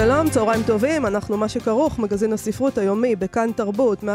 שלום, 0.00 0.30
צהריים 0.30 0.62
טובים, 0.62 1.06
אנחנו 1.06 1.36
מה 1.36 1.48
שכרוך, 1.48 1.98
מגזין 1.98 2.32
הספרות 2.32 2.78
היומי 2.78 3.16
בכאן 3.16 3.50
תרבות, 3.56 4.04
104.9 4.04 4.06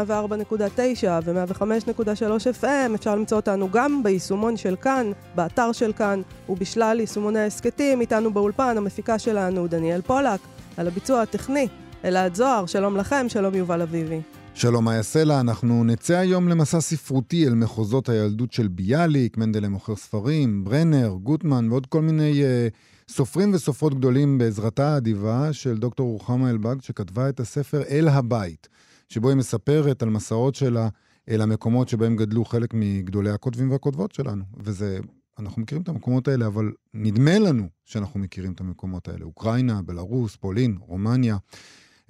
ו-105.3 1.24 2.62
FM, 2.62 2.94
אפשר 2.94 3.16
למצוא 3.16 3.36
אותנו 3.36 3.70
גם 3.70 4.02
ביישומון 4.02 4.56
של 4.56 4.76
כאן, 4.76 5.12
באתר 5.34 5.72
של 5.72 5.92
כאן 5.92 6.22
ובשלל 6.48 6.96
יישומוני 7.00 7.40
ההסכתים, 7.40 8.00
איתנו 8.00 8.32
באולפן, 8.32 8.74
המפיקה 8.76 9.18
שלנו 9.18 9.66
דניאל 9.66 10.00
פולק, 10.00 10.40
על 10.76 10.86
הביצוע 10.86 11.22
הטכני, 11.22 11.68
אלעד 12.04 12.34
זוהר, 12.34 12.66
שלום 12.66 12.96
לכם, 12.96 13.26
שלום 13.28 13.54
יובל 13.54 13.82
אביבי. 13.82 14.20
שלום 14.54 14.84
מאיה 14.84 15.02
סלע, 15.02 15.40
אנחנו 15.40 15.84
נצא 15.84 16.16
היום 16.16 16.48
למסע 16.48 16.80
ספרותי 16.80 17.46
אל 17.46 17.54
מחוזות 17.54 18.08
הילדות 18.08 18.52
של 18.52 18.68
ביאליק, 18.68 19.36
מנדלה 19.36 19.68
מוכר 19.68 19.96
ספרים, 19.96 20.64
ברנר, 20.64 21.14
גוטמן 21.22 21.70
ועוד 21.70 21.86
כל 21.86 22.00
מיני... 22.02 22.42
uh, 22.42 22.93
סופרים 23.08 23.54
וסופרות 23.54 23.94
גדולים 23.94 24.38
בעזרתה 24.38 24.94
האדיבה 24.94 25.52
של 25.52 25.78
דוקטור 25.78 26.12
רוחמה 26.12 26.50
אלבג, 26.50 26.76
שכתבה 26.80 27.28
את 27.28 27.40
הספר 27.40 27.82
אל 27.82 28.08
הבית, 28.08 28.68
שבו 29.08 29.28
היא 29.28 29.36
מספרת 29.36 30.02
על 30.02 30.10
מסעות 30.10 30.54
שלה 30.54 30.88
אל 31.28 31.40
המקומות 31.40 31.88
שבהם 31.88 32.16
גדלו 32.16 32.44
חלק 32.44 32.70
מגדולי 32.74 33.30
הכותבים 33.30 33.70
והכותבות 33.70 34.12
שלנו. 34.12 34.44
וזה, 34.56 34.98
אנחנו 35.38 35.62
מכירים 35.62 35.82
את 35.82 35.88
המקומות 35.88 36.28
האלה, 36.28 36.46
אבל 36.46 36.72
נדמה 36.94 37.38
לנו 37.38 37.68
שאנחנו 37.84 38.20
מכירים 38.20 38.52
את 38.52 38.60
המקומות 38.60 39.08
האלה. 39.08 39.24
אוקראינה, 39.24 39.82
בלרוס, 39.82 40.36
פולין, 40.36 40.76
רומניה. 40.80 41.36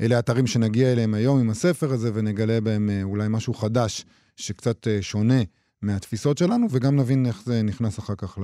אלה 0.00 0.18
אתרים 0.18 0.46
שנגיע 0.46 0.92
אליהם 0.92 1.14
היום 1.14 1.40
עם 1.40 1.50
הספר 1.50 1.92
הזה 1.92 2.10
ונגלה 2.14 2.60
בהם 2.60 2.90
אה, 2.90 3.02
אולי 3.02 3.28
משהו 3.30 3.54
חדש 3.54 4.04
שקצת 4.36 4.88
אה, 4.88 5.02
שונה 5.02 5.42
מהתפיסות 5.84 6.38
שלנו, 6.38 6.66
וגם 6.70 6.96
נבין 6.96 7.26
איך 7.26 7.42
זה 7.44 7.62
נכנס 7.62 7.98
אחר 7.98 8.14
כך 8.14 8.38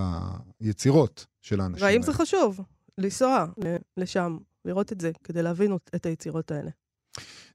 ליצירות 0.60 1.27
של 1.41 1.60
האנשים 1.60 1.84
האלה. 1.84 1.94
והאם 1.94 2.02
זה 2.02 2.12
חשוב 2.12 2.60
לנסוע 2.98 3.46
לשם, 3.96 4.36
לראות 4.64 4.92
את 4.92 5.00
זה, 5.00 5.10
כדי 5.24 5.42
להבין 5.42 5.77
את 5.94 6.06
היצירות 6.06 6.50
האלה? 6.50 6.70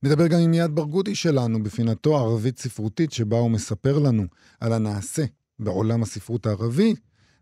נדבר 0.04 0.28
גם 0.28 0.40
עם 0.40 0.52
מיד 0.52 0.76
ברגותי 0.76 1.16
שלנו 1.16 1.64
בפינתו 1.64 2.18
ערבית 2.18 2.60
ספרותית, 2.60 3.12
שבה 3.12 3.38
הוא 3.38 3.52
מספר 3.52 4.00
לנו 4.00 4.24
על 4.60 4.74
הנעשה 4.74 5.24
בעולם 5.60 6.04
הספרות 6.04 6.46
הערבי, 6.46 6.96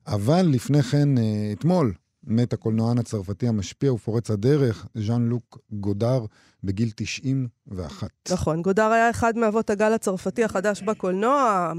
אבל 0.08 0.46
לפני 0.52 0.84
כן, 0.84 1.18
אה, 1.18 1.52
אתמול, 1.52 1.94
מת 2.28 2.54
הקולנוען 2.54 2.98
הצרפתי 2.98 3.48
המשפיע 3.48 3.94
ופורץ 3.94 4.32
הדרך, 4.32 4.88
ז'אן 4.94 5.28
לוק 5.28 5.58
גודר, 5.72 6.26
בגיל 6.64 6.90
91. 6.96 8.10
נכון, 8.32 8.62
גודר 8.62 8.92
היה 8.92 9.10
אחד 9.10 9.38
מאבות 9.38 9.70
הגל 9.70 9.94
הצרפתי 9.94 10.44
החדש 10.44 10.82
בקולנוע, 10.82 11.72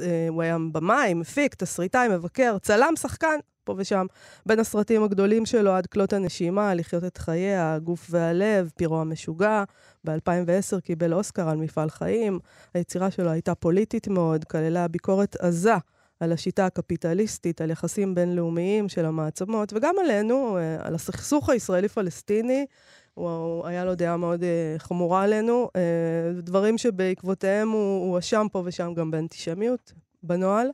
אה, 0.00 0.26
הוא 0.28 0.42
היה 0.42 0.56
במאי, 0.72 1.14
מפיק, 1.14 1.54
תסריטאי, 1.54 2.08
מבקר, 2.08 2.56
צלם, 2.58 2.96
שחקן, 2.96 3.36
פה 3.64 3.74
ושם. 3.76 4.06
בין 4.46 4.58
הסרטים 4.58 5.02
הגדולים 5.02 5.46
שלו 5.46 5.72
עד 5.72 5.86
כלות 5.86 6.12
הנשימה, 6.12 6.74
לחיות 6.74 7.04
את 7.04 7.18
חייה, 7.18 7.74
הגוף 7.74 8.06
והלב, 8.10 8.70
פירו 8.76 9.00
המשוגע. 9.00 9.64
ב-2010 10.04 10.80
קיבל 10.80 11.14
אוסקר 11.14 11.48
על 11.48 11.56
מפעל 11.56 11.90
חיים. 11.90 12.38
היצירה 12.74 13.10
שלו 13.10 13.30
הייתה 13.30 13.54
פוליטית 13.54 14.08
מאוד, 14.08 14.44
כללה 14.44 14.88
ביקורת 14.88 15.36
עזה. 15.36 15.74
על 16.20 16.32
השיטה 16.32 16.66
הקפיטליסטית, 16.66 17.60
על 17.60 17.70
יחסים 17.70 18.14
בינלאומיים 18.14 18.88
של 18.88 19.04
המעצמות, 19.04 19.72
וגם 19.72 19.94
עלינו, 20.04 20.58
אה, 20.58 20.76
על 20.80 20.94
הסכסוך 20.94 21.48
הישראלי-פלסטיני. 21.48 22.66
הוא, 23.14 23.66
היה 23.66 23.84
לו 23.84 23.94
דעה 23.94 24.16
מאוד 24.16 24.42
uh, 24.42 24.78
חמורה 24.78 25.22
עלינו, 25.22 25.68
uh, 25.68 26.42
דברים 26.42 26.78
שבעקבותיהם 26.78 27.70
הוא 27.70 28.10
הואשם 28.10 28.46
פה 28.52 28.62
ושם 28.64 28.94
גם 28.94 29.10
באנטישמיות, 29.10 29.92
בנוהל. 30.22 30.70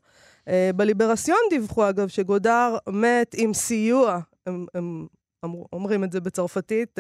בליברסיון 0.76 1.38
דיווחו, 1.50 1.88
אגב, 1.88 2.08
שגודר 2.08 2.76
מת 2.88 3.34
עם 3.38 3.54
סיוע, 3.54 4.18
הם, 4.46 4.66
הם 4.74 5.06
אומרים 5.72 6.04
את 6.04 6.12
זה 6.12 6.20
בצרפתית, 6.20 6.98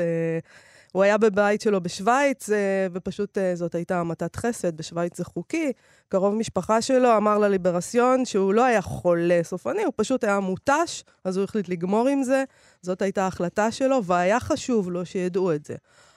הוא 0.96 1.02
היה 1.02 1.18
בבית 1.18 1.60
שלו 1.60 1.80
בשוויץ, 1.80 2.50
אה, 2.50 2.86
ופשוט 2.92 3.38
אה, 3.38 3.56
זאת 3.56 3.74
הייתה 3.74 4.00
המתת 4.00 4.36
חסד, 4.36 4.76
בשוויץ 4.76 5.16
זה 5.18 5.24
חוקי. 5.24 5.72
קרוב 6.08 6.34
משפחה 6.34 6.82
שלו 6.82 7.16
אמר 7.16 7.38
לליברסיון 7.38 8.24
שהוא 8.24 8.54
לא 8.54 8.64
היה 8.64 8.82
חולה 8.82 9.40
סופני, 9.42 9.84
הוא 9.84 9.92
פשוט 9.96 10.24
היה 10.24 10.40
מותש, 10.40 11.04
אז 11.24 11.36
הוא 11.36 11.44
החליט 11.44 11.68
לגמור 11.68 12.08
עם 12.08 12.22
זה. 12.22 12.44
זאת 12.82 13.02
הייתה 13.02 13.24
ההחלטה 13.24 13.70
שלו, 13.70 14.04
והיה 14.04 14.40
חשוב 14.40 14.90
לו 14.90 15.06
שידעו 15.06 15.52
את 15.52 15.64
זה. 15.64 15.74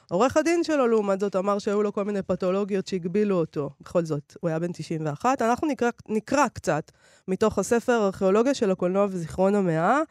עורך 0.09 0.38
הדין 0.38 0.63
שלו, 0.63 0.88
לעומת 0.88 1.19
זאת, 1.19 1.35
אמר 1.35 1.59
שהיו 1.59 1.84
לו 1.84 1.94
כל 1.94 2.03
מיני 2.03 2.22
פתולוגיות 2.22 2.88
שהגבילו 2.88 3.35
אותו. 3.35 3.69
בכל 3.81 4.06
זאת, 4.06 4.35
הוא 4.40 4.50
היה 4.50 4.59
בן 4.59 4.72
91. 4.72 5.41
אנחנו 5.41 5.67
נקרא, 5.67 5.90
נקרא 6.09 6.47
קצת 6.47 6.91
מתוך 7.28 7.59
הספר 7.59 8.06
ארכיאולוגיה 8.06 8.53
של 8.53 8.72
הקולנוע 8.72 9.06
וזיכרון 9.09 9.56
המאה. 9.56 10.01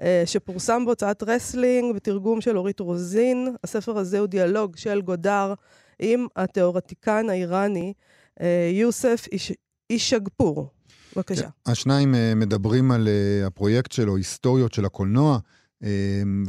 אה, 0.00 0.22
שפורסם 0.26 0.84
בהוצאת 0.86 1.22
רסלינג 1.22 1.94
בתרגום 1.96 2.40
של 2.40 2.58
אורית 2.58 2.80
רוזין. 2.80 3.48
הספר 3.64 3.98
הזה 3.98 4.18
הוא 4.18 4.26
דיאלוג 4.26 4.76
של 4.76 5.00
גודאר 5.02 5.54
עם 5.98 6.26
התיאורטיקן 6.36 7.28
האיראני 7.28 7.92
אה, 8.40 8.70
יוסף 8.72 9.26
איש, 9.32 9.52
אישגפור. 9.90 10.70
בבקשה. 11.16 11.42
כן, 11.42 11.70
השניים 11.72 12.14
אה, 12.14 12.34
מדברים 12.34 12.90
על 12.90 13.08
הפרויקט 13.46 13.92
שלו, 13.92 14.16
היסטוריות 14.16 14.72
של 14.72 14.84
הקולנוע, 14.84 15.38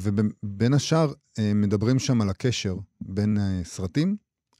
ובין 0.01 0.73
השאר 0.73 1.13
מדברים 1.39 1.99
שם 1.99 2.21
על 2.21 2.29
הקשר 2.29 2.75
בין 3.01 3.37
סרטים 3.63 4.15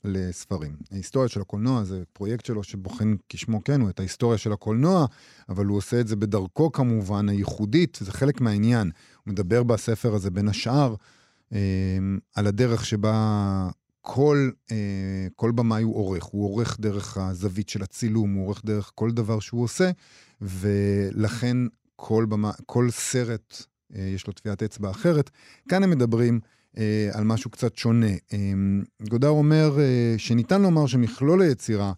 לספרים. 0.08 0.76
ההיסטוריה 0.92 1.30
של 1.30 1.42
הקולנוע 1.42 1.84
זה 1.84 2.04
פרויקט 2.14 2.46
שלו 2.46 2.64
שבוחן 2.64 3.16
כשמו 3.30 3.64
כן 3.64 3.82
הוא 3.82 3.90
את 3.90 4.00
ההיסטוריה 4.00 4.38
של 4.38 4.54
הקולנוע, 4.54 5.06
אבל 5.50 5.66
הוא 5.66 5.78
עושה 5.78 6.00
את 6.00 6.08
זה 6.08 6.16
בדרכו 6.16 6.72
כמובן, 6.72 7.30
הייחודית, 7.30 7.98
זה 8.02 8.12
חלק 8.12 8.42
מהעניין. 8.42 8.92
הוא 9.24 9.32
מדבר 9.32 9.64
בספר 9.64 10.16
הזה 10.16 10.32
בין 10.32 10.48
השאר 10.48 10.96
אה, 11.54 11.60
על 12.36 12.48
הדרך 12.48 12.86
שבה 12.86 13.70
כל, 14.02 14.50
אה, 14.72 15.28
כל 15.36 15.52
במאי 15.52 15.84
הוא 15.84 15.96
עורך. 15.96 16.24
הוא 16.24 16.46
עורך 16.46 16.78
דרך 16.80 17.18
הזווית 17.18 17.70
של 17.70 17.84
הצילום, 17.84 18.34
הוא 18.34 18.46
עורך 18.46 18.62
דרך 18.66 18.92
כל 18.96 19.12
דבר 19.12 19.40
שהוא 19.40 19.64
עושה, 19.64 19.92
ולכן 20.42 21.58
כל, 21.96 22.26
במה, 22.30 22.52
כל 22.66 22.90
סרט 22.92 23.66
אה, 23.96 24.02
יש 24.02 24.28
לו 24.28 24.34
טביעת 24.34 24.64
אצבע 24.64 24.92
אחרת. 24.92 25.30
כאן 25.70 25.84
הם 25.84 25.90
מדברים 25.90 26.40
על 27.14 27.24
משהו 27.24 27.50
קצת 27.50 27.78
שונה. 27.78 28.12
אה, 28.34 28.38
גודר 29.10 29.30
אומר 29.30 29.80
אה, 29.80 30.16
שניתן 30.18 30.62
לומר 30.62 30.88
שמכלול 30.88 31.42
היצירה 31.42 31.94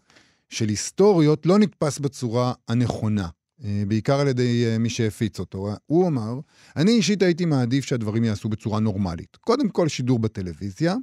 של 0.50 0.70
היסטוריות 0.70 1.46
לא 1.46 1.60
נתפס 1.60 2.00
בצורה 2.00 2.54
הנכונה. 2.68 3.28
אה, 3.64 3.84
בעיקר 3.88 4.20
על 4.20 4.28
ידי 4.28 4.66
אה, 4.66 4.78
מי 4.78 4.90
שהפיץ 4.90 5.40
אותו. 5.40 5.70
הוא 5.86 6.08
אמר, 6.08 6.40
אני 6.76 6.92
אישית 6.92 7.22
הייתי 7.22 7.46
מעדיף 7.46 7.86
שהדברים 7.86 8.24
ייעשו 8.24 8.50
בצורה 8.50 8.80
נורמלית. 8.80 9.36
קודם 9.36 9.70
כל 9.70 9.88
שידור 9.88 10.20
בטלוויזיה, 10.20 10.96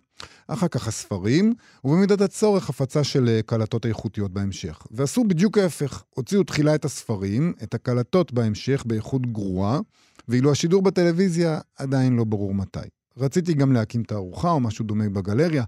אחר 0.48 0.68
כך 0.68 0.88
הספרים, 0.88 1.54
ובמידת 1.84 2.20
הצורך 2.20 2.70
הפצה 2.70 3.04
של 3.04 3.28
אה, 3.28 3.40
קלטות 3.42 3.86
איכותיות 3.86 4.32
בהמשך. 4.32 4.86
ועשו 4.90 5.24
בדיוק 5.24 5.58
ההפך, 5.58 6.04
הוציאו 6.10 6.42
תחילה 6.42 6.74
את 6.74 6.84
הספרים, 6.84 7.52
את 7.62 7.74
הקלטות 7.74 8.32
בהמשך 8.32 8.84
באיכות 8.86 9.32
גרועה, 9.32 9.80
ואילו 10.28 10.52
השידור 10.52 10.82
בטלוויזיה 10.82 11.60
עדיין 11.76 12.16
לא 12.16 12.24
ברור 12.24 12.54
מתי. 12.54 12.88
רציתי 13.16 13.54
גם 13.54 13.72
להקים 13.72 14.02
תערוכה 14.02 14.50
או 14.50 14.60
משהו 14.60 14.84
דומה 14.84 15.08
בגלריה, 15.08 15.64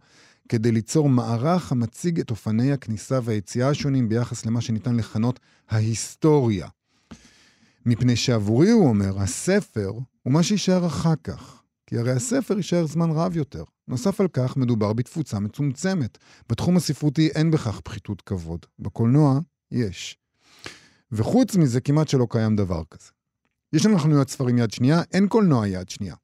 כדי 0.48 0.72
ליצור 0.72 1.08
מערך 1.08 1.72
המציג 1.72 2.20
את 2.20 2.30
אופני 2.30 2.72
הכניסה 2.72 3.18
והיציאה 3.22 3.68
השונים 3.68 4.08
ביחס 4.08 4.46
למה 4.46 4.60
שניתן 4.60 4.96
לכנות 4.96 5.40
ההיסטוריה. 5.68 6.68
מפני 7.86 8.16
שעבורי, 8.16 8.70
הוא 8.70 8.88
אומר, 8.88 9.18
הספר 9.18 9.90
הוא 10.22 10.32
מה 10.32 10.42
שיישאר 10.42 10.86
אחר 10.86 11.14
כך. 11.24 11.62
כי 11.86 11.98
הרי 11.98 12.12
הספר 12.12 12.56
יישאר 12.56 12.86
זמן 12.86 13.10
רב 13.10 13.36
יותר. 13.36 13.64
נוסף 13.88 14.20
על 14.20 14.28
כך, 14.32 14.56
מדובר 14.56 14.92
בתפוצה 14.92 15.38
מצומצמת. 15.38 16.18
בתחום 16.50 16.76
הספרותי 16.76 17.28
אין 17.28 17.50
בכך 17.50 17.80
פחיתות 17.80 18.22
כבוד. 18.22 18.66
בקולנוע, 18.78 19.40
יש. 19.70 20.18
וחוץ 21.12 21.56
מזה, 21.56 21.80
כמעט 21.80 22.08
שלא 22.08 22.26
קיים 22.30 22.56
דבר 22.56 22.82
כזה. 22.90 23.10
יש 23.72 23.86
לנו 23.86 23.98
חנויות 23.98 24.30
ספרים 24.30 24.58
יד 24.58 24.70
שנייה, 24.70 25.02
אין 25.12 25.28
קולנוע 25.28 25.68
יד 25.68 25.88
שנייה. 25.88 26.14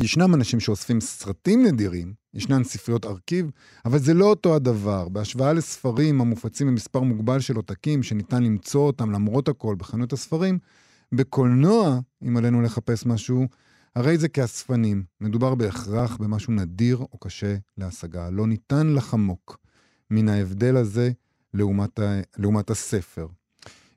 ישנם 0.00 0.34
אנשים 0.34 0.60
שאוספים 0.60 1.00
סרטים 1.00 1.66
נדירים, 1.66 2.14
ישנן 2.34 2.64
ספריות 2.64 3.04
ארכיב, 3.04 3.50
אבל 3.84 3.98
זה 3.98 4.14
לא 4.14 4.24
אותו 4.24 4.56
הדבר. 4.56 5.08
בהשוואה 5.08 5.52
לספרים 5.52 6.20
המופצים 6.20 6.66
במספר 6.66 7.00
מוגבל 7.00 7.40
של 7.40 7.56
עותקים, 7.56 8.02
שניתן 8.02 8.42
למצוא 8.42 8.86
אותם 8.86 9.10
למרות 9.10 9.48
הכל 9.48 9.74
בחנות 9.78 10.12
הספרים, 10.12 10.58
בקולנוע, 11.12 11.98
אם 12.22 12.36
עלינו 12.36 12.62
לחפש 12.62 13.06
משהו, 13.06 13.46
הרי 13.96 14.18
זה 14.18 14.28
כאספנים. 14.28 15.04
מדובר 15.20 15.54
בהכרח 15.54 16.16
במשהו 16.16 16.52
נדיר 16.52 16.96
או 16.96 17.18
קשה 17.18 17.56
להשגה. 17.78 18.30
לא 18.30 18.46
ניתן 18.46 18.86
לחמוק 18.86 19.58
מן 20.10 20.28
ההבדל 20.28 20.76
הזה 20.76 21.10
לעומת, 21.54 21.98
ה, 21.98 22.20
לעומת 22.38 22.70
הספר. 22.70 23.26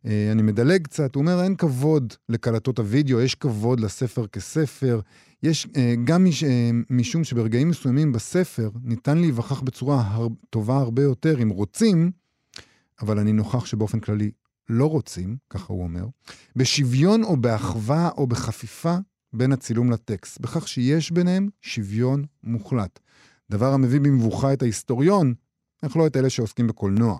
אה, 0.06 0.32
אני 0.32 0.42
מדלג 0.42 0.84
קצת, 0.84 1.16
הוא 1.16 1.22
אומר, 1.22 1.44
אין 1.44 1.56
כבוד 1.56 2.14
לקלטות 2.30 2.80
הוידאו, 2.80 3.22
יש 3.22 3.36
כבוד 3.36 3.80
לספר 3.80 4.28
כספר. 4.28 5.00
יש 5.44 5.68
אה, 5.76 5.94
גם 6.04 6.24
מש, 6.24 6.44
אה, 6.44 6.70
משום 6.90 7.24
שברגעים 7.24 7.70
מסוימים 7.70 8.12
בספר 8.12 8.70
ניתן 8.84 9.18
להיווכח 9.18 9.62
בצורה 9.62 10.02
הר, 10.02 10.28
טובה 10.50 10.78
הרבה 10.78 11.04
יותר 11.04 11.42
אם 11.42 11.50
רוצים, 11.50 12.12
אבל 13.02 13.20
אני 13.20 13.34
נוכח 13.34 13.66
שבאופן 13.66 14.00
כללי 14.00 14.32
לא 14.70 14.86
רוצים, 14.86 15.38
ככה 15.50 15.74
הוא 15.74 15.84
אומר, 15.84 16.06
בשוויון 16.56 17.24
או 17.24 17.38
באחווה 17.38 18.10
או 18.18 18.28
בחפיפה 18.28 18.98
בין 19.34 19.52
הצילום 19.52 19.92
לטקסט, 19.92 20.40
בכך 20.40 20.68
שיש 20.68 21.12
ביניהם 21.12 21.50
שוויון 21.62 22.26
מוחלט. 22.44 23.00
דבר 23.50 23.74
המביא 23.74 24.00
במבוכה 24.00 24.54
את 24.54 24.62
ההיסטוריון, 24.62 25.34
אך 25.82 25.98
לא 25.98 26.08
את 26.08 26.18
אלה 26.18 26.30
שעוסקים 26.30 26.68
בקולנוע. 26.68 27.18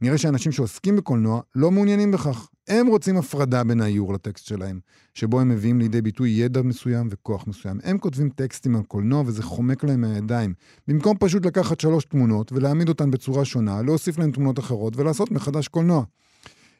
נראה 0.00 0.18
שאנשים 0.18 0.52
שעוסקים 0.52 0.96
בקולנוע 0.96 1.40
לא 1.54 1.70
מעוניינים 1.70 2.10
בכך. 2.10 2.48
הם 2.68 2.86
רוצים 2.86 3.16
הפרדה 3.16 3.64
בין 3.64 3.80
האיור 3.80 4.12
לטקסט 4.14 4.46
שלהם, 4.46 4.80
שבו 5.14 5.40
הם 5.40 5.48
מביאים 5.48 5.78
לידי 5.78 6.02
ביטוי 6.02 6.30
ידע 6.30 6.62
מסוים 6.62 7.08
וכוח 7.10 7.46
מסוים. 7.46 7.78
הם 7.82 7.98
כותבים 7.98 8.30
טקסטים 8.30 8.76
על 8.76 8.82
קולנוע 8.82 9.22
וזה 9.26 9.42
חומק 9.42 9.84
להם 9.84 10.00
מהידיים. 10.00 10.54
במקום 10.88 11.16
פשוט 11.20 11.46
לקחת 11.46 11.80
שלוש 11.80 12.04
תמונות 12.04 12.52
ולהעמיד 12.52 12.88
אותן 12.88 13.10
בצורה 13.10 13.44
שונה, 13.44 13.82
להוסיף 13.82 14.18
להן 14.18 14.30
תמונות 14.30 14.58
אחרות 14.58 14.96
ולעשות 14.96 15.30
מחדש 15.30 15.68
קולנוע. 15.68 16.04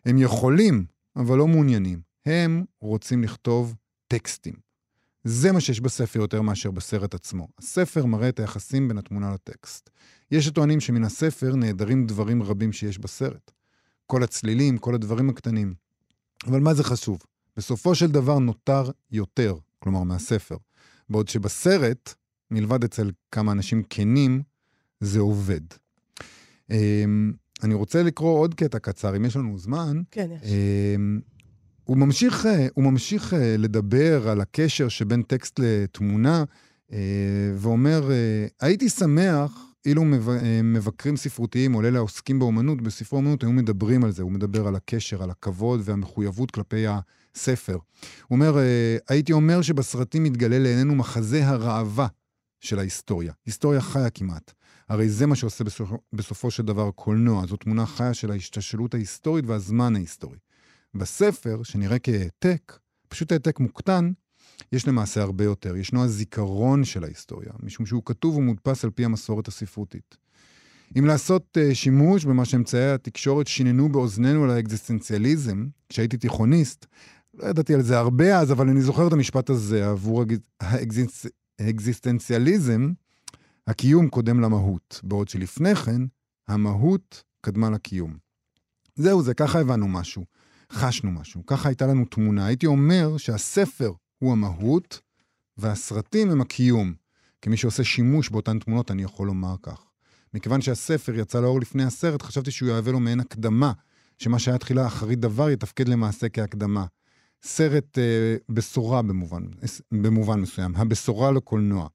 הם 0.06 0.18
יכולים, 0.18 0.84
אבל 1.16 1.38
לא 1.38 1.46
מעוניינים. 1.46 2.00
הם 2.26 2.64
רוצים 2.80 3.22
לכתוב 3.22 3.74
טקסטים. 4.08 4.54
זה 5.24 5.52
מה 5.52 5.60
שיש 5.60 5.80
בספר 5.80 6.20
יותר 6.20 6.42
מאשר 6.42 6.70
בסרט 6.70 7.14
עצמו. 7.14 7.48
הספר 7.58 8.06
מראה 8.06 8.28
את 8.28 8.40
היחסים 8.40 8.88
בין 8.88 8.98
התמונה 8.98 9.34
לטקסט. 9.34 9.90
יש 10.30 10.48
הטוענים 10.48 10.80
שמן 10.80 11.04
הספר 11.04 11.56
נעדרים 11.56 12.06
דברים 12.06 12.42
רבים 12.42 12.72
שיש 12.72 12.98
בסרט. 12.98 13.55
כל 14.06 14.22
הצלילים, 14.22 14.78
כל 14.78 14.94
הדברים 14.94 15.30
הקטנים. 15.30 15.74
אבל 16.46 16.60
מה 16.60 16.74
זה 16.74 16.84
חשוב? 16.84 17.18
בסופו 17.56 17.94
של 17.94 18.06
דבר 18.06 18.38
נותר 18.38 18.90
יותר, 19.10 19.54
כלומר 19.78 20.02
מהספר. 20.02 20.56
בעוד 21.08 21.28
שבסרט, 21.28 22.14
מלבד 22.50 22.84
אצל 22.84 23.10
כמה 23.32 23.52
אנשים 23.52 23.82
כנים, 23.90 24.42
זה 25.00 25.20
עובד. 25.20 25.60
אמ, 26.70 27.32
אני 27.62 27.74
רוצה 27.74 28.02
לקרוא 28.02 28.38
עוד 28.38 28.54
קטע 28.54 28.78
קצר, 28.78 29.16
אם 29.16 29.24
יש 29.24 29.36
לנו 29.36 29.58
זמן. 29.58 30.02
כן, 30.10 30.30
יש. 30.32 30.50
אמ, 30.50 31.20
הוא 31.84 31.96
ממשיך, 31.96 32.46
אה, 32.46 32.66
הוא 32.74 32.84
ממשיך 32.84 33.34
אה, 33.34 33.56
לדבר 33.58 34.28
על 34.28 34.40
הקשר 34.40 34.88
שבין 34.88 35.22
טקסט 35.22 35.60
לתמונה, 35.62 36.44
אה, 36.92 36.98
ואומר, 37.56 38.10
הייתי 38.60 38.88
שמח 38.88 39.72
אילו 39.86 40.04
מבקרים 40.64 41.16
ספרותיים, 41.16 41.74
או 41.74 41.82
אלה 41.82 41.98
העוסקים 41.98 42.38
באומנות, 42.38 42.82
בספרי 42.82 43.16
אומנות, 43.16 43.42
היו 43.42 43.52
מדברים 43.52 44.04
על 44.04 44.10
זה. 44.10 44.22
הוא 44.22 44.32
מדבר 44.32 44.66
על 44.66 44.76
הקשר, 44.76 45.22
על 45.22 45.30
הכבוד 45.30 45.80
והמחויבות 45.84 46.50
כלפי 46.50 46.84
הספר. 46.86 47.72
הוא 47.72 47.80
אומר, 48.30 48.56
הייתי 49.08 49.32
אומר 49.32 49.62
שבסרטים 49.62 50.24
מתגלה 50.24 50.58
לעינינו 50.58 50.94
מחזה 50.94 51.48
הראווה 51.48 52.06
של 52.60 52.78
ההיסטוריה. 52.78 53.32
היסטוריה 53.46 53.80
חיה 53.80 54.10
כמעט. 54.10 54.52
הרי 54.88 55.08
זה 55.08 55.26
מה 55.26 55.36
שעושה 55.36 55.64
בסופו, 55.64 55.98
בסופו 56.12 56.50
של 56.50 56.62
דבר 56.62 56.90
קולנוע. 56.90 57.46
זו 57.46 57.56
תמונה 57.56 57.86
חיה 57.86 58.14
של 58.14 58.30
ההשתשלות 58.30 58.94
ההיסטורית 58.94 59.44
והזמן 59.46 59.96
ההיסטורי. 59.96 60.38
בספר, 60.94 61.62
שנראה 61.62 61.98
כהעתק, 61.98 62.78
פשוט 63.08 63.32
העתק 63.32 63.60
מוקטן, 63.60 64.12
יש 64.72 64.88
למעשה 64.88 65.22
הרבה 65.22 65.44
יותר. 65.44 65.76
ישנו 65.76 66.04
הזיכרון 66.04 66.84
של 66.84 67.04
ההיסטוריה, 67.04 67.50
משום 67.62 67.86
שהוא 67.86 68.02
כתוב 68.04 68.36
ומודפס 68.36 68.84
על 68.84 68.90
פי 68.90 69.04
המסורת 69.04 69.48
הספרותית. 69.48 70.16
אם 70.98 71.06
לעשות 71.06 71.56
uh, 71.58 71.74
שימוש 71.74 72.24
במה 72.24 72.44
שאמצעי 72.44 72.92
התקשורת 72.92 73.46
שיננו 73.46 73.88
באוזנינו 73.88 74.44
על 74.44 74.50
האקזיסטנציאליזם, 74.50 75.66
כשהייתי 75.88 76.16
תיכוניסט, 76.16 76.86
לא 77.34 77.46
ידעתי 77.46 77.74
על 77.74 77.82
זה 77.82 77.98
הרבה 77.98 78.38
אז, 78.38 78.52
אבל 78.52 78.68
אני 78.68 78.82
זוכר 78.82 79.06
את 79.06 79.12
המשפט 79.12 79.50
הזה, 79.50 79.88
עבור 79.88 80.24
האקזיסטנציאליזם, 81.58 82.92
הקיום 83.66 84.08
קודם 84.08 84.40
למהות, 84.40 85.00
בעוד 85.04 85.28
שלפני 85.28 85.74
כן, 85.74 86.02
המהות 86.48 87.22
קדמה 87.40 87.70
לקיום. 87.70 88.16
זהו 88.96 89.22
זה, 89.22 89.34
ככה 89.34 89.60
הבנו 89.60 89.88
משהו. 89.88 90.24
חשנו 90.72 91.10
משהו, 91.10 91.46
ככה 91.46 91.68
הייתה 91.68 91.86
לנו 91.86 92.04
תמונה. 92.04 92.46
הייתי 92.46 92.66
אומר 92.66 93.16
שהספר 93.16 93.92
הוא 94.18 94.32
המהות 94.32 95.00
והסרטים 95.56 96.30
הם 96.30 96.40
הקיום. 96.40 96.94
כמי 97.42 97.56
שעושה 97.56 97.84
שימוש 97.84 98.30
באותן 98.30 98.58
תמונות, 98.58 98.90
אני 98.90 99.02
יכול 99.02 99.26
לומר 99.26 99.54
כך. 99.62 99.84
מכיוון 100.34 100.60
שהספר 100.60 101.18
יצא 101.18 101.40
לאור 101.40 101.60
לפני 101.60 101.84
הסרט, 101.84 102.22
חשבתי 102.22 102.50
שהוא 102.50 102.68
יהווה 102.68 102.92
לו 102.92 103.00
מעין 103.00 103.20
הקדמה, 103.20 103.72
שמה 104.18 104.38
שהיה 104.38 104.58
תחילה 104.58 104.86
אחרית 104.86 105.20
דבר 105.20 105.50
יתפקד 105.50 105.88
למעשה 105.88 106.28
כהקדמה. 106.28 106.86
סרט 107.42 107.98
אה, 107.98 108.36
בשורה 108.48 109.02
במובן, 109.02 109.42
במובן 109.92 110.40
מסוים, 110.40 110.76
הבשורה 110.76 111.30
לקולנוע. 111.30 111.88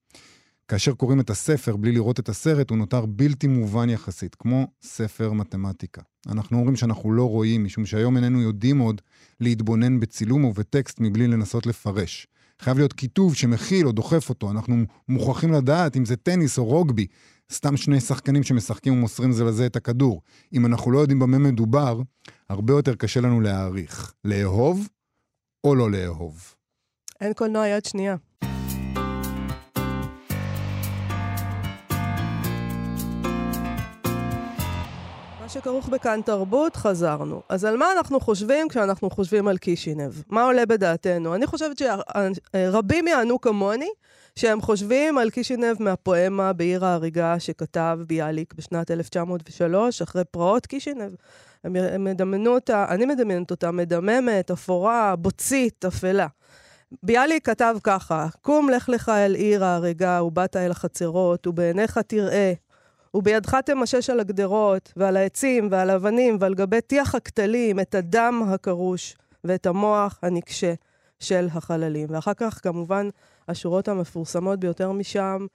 כאשר 0.71 0.94
קוראים 0.94 1.19
את 1.19 1.29
הספר 1.29 1.75
בלי 1.75 1.91
לראות 1.91 2.19
את 2.19 2.29
הסרט, 2.29 2.69
הוא 2.69 2.77
נותר 2.77 3.06
בלתי 3.06 3.47
מובן 3.47 3.89
יחסית, 3.89 4.35
כמו 4.35 4.68
ספר 4.81 5.31
מתמטיקה. 5.31 6.01
אנחנו 6.27 6.57
אומרים 6.57 6.75
שאנחנו 6.75 7.12
לא 7.12 7.29
רואים, 7.29 7.63
משום 7.63 7.85
שהיום 7.85 8.18
איננו 8.18 8.41
יודעים 8.41 8.79
עוד 8.79 9.01
להתבונן 9.39 10.00
בצילום 10.00 10.45
ובטקסט 10.45 11.00
מבלי 11.00 11.27
לנסות 11.27 11.65
לפרש. 11.65 12.27
חייב 12.59 12.77
להיות 12.77 12.94
כיתוב 12.94 13.35
שמכיל 13.35 13.88
או 13.88 13.91
דוחף 13.91 14.29
אותו, 14.29 14.51
אנחנו 14.51 14.75
מוכרחים 15.09 15.51
לדעת 15.51 15.97
אם 15.97 16.06
זה 16.06 16.15
טניס 16.15 16.57
או 16.57 16.65
רוגבי, 16.65 17.07
סתם 17.51 17.77
שני 17.77 18.00
שחקנים 18.00 18.44
שמשחקים 18.44 18.94
ומוסרים 18.94 19.31
זה 19.31 19.44
לזה 19.44 19.65
את 19.65 19.75
הכדור. 19.75 20.21
אם 20.53 20.65
אנחנו 20.65 20.91
לא 20.91 21.00
יודעים 21.00 21.19
במה 21.19 21.38
מדובר, 21.38 22.01
הרבה 22.50 22.73
יותר 22.73 22.95
קשה 22.95 23.21
לנו 23.21 23.41
להעריך. 23.41 24.13
לאהוב 24.25 24.88
או 25.63 25.75
לא 25.75 25.91
לאהוב. 25.91 26.56
אין 27.21 27.33
קולנוע 27.33 27.68
יד 27.68 27.85
שנייה. 27.85 28.15
שכרוך 35.51 35.89
בכאן 35.89 36.21
תרבות, 36.25 36.75
חזרנו. 36.75 37.42
אז 37.50 37.65
על 37.65 37.77
מה 37.77 37.92
אנחנו 37.98 38.19
חושבים 38.19 38.69
כשאנחנו 38.69 39.09
חושבים 39.09 39.48
על 39.48 39.57
קישינב? 39.57 40.12
מה 40.30 40.44
עולה 40.44 40.65
בדעתנו? 40.65 41.36
אני 41.36 41.48
חושבת 41.48 41.81
שרבים 42.56 43.07
יענו 43.07 43.42
כמוני, 43.42 43.89
שהם 44.36 44.62
חושבים 44.62 45.18
על 45.18 45.30
קישינב 45.30 45.75
מהפואמה 45.80 46.53
בעיר 46.53 46.86
ההריגה 46.86 47.39
שכתב 47.39 48.00
ביאליק 48.07 48.53
בשנת 48.53 48.92
1903, 48.92 50.01
אחרי 50.01 50.24
פרעות 50.31 50.65
קישינב. 50.65 51.11
הם, 51.64 52.04
מדמיינו 52.04 52.54
אותה, 52.54 52.85
אני 52.90 53.06
מדמיינת 53.06 53.52
אותה 53.52 53.71
מדממת, 53.71 54.52
אפורה, 54.52 55.16
בוצית, 55.16 55.85
אפלה. 55.85 56.28
ביאליק 57.04 57.45
כתב 57.45 57.75
ככה, 57.83 58.28
קום 58.42 58.69
לך 58.69 58.90
לך 58.90 59.09
אל 59.09 59.35
עיר 59.35 59.66
ההריגה, 59.66 60.23
ובאת 60.23 60.56
אל 60.56 60.71
החצרות, 60.71 61.47
ובעיניך 61.47 61.97
תראה, 61.97 62.54
ובידך 63.13 63.56
תמשש 63.56 64.09
על 64.09 64.19
הגדרות, 64.19 64.94
ועל 64.95 65.18
העצים, 65.18 65.68
ועל 65.71 65.89
האבנים, 65.89 66.37
ועל 66.39 66.53
גבי 66.53 66.81
טיח 66.81 67.15
הכתלים, 67.15 67.80
את 67.80 67.95
הדם 67.95 68.44
הקרוש, 68.47 69.15
ואת 69.44 69.65
המוח 69.65 70.19
הנקשה 70.21 70.73
של 71.19 71.47
החללים. 71.53 72.07
ואחר 72.11 72.33
כך, 72.33 72.59
כמובן, 72.63 73.09
השורות 73.47 73.87
המפורסמות 73.87 74.59
ביותר 74.59 74.91
משם, 74.91 75.45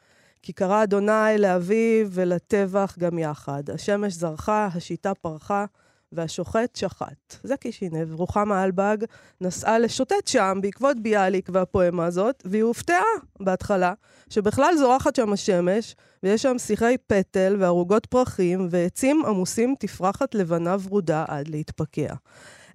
כי 0.42 0.52
קרא 0.52 0.82
אדוני 0.82 1.38
לאביו 1.38 2.06
ולטבח 2.10 2.96
גם 2.98 3.18
יחד. 3.18 3.70
השמש 3.70 4.12
זרחה, 4.12 4.68
השיטה 4.75 5.14
פרחה, 5.14 5.64
והשוחט 6.12 6.76
שחט. 6.76 7.36
זה 7.42 7.56
קישינב. 7.56 8.14
רוחמה 8.14 8.64
אלבג 8.64 8.96
נסעה 9.40 9.78
לשוטט 9.78 10.26
שם 10.26 10.58
בעקבות 10.62 11.00
ביאליק 11.00 11.48
והפואמה 11.52 12.06
הזאת, 12.06 12.42
והיא 12.44 12.62
הופתעה 12.62 13.02
בהתחלה, 13.40 13.92
שבכלל 14.30 14.76
זורחת 14.78 15.16
שם 15.16 15.32
השמש, 15.32 15.96
ויש 16.22 16.42
שם 16.42 16.58
שיחי 16.58 16.96
פטל 17.06 17.56
וערוגות 17.58 18.06
פרחים, 18.06 18.68
ועצים 18.70 19.22
עמוסים 19.26 19.75
תפרחת 19.78 20.34
לבנה 20.34 20.76
ורודה 20.82 21.25
עד 21.28 21.48
להתפקע. 21.48 22.14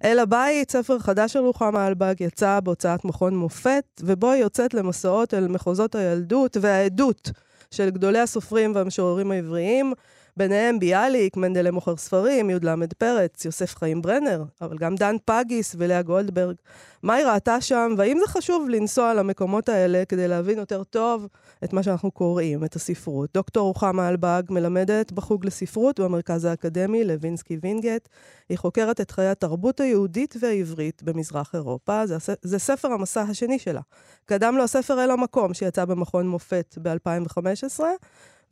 אל 0.04 0.18
הבית, 0.18 0.70
ספר 0.70 0.98
חדש 0.98 1.32
של 1.32 1.38
רוחמה 1.38 1.86
אלבג, 1.86 2.14
יצא 2.20 2.60
בהוצאת 2.60 3.04
מכון 3.04 3.36
מופת, 3.36 3.84
ובו 4.00 4.30
היא 4.30 4.42
יוצאת 4.42 4.74
למסעות 4.74 5.34
אל 5.34 5.48
מחוזות 5.48 5.94
הילדות 5.94 6.56
והעדות 6.60 7.30
של 7.70 7.90
גדולי 7.90 8.18
הסופרים 8.18 8.74
והמשוררים 8.74 9.30
העבריים, 9.30 9.92
ביניהם 10.36 10.78
ביאליק, 10.78 11.36
מנדלה 11.36 11.70
מוכר 11.70 11.96
ספרים, 11.96 12.50
י"ל 12.50 12.86
פרץ, 12.98 13.44
יוסף 13.44 13.76
חיים 13.76 14.02
ברנר, 14.02 14.44
אבל 14.60 14.78
גם 14.78 14.94
דן 14.94 15.16
פגיס 15.24 15.74
ולאה 15.78 16.02
גולדברג. 16.02 16.56
מה 17.02 17.14
היא 17.14 17.26
ראתה 17.26 17.60
שם, 17.60 17.94
והאם 17.98 18.18
זה 18.18 18.26
חשוב 18.26 18.68
לנסוע 18.68 19.14
למקומות 19.14 19.68
האלה 19.68 20.02
כדי 20.08 20.28
להבין 20.28 20.58
יותר 20.58 20.84
טוב 20.84 21.28
את 21.64 21.72
מה 21.72 21.82
שאנחנו 21.82 22.10
קוראים, 22.10 22.64
את 22.64 22.76
הספרות. 22.76 23.30
דוקטור 23.34 23.66
רוחמה 23.66 24.08
אלבג 24.08 24.42
מלמדת 24.50 25.12
בחוג 25.12 25.46
לספרות 25.46 26.00
במרכז 26.00 26.44
האקדמי 26.44 27.04
לוינסקי 27.04 27.58
וינגייט. 27.62 28.08
היא 28.48 28.58
חוקרת 28.58 29.00
את 29.00 29.10
חיי 29.10 29.28
התרבות 29.28 29.80
היהודית 29.80 30.34
והעברית 30.40 31.02
במזרח 31.02 31.54
אירופה. 31.54 32.06
זה, 32.06 32.16
זה 32.42 32.58
ספר 32.58 32.88
המסע 32.88 33.22
השני 33.22 33.58
שלה. 33.58 33.80
קדם 34.26 34.54
לו 34.56 34.64
הספר 34.64 35.04
אל 35.04 35.10
המקום, 35.10 35.54
שיצא 35.54 35.84
במכון 35.84 36.28
מופת 36.28 36.78
ב-2015. 36.82 37.80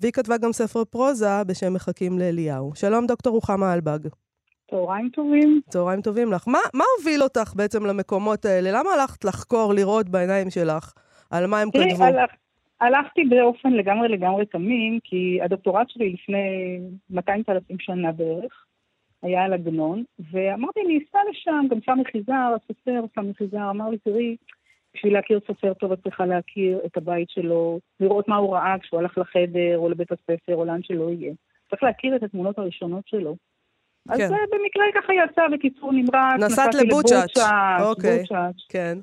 והיא 0.01 0.13
כתבה 0.13 0.39
גם 0.39 0.53
ספר 0.53 0.85
פרוזה 0.85 1.45
בשם 1.47 1.75
מחכים 1.75 2.19
לאליהו. 2.19 2.73
שלום, 2.75 3.07
דוקטור 3.07 3.33
רוחמה 3.33 3.75
אלבג. 3.75 3.99
צהריים 4.71 5.09
טובים. 5.09 5.61
צהריים 5.69 6.01
טובים 6.01 6.33
לך. 6.33 6.49
מה, 6.49 6.59
מה 6.75 6.85
הוביל 6.99 7.23
אותך 7.23 7.53
בעצם 7.57 7.87
למקומות 7.87 8.45
האלה? 8.45 8.71
למה 8.73 8.91
הלכת 8.91 9.25
לחקור, 9.25 9.75
לראות 9.75 10.09
בעיניים 10.09 10.51
שלך 10.51 10.93
על 11.31 11.47
מה 11.47 11.61
הם 11.61 11.69
כתבו? 11.71 12.05
הלכ, 12.05 12.31
הלכתי 12.81 13.25
באופן 13.25 13.73
לגמרי 13.73 14.09
לגמרי 14.09 14.47
תמים, 14.47 14.99
כי 15.05 15.39
הדוקטורט 15.43 15.91
שלי 15.91 16.13
לפני 16.13 16.79
200 17.11 17.43
אלפים 17.49 17.77
שנה 17.79 18.13
בערך, 18.13 18.65
היה 19.23 19.45
על 19.45 19.53
עגנון, 19.53 20.05
ואמרתי, 20.33 20.81
אני 20.87 20.99
אסע 20.99 21.19
לשם, 21.31 21.67
גם 21.71 21.79
סמי 21.87 22.05
חיזר, 22.13 22.55
הסופר 22.57 23.05
סמי 23.15 23.35
חיזר, 23.35 23.71
אמר 23.71 23.89
לי, 23.89 23.99
תראי, 23.99 24.37
בשביל 24.95 25.13
להכיר 25.13 25.41
סופר 25.47 25.75
טוב 25.75 25.93
את 25.93 26.03
צריכה 26.03 26.27
להכיר 26.27 26.79
את 26.87 26.97
הבית 26.97 27.31
שלו, 27.31 27.81
לראות 28.01 28.29
מה 28.29 28.37
הוא 28.37 28.55
ראה 28.55 28.79
כשהוא 28.83 29.01
הלך 29.01 29.19
לחדר, 29.19 29.79
או 29.79 29.89
לבית 29.89 30.13
הספר, 30.13 30.55
או 30.55 30.65
לאן 30.65 30.83
שלא 30.83 31.11
יהיה. 31.11 31.33
צריך 31.71 31.83
להכיר 31.83 32.17
את 32.17 32.23
התמונות 32.23 32.59
הראשונות 32.59 33.09
שלו. 33.09 33.37
אז 34.09 34.19
כן. 34.19 34.29
זה 34.29 34.35
במקרה 34.53 34.85
ככה 34.95 35.13
יצא 35.15 35.43
בקיצור 35.53 35.93
נמרץ. 35.93 36.41
נסעת 36.41 36.75
לבוצ'אץ'. 36.75 37.39
אוקיי. 37.81 38.21
בוצ'אץ'. 38.21 38.67
כן. 38.69 38.99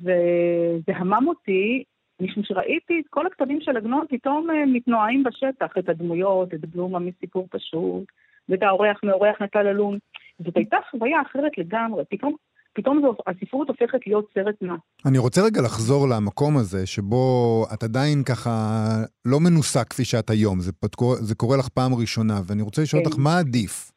וזה 0.00 0.92
המם 0.96 1.28
אותי, 1.28 1.84
משום 2.20 2.42
שראיתי 2.44 3.00
את 3.00 3.04
כל 3.10 3.26
הכתבים 3.26 3.60
של 3.60 3.76
עגנון 3.76 4.06
פתאום 4.08 4.50
אה, 4.50 4.66
מתנועים 4.66 5.22
בשטח, 5.22 5.78
את 5.78 5.88
הדמויות, 5.88 6.54
את 6.54 6.60
בלומה 6.60 6.98
מסיפור 6.98 7.46
פשוט, 7.50 8.04
ואת 8.48 8.62
האורח 8.62 9.00
מאורח 9.04 9.42
נטל 9.42 9.66
אלון. 9.66 9.98
זאת 10.44 10.56
הייתה 10.56 10.76
חוויה 10.90 11.22
אחרת 11.22 11.58
לגמרי, 11.58 12.04
פתאום, 12.10 12.34
פתאום 12.74 13.00
זו, 13.02 13.14
הספרות 13.26 13.68
הופכת 13.68 13.98
להיות 14.06 14.24
סרט 14.34 14.54
נע. 14.62 14.74
אני 15.06 15.18
רוצה 15.18 15.42
רגע 15.42 15.62
לחזור 15.62 16.08
למקום 16.08 16.56
הזה, 16.56 16.86
שבו 16.86 17.66
את 17.74 17.82
עדיין 17.82 18.22
ככה 18.22 18.88
לא 19.24 19.40
מנוסה 19.40 19.84
כפי 19.84 20.04
שאת 20.04 20.30
היום, 20.30 20.60
זה, 20.60 20.72
פת- 20.72 20.96
זה 21.20 21.34
קורה 21.34 21.56
לך 21.56 21.68
פעם 21.68 21.94
ראשונה, 21.94 22.40
ואני 22.46 22.62
רוצה 22.62 22.82
לשאול 22.82 23.02
כן. 23.02 23.08
אותך, 23.08 23.18
מה 23.18 23.38
עדיף? 23.38 23.92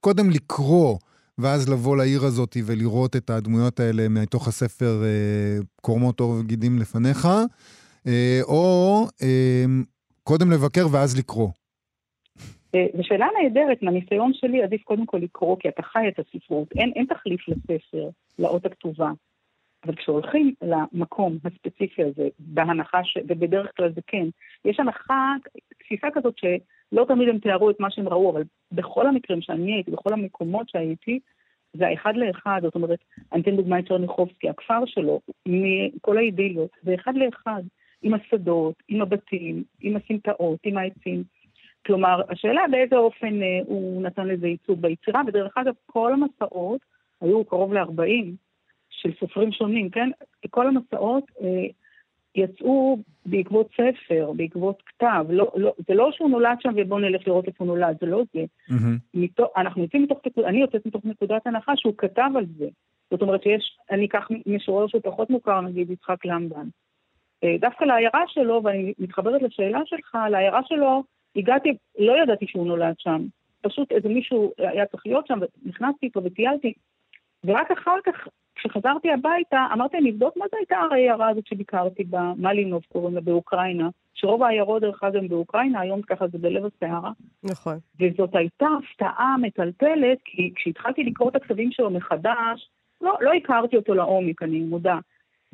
קודם 0.00 0.30
לקרוא, 0.30 0.98
ואז 1.38 1.68
לבוא 1.68 1.96
לעיר 1.96 2.24
הזאת 2.24 2.56
ולראות 2.64 3.16
את 3.16 3.30
הדמויות 3.30 3.80
האלה 3.80 4.08
מתוך 4.08 4.48
הספר 4.48 5.02
אה, 5.04 5.58
קורמות 5.82 6.20
עור 6.20 6.30
וגידים 6.30 6.78
לפניך, 6.78 7.28
אה, 8.06 8.40
או 8.42 9.06
אה, 9.22 9.64
קודם 10.22 10.50
לבקר 10.50 10.86
ואז 10.90 11.16
לקרוא. 11.16 11.48
אה, 12.74 12.86
זו 12.96 13.04
שאלה 13.04 13.26
נהדרת, 13.42 13.82
מהניסיון 13.82 14.34
שלי 14.34 14.62
עדיף 14.62 14.82
קודם 14.82 15.06
כל 15.06 15.18
לקרוא, 15.18 15.56
כי 15.60 15.68
אתה 15.68 15.82
חי 15.82 16.08
את 16.08 16.18
הספרות, 16.18 16.68
אין, 16.72 16.92
אין 16.96 17.06
תחליף 17.06 17.48
לספר, 17.48 18.08
לאות 18.38 18.66
הכתובה. 18.66 19.10
אבל 19.84 19.94
כשהולכים 19.94 20.54
למקום 20.62 21.38
הספציפי 21.44 22.02
הזה, 22.02 22.28
בהנחה 22.38 23.04
ש... 23.04 23.18
ובדרך 23.28 23.76
כלל 23.76 23.92
זה 23.92 24.00
כן, 24.06 24.26
יש 24.64 24.80
הנחה, 24.80 25.34
תפיסה 25.78 26.06
כזאת 26.14 26.34
שלא 26.38 27.04
תמיד 27.08 27.28
הם 27.28 27.38
תיארו 27.38 27.70
את 27.70 27.80
מה 27.80 27.90
שהם 27.90 28.08
ראו, 28.08 28.30
אבל 28.30 28.42
בכל 28.72 29.06
המקרים 29.06 29.40
שאני 29.40 29.74
הייתי, 29.74 29.90
בכל 29.90 30.12
המקומות 30.12 30.68
שהייתי, 30.68 31.20
זה 31.72 31.86
האחד 31.86 32.16
לאחד, 32.16 32.60
זאת 32.62 32.74
אומרת, 32.74 32.98
אני 33.32 33.42
אתן 33.42 33.56
דוגמא 33.56 33.78
את 33.78 33.88
צ'רניחובסקי, 33.88 34.48
הכפר 34.48 34.86
שלו, 34.86 35.20
מכל 35.46 36.16
האידיליות, 36.16 36.70
זה 36.82 36.94
אחד 36.94 37.12
לאחד, 37.14 37.62
עם 38.02 38.14
השדות, 38.14 38.74
עם 38.88 39.02
הבתים, 39.02 39.64
עם 39.80 39.96
הסמטאות, 39.96 40.58
עם 40.64 40.78
העצים. 40.78 41.24
כלומר, 41.86 42.20
השאלה 42.28 42.62
באיזה 42.70 42.96
אופן 42.96 43.42
אה, 43.42 43.60
הוא 43.66 44.02
נתן 44.02 44.26
לזה 44.26 44.46
ייצוג 44.46 44.80
ביצירה, 44.80 45.22
ודרך 45.26 45.52
אגב, 45.56 45.74
כל 45.86 46.12
המסעות, 46.12 46.80
היו 47.20 47.44
קרוב 47.44 47.72
ל-40 47.72 48.26
של 48.90 49.10
סופרים 49.20 49.52
שונים, 49.52 49.90
כן? 49.90 50.10
כל 50.50 50.66
המסעות 50.66 51.24
אה, 51.42 51.66
יצאו 52.34 52.98
בעקבות 53.26 53.68
ספר, 53.72 54.32
בעקבות 54.36 54.82
כתב. 54.86 55.24
לא, 55.28 55.52
לא, 55.56 55.72
זה 55.88 55.94
לא 55.94 56.12
שהוא 56.12 56.30
נולד 56.30 56.56
שם 56.60 56.72
ובואו 56.76 57.00
נלך 57.00 57.26
לראות 57.26 57.46
איפה 57.46 57.64
הוא 57.64 57.66
נולד, 57.66 57.96
זה 58.00 58.06
לא 58.06 58.22
זה. 58.34 58.44
מהמם. 58.68 58.96
מתוך, 59.14 59.48
אנחנו 59.56 59.82
יוצאים 59.82 60.02
מתוך, 60.02 60.18
אני 60.46 60.60
יוצאת 60.60 60.86
מתוך 60.86 61.04
נקודת 61.04 61.46
הנחה 61.46 61.72
שהוא 61.76 61.94
כתב 61.98 62.30
על 62.36 62.46
זה. 62.58 62.68
זאת 63.10 63.22
אומרת 63.22 63.42
שיש, 63.42 63.78
אני 63.90 64.06
אקח 64.06 64.28
משורר 64.46 64.86
שהוא 64.86 65.02
פחות 65.04 65.30
מוכר, 65.30 65.60
נגיד 65.60 65.90
יצחק 65.90 66.24
למדן. 66.24 66.68
אה, 67.44 67.56
דווקא 67.60 67.84
לעיירה 67.84 68.22
שלו, 68.26 68.60
ואני 68.64 68.92
מתחברת 68.98 69.42
לשאלה 69.42 69.80
שלך, 69.86 70.18
לעיירה 70.30 70.60
שלו, 70.64 71.02
הגעתי, 71.36 71.76
לא 71.98 72.22
ידעתי 72.22 72.46
שהוא 72.46 72.66
נולד 72.66 72.94
שם. 72.98 73.26
פשוט 73.62 73.92
איזה 73.92 74.08
מישהו 74.08 74.52
היה 74.58 74.86
צריך 74.86 75.06
להיות 75.06 75.26
שם, 75.26 75.38
ונכנסתי 75.64 76.06
איתו 76.06 76.24
וטיילתי. 76.24 76.72
ורק 77.44 77.70
אחר 77.70 77.96
כך, 78.04 78.28
כשחזרתי 78.54 79.12
הביתה, 79.12 79.66
אמרתי, 79.72 79.96
אני 79.96 80.10
אבדוק 80.10 80.36
מה 80.36 80.44
זה 80.50 80.56
הייתה 80.56 80.76
העיירה 80.76 81.28
הזאת 81.28 81.46
שביקרתי 81.46 82.04
בה, 82.04 82.32
מלינוב 82.36 82.82
קוראים 82.92 83.14
לה, 83.14 83.20
באוקראינה, 83.20 83.88
שרוב 84.14 84.42
העיירות 84.42 84.82
דרך 84.82 85.02
אגב 85.04 85.16
הם 85.16 85.28
באוקראינה, 85.28 85.80
היום 85.80 86.02
ככה 86.02 86.28
זה 86.28 86.38
בלב 86.38 86.64
הסערה. 86.64 87.10
נכון. 87.44 87.78
וזאת 88.00 88.36
הייתה 88.36 88.66
הפתעה 88.78 89.36
מטלטלת, 89.42 90.18
כי 90.24 90.52
כשהתחלתי 90.54 91.04
לקרוא 91.04 91.30
את 91.30 91.36
הכתבים 91.36 91.72
שלו 91.72 91.90
מחדש, 91.90 92.70
לא, 93.00 93.16
לא 93.20 93.32
הכרתי 93.32 93.76
אותו 93.76 93.94
לעומק, 93.94 94.42
אני 94.42 94.60
מודה. 94.60 94.98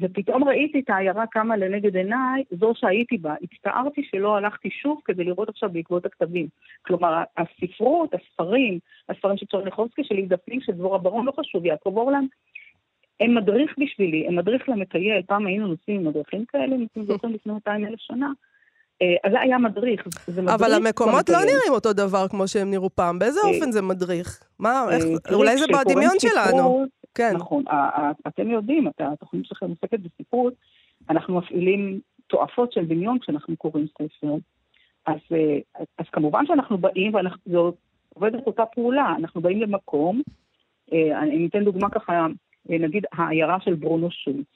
ופתאום 0.02 0.44
ראיתי 0.44 0.80
את 0.80 0.90
העיירה 0.90 1.26
קמה 1.26 1.56
לנגד 1.56 1.96
עיניי, 1.96 2.44
זו 2.50 2.72
שהייתי 2.76 3.18
בה. 3.18 3.34
הצטערתי 3.42 4.02
שלא 4.10 4.36
הלכתי 4.36 4.70
שוב 4.70 5.00
כדי 5.04 5.24
לראות 5.24 5.48
עכשיו 5.48 5.70
בעקבות 5.72 6.06
הכתבים. 6.06 6.46
כלומר, 6.86 7.22
הספרות, 7.36 8.14
הספרים, 8.14 8.78
הספרים 9.08 9.36
של 9.36 9.46
צ'רניחובסקי, 9.46 10.04
של 10.04 10.36
פנים, 10.44 10.60
של 10.60 10.72
דבורה 10.72 10.98
ברון, 10.98 11.26
לא 11.26 11.32
חשוב, 11.40 11.66
יעקב 11.66 11.96
אורלנד, 11.96 12.28
הם 13.20 13.34
מדריך 13.34 13.74
בשבילי, 13.78 14.26
הם 14.28 14.36
מדריך 14.36 14.68
למטייל. 14.68 15.22
פעם 15.26 15.46
היינו 15.46 15.66
נוסעים 15.66 16.00
עם 16.00 16.06
מדריכים 16.08 16.44
כאלה, 16.44 16.76
אם 16.76 16.86
אתם 16.92 17.02
זוכרים 17.02 17.34
לפני 17.34 17.52
200 17.52 17.86
אלף 17.86 17.98
שנה. 17.98 18.32
אה, 19.02 19.16
אז 19.24 19.32
זה 19.32 19.40
היה 19.40 19.58
מדריך. 19.58 20.08
זה 20.26 20.42
מדריך 20.42 20.60
אבל 20.60 20.74
המקומות 20.74 21.28
לא. 21.28 21.38
נראים 21.38 21.72
אותו 21.72 21.92
דבר 21.92 22.28
כמו 22.28 22.48
שהם 22.48 22.70
נראו 22.70 22.90
פעם. 22.94 23.18
באיזה 23.18 23.40
אה, 23.44 23.48
אופן 23.48 23.72
זה 23.72 23.82
מדריך? 23.82 24.42
מה, 24.58 24.84
איך, 24.90 25.04
אה, 25.04 25.34
אולי 25.34 25.56
זה 25.56 25.64
בדמיון 25.66 26.14
שלנו. 26.18 26.86
כן. 27.14 27.32
נכון, 27.36 27.64
אתם 28.26 28.50
יודעים, 28.50 28.86
התוכנית 28.98 29.46
שלכם 29.46 29.66
עוסקת 29.70 30.00
בספרות, 30.00 30.54
אנחנו 31.10 31.38
מפעילים 31.38 32.00
תועפות 32.26 32.72
של 32.72 32.86
דמיון 32.86 33.18
כשאנחנו 33.18 33.56
קוראים 33.56 33.86
ספר. 33.86 34.34
אז, 35.06 35.18
אה, 35.32 35.58
אז 35.98 36.06
כמובן 36.12 36.46
שאנחנו 36.46 36.78
באים, 36.78 37.12
וזו 37.14 37.72
עובדת 38.14 38.46
אותה 38.46 38.66
פעולה, 38.66 39.14
אנחנו 39.18 39.40
באים 39.40 39.60
למקום, 39.62 40.22
אה, 40.92 41.22
אני 41.22 41.46
אתן 41.46 41.64
דוגמה 41.64 41.90
ככה, 41.90 42.26
אה, 42.70 42.78
נגיד 42.78 43.04
העיירה 43.12 43.60
של 43.60 43.74
ברונו 43.74 44.10
שולץ, 44.10 44.46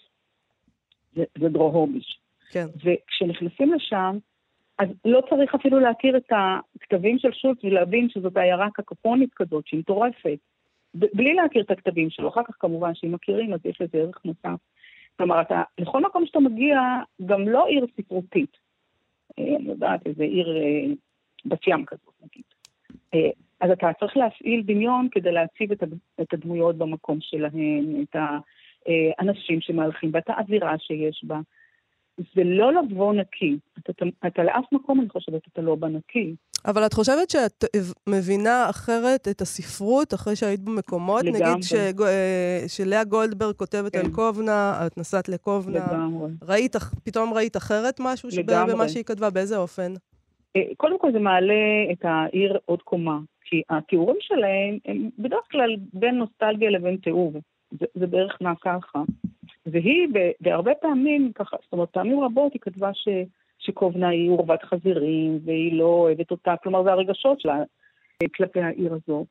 זה, 1.14 1.24
זה 1.38 1.48
דרו-הוביש. 1.48 2.18
כן. 2.50 2.66
וכשנכנסים 2.84 3.74
לשם, 3.74 4.18
אז 4.78 4.88
לא 5.04 5.20
צריך 5.30 5.54
אפילו 5.54 5.80
להכיר 5.80 6.16
את 6.16 6.32
הכתבים 6.76 7.18
של 7.18 7.32
שולץ 7.32 7.64
ולהבין 7.64 8.08
שזאת 8.08 8.36
עיירה 8.36 8.68
קקופונית 8.74 9.34
כזאת, 9.34 9.66
שהיא 9.66 9.80
מטורפת. 9.80 10.38
בלי 10.94 11.34
להכיר 11.34 11.62
את 11.62 11.70
הכתבים 11.70 12.10
שלו, 12.10 12.28
אחר 12.28 12.42
כך 12.48 12.54
כמובן 12.58 12.94
שאם 12.94 13.12
מכירים 13.12 13.54
אז 13.54 13.60
יש 13.64 13.80
לזה 13.80 13.98
ערך 13.98 14.20
נוסף. 14.24 14.60
כלומר, 15.16 15.40
אתה, 15.40 15.62
לכל 15.78 16.02
מקום 16.02 16.26
שאתה 16.26 16.40
מגיע, 16.40 16.78
גם 17.26 17.48
לא 17.48 17.66
עיר 17.66 17.86
ספרותית. 17.96 18.56
אה, 19.38 19.56
אני 19.56 19.68
יודעת, 19.68 20.06
איזה 20.06 20.22
עיר 20.24 20.56
אה, 20.56 20.92
בת 21.46 21.66
ים 21.66 21.84
כזאת, 21.84 22.14
נגיד. 22.22 22.44
אה, 23.14 23.30
אז 23.60 23.70
אתה 23.70 23.90
צריך 24.00 24.16
להפעיל 24.16 24.62
דמיון 24.62 25.08
כדי 25.10 25.32
להציב 25.32 25.72
את, 25.72 25.82
הד- 25.82 25.98
את 26.20 26.32
הדמויות 26.34 26.76
במקום 26.76 27.18
שלהן, 27.20 28.02
את 28.02 28.16
האנשים 29.18 29.60
שמהלכים 29.60 30.10
ואת 30.12 30.28
האווירה 30.28 30.78
שיש 30.78 31.24
בה. 31.24 31.40
זה 32.16 32.44
לא 32.44 32.72
לבוא 32.72 33.14
נקי. 33.14 33.58
אתה, 33.78 33.92
אתה 34.26 34.44
לאף 34.44 34.64
מקום, 34.72 35.00
אני 35.00 35.08
חושבת, 35.08 35.46
אתה 35.52 35.62
לא 35.62 35.74
בא 35.74 35.88
נקי. 35.88 36.34
אבל 36.66 36.86
את 36.86 36.92
חושבת 36.92 37.30
שאת 37.30 37.64
מבינה 38.08 38.70
אחרת 38.70 39.28
את 39.28 39.40
הספרות 39.40 40.14
אחרי 40.14 40.36
שהיית 40.36 40.60
במקומות? 40.60 41.22
לגמרי. 41.22 41.50
נגיד 41.50 41.62
שג- 41.62 42.02
אה, 42.02 42.64
שלאה 42.68 43.04
גולדברג 43.04 43.54
כותבת 43.54 43.92
כן. 43.92 43.98
על 43.98 44.10
קובנה, 44.12 44.86
את 44.86 44.98
נסעת 44.98 45.28
לקובנה. 45.28 45.78
לגמרי. 45.92 46.30
ראית, 46.42 46.76
פתאום 47.04 47.34
ראית 47.34 47.56
אחרת 47.56 48.00
משהו 48.00 48.28
לגמרי. 48.38 48.72
במה 48.74 48.88
שהיא 48.88 49.04
כתבה? 49.04 49.30
באיזה 49.30 49.56
אופן? 49.56 49.92
אה, 50.56 50.62
קודם 50.76 50.98
כל 50.98 51.12
זה 51.12 51.18
מעלה 51.18 51.54
את 51.92 52.04
העיר 52.04 52.58
עוד 52.64 52.82
קומה, 52.82 53.18
כי 53.44 53.62
התיאורים 53.70 54.16
שלהם 54.20 54.78
הם 54.84 55.10
בדרך 55.18 55.44
כלל 55.50 55.76
בין 55.92 56.14
נוסטלגיה 56.14 56.70
לבין 56.70 56.96
תיאור. 56.96 57.32
זה, 57.80 57.86
זה 57.94 58.06
בערך 58.06 58.36
נע 58.40 58.52
ככה. 58.64 59.02
והיא 59.66 60.08
בהרבה 60.40 60.72
פעמים, 60.80 61.32
ככה, 61.34 61.56
זאת 61.62 61.72
אומרת, 61.72 61.88
פעמים 61.92 62.20
רבות 62.20 62.52
היא 62.52 62.60
כתבה 62.60 62.90
ש, 62.94 63.08
שקובנה 63.58 64.08
היא 64.08 64.30
עורבת 64.30 64.62
חזירים, 64.62 65.38
והיא 65.44 65.78
לא 65.78 65.84
אוהבת 65.84 66.30
אותה, 66.30 66.54
כלומר 66.62 66.82
זה 66.82 66.92
הרגשות 66.92 67.40
שלה 67.40 67.58
אה, 68.22 68.28
כלפי 68.36 68.60
העיר 68.60 68.94
הזו. 68.94 69.26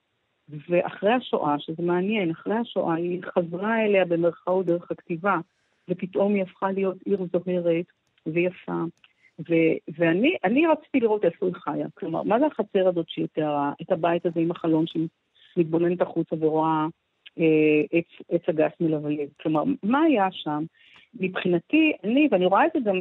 ואחרי 0.69 1.11
השואה, 1.11 1.59
שזה 1.59 1.83
מעניין, 1.83 2.31
אחרי 2.31 2.55
השואה 2.55 2.95
היא 2.95 3.21
חזרה 3.23 3.85
אליה 3.85 4.05
במרכאות 4.05 4.65
דרך 4.65 4.91
הכתיבה, 4.91 5.37
ופתאום 5.89 6.33
היא 6.33 6.43
הפכה 6.43 6.71
להיות 6.71 6.97
עיר 7.05 7.25
זוהרת 7.33 7.85
ויפה. 8.25 8.83
ו- 9.39 9.93
ואני 9.97 10.35
אני 10.43 10.67
רציתי 10.67 10.99
לראות 10.99 11.25
איפה 11.25 11.45
היא 11.45 11.55
חיה. 11.55 11.87
כלומר, 11.93 12.23
מה 12.23 12.39
זה 12.39 12.45
החצר 12.45 12.87
הזאת 12.87 13.09
שהיא 13.09 13.27
תיארה? 13.33 13.73
את 13.81 13.91
הבית 13.91 14.25
הזה 14.25 14.39
עם 14.39 14.51
החלון 14.51 14.85
שמתבוננת 14.87 16.01
החוצה 16.01 16.35
ורואה 16.39 16.87
אה, 17.39 17.81
עץ, 17.91 18.27
עץ 18.29 18.41
הגס 18.47 18.71
מלבלב. 18.79 19.29
כלומר, 19.41 19.63
מה 19.83 20.01
היה 20.01 20.27
שם? 20.31 20.63
מבחינתי, 21.19 21.91
אני, 22.03 22.27
ואני 22.31 22.45
רואה 22.45 22.65
את 22.65 22.71
זה 22.73 22.79
גם, 22.79 22.95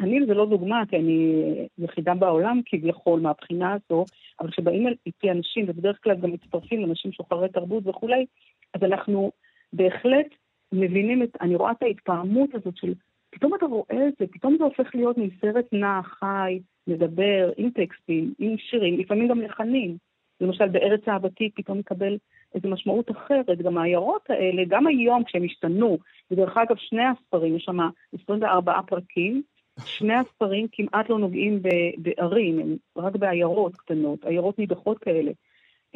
אני 0.00 0.26
זה 0.26 0.34
לא 0.34 0.46
דוגמה, 0.46 0.82
כי 0.88 0.96
אני 0.96 1.42
יחידה 1.78 2.14
בעולם 2.14 2.60
כביכול 2.66 3.20
מהבחינה 3.20 3.72
הזו, 3.74 4.04
אבל 4.40 4.50
כשבאים 4.50 4.86
איתי 5.06 5.30
אנשים, 5.30 5.64
ובדרך 5.68 5.98
כלל 6.02 6.16
גם 6.16 6.32
מצטרפים 6.32 6.84
אנשים 6.84 7.12
שוחרי 7.12 7.48
תרבות 7.48 7.86
וכולי, 7.86 8.26
אז 8.74 8.82
אנחנו 8.82 9.32
בהחלט 9.72 10.26
מבינים 10.72 11.22
את, 11.22 11.36
אני 11.40 11.56
רואה 11.56 11.72
את 11.72 11.82
ההתפעמות 11.82 12.54
הזאת 12.54 12.76
של, 12.76 12.94
פתאום 13.30 13.54
אתה 13.54 13.66
רואה 13.66 14.08
את 14.08 14.14
זה, 14.18 14.26
פתאום 14.26 14.56
זה 14.58 14.64
הופך 14.64 14.94
להיות 14.94 15.16
מסרט 15.18 15.66
נע, 15.72 16.00
חי, 16.02 16.58
מדבר, 16.86 17.50
עם 17.56 17.70
טקסטים, 17.70 18.34
עם 18.38 18.58
שירים, 18.58 18.98
לפעמים 18.98 19.28
גם 19.28 19.40
לחנים. 19.40 19.96
למשל 20.40 20.68
בארץ 20.68 21.08
אהבתי 21.08 21.50
פתאום 21.54 21.78
מקבל 21.78 22.18
איזו 22.56 22.68
משמעות 22.68 23.10
אחרת. 23.10 23.58
גם 23.62 23.78
העיירות 23.78 24.30
האלה, 24.30 24.62
גם 24.68 24.86
היום 24.86 25.24
כשהם 25.24 25.44
השתנו, 25.44 25.98
ודרך 26.30 26.56
אגב 26.56 26.76
שני 26.76 27.04
הספרים, 27.04 27.56
יש 27.56 27.64
שם 27.64 27.78
24 28.22 28.80
פרקים, 28.86 29.42
שני 29.84 30.14
הספרים 30.14 30.66
כמעט 30.72 31.10
לא 31.10 31.18
נוגעים 31.18 31.62
בערים, 31.98 32.58
הם 32.58 32.76
רק 32.96 33.16
בעיירות 33.16 33.76
קטנות, 33.76 34.24
עיירות 34.24 34.58
נידחות 34.58 34.98
כאלה. 34.98 35.30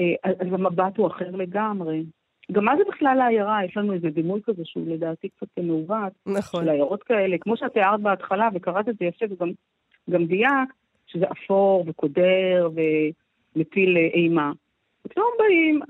אה, 0.01 0.15
אז 0.41 0.53
המבט 0.53 0.97
הוא 0.97 1.07
אחר 1.07 1.31
לגמרי. 1.31 2.05
גם 2.53 2.65
מה 2.65 2.77
זה 2.77 2.83
בכלל 2.89 3.21
העיירה? 3.21 3.65
יש 3.65 3.77
לנו 3.77 3.93
איזה 3.93 4.11
דימוי 4.11 4.41
כזה 4.45 4.63
שהוא 4.65 4.89
לדעתי 4.89 5.29
קצת 5.29 5.47
מעוות. 5.63 6.13
נכון. 6.27 6.65
של 6.65 6.71
עיירות 6.71 7.03
כאלה. 7.03 7.39
כמו 7.39 7.57
שאת 7.57 7.73
תיארת 7.73 8.01
בהתחלה, 8.01 8.49
וקראת 8.55 8.89
את 8.89 8.95
זה 8.99 9.05
יפה 9.05 9.27
וגם 9.31 9.51
גם 10.11 10.25
דייק, 10.25 10.69
שזה 11.07 11.25
אפור 11.33 11.85
וקודר 11.87 12.69
ומטיל 13.57 13.97
אימה. 13.97 14.53
ופתאום 15.07 15.31
באים, 15.39 15.81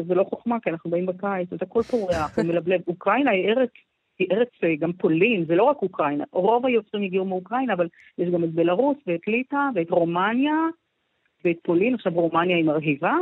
עכשיו 0.00 0.08
זה 0.08 0.14
לא 0.14 0.24
חוכמה, 0.24 0.60
כי 0.60 0.70
אנחנו 0.70 0.90
באים 0.90 1.06
בקיץ, 1.06 1.52
אז 1.52 1.58
הכל 1.62 1.82
פורח 1.82 2.30
ומלבלב. 2.38 2.80
אוקראינה 2.86 3.30
היא 3.30 3.48
ארץ, 3.48 3.70
היא 4.18 4.28
ארץ, 4.32 4.48
אה, 4.64 4.76
גם 4.76 4.92
פולין, 4.92 5.44
זה 5.44 5.54
לא 5.54 5.62
רק 5.62 5.76
אוקראינה. 5.82 6.24
רוב 6.32 6.66
היוצרים 6.66 7.02
הגיעו 7.02 7.24
מאוקראינה, 7.24 7.72
אבל 7.72 7.88
יש 8.18 8.28
גם 8.30 8.44
את 8.44 8.50
בלרוס 8.50 8.96
ואת 9.06 9.28
ליטא 9.28 9.56
ואת 9.74 9.90
רומניה 9.90 10.54
ואת 11.44 11.56
פולין. 11.62 11.94
עכשיו 11.94 12.12
רומניה 12.12 12.56
היא 12.56 12.64
מרהיבה, 12.64 13.14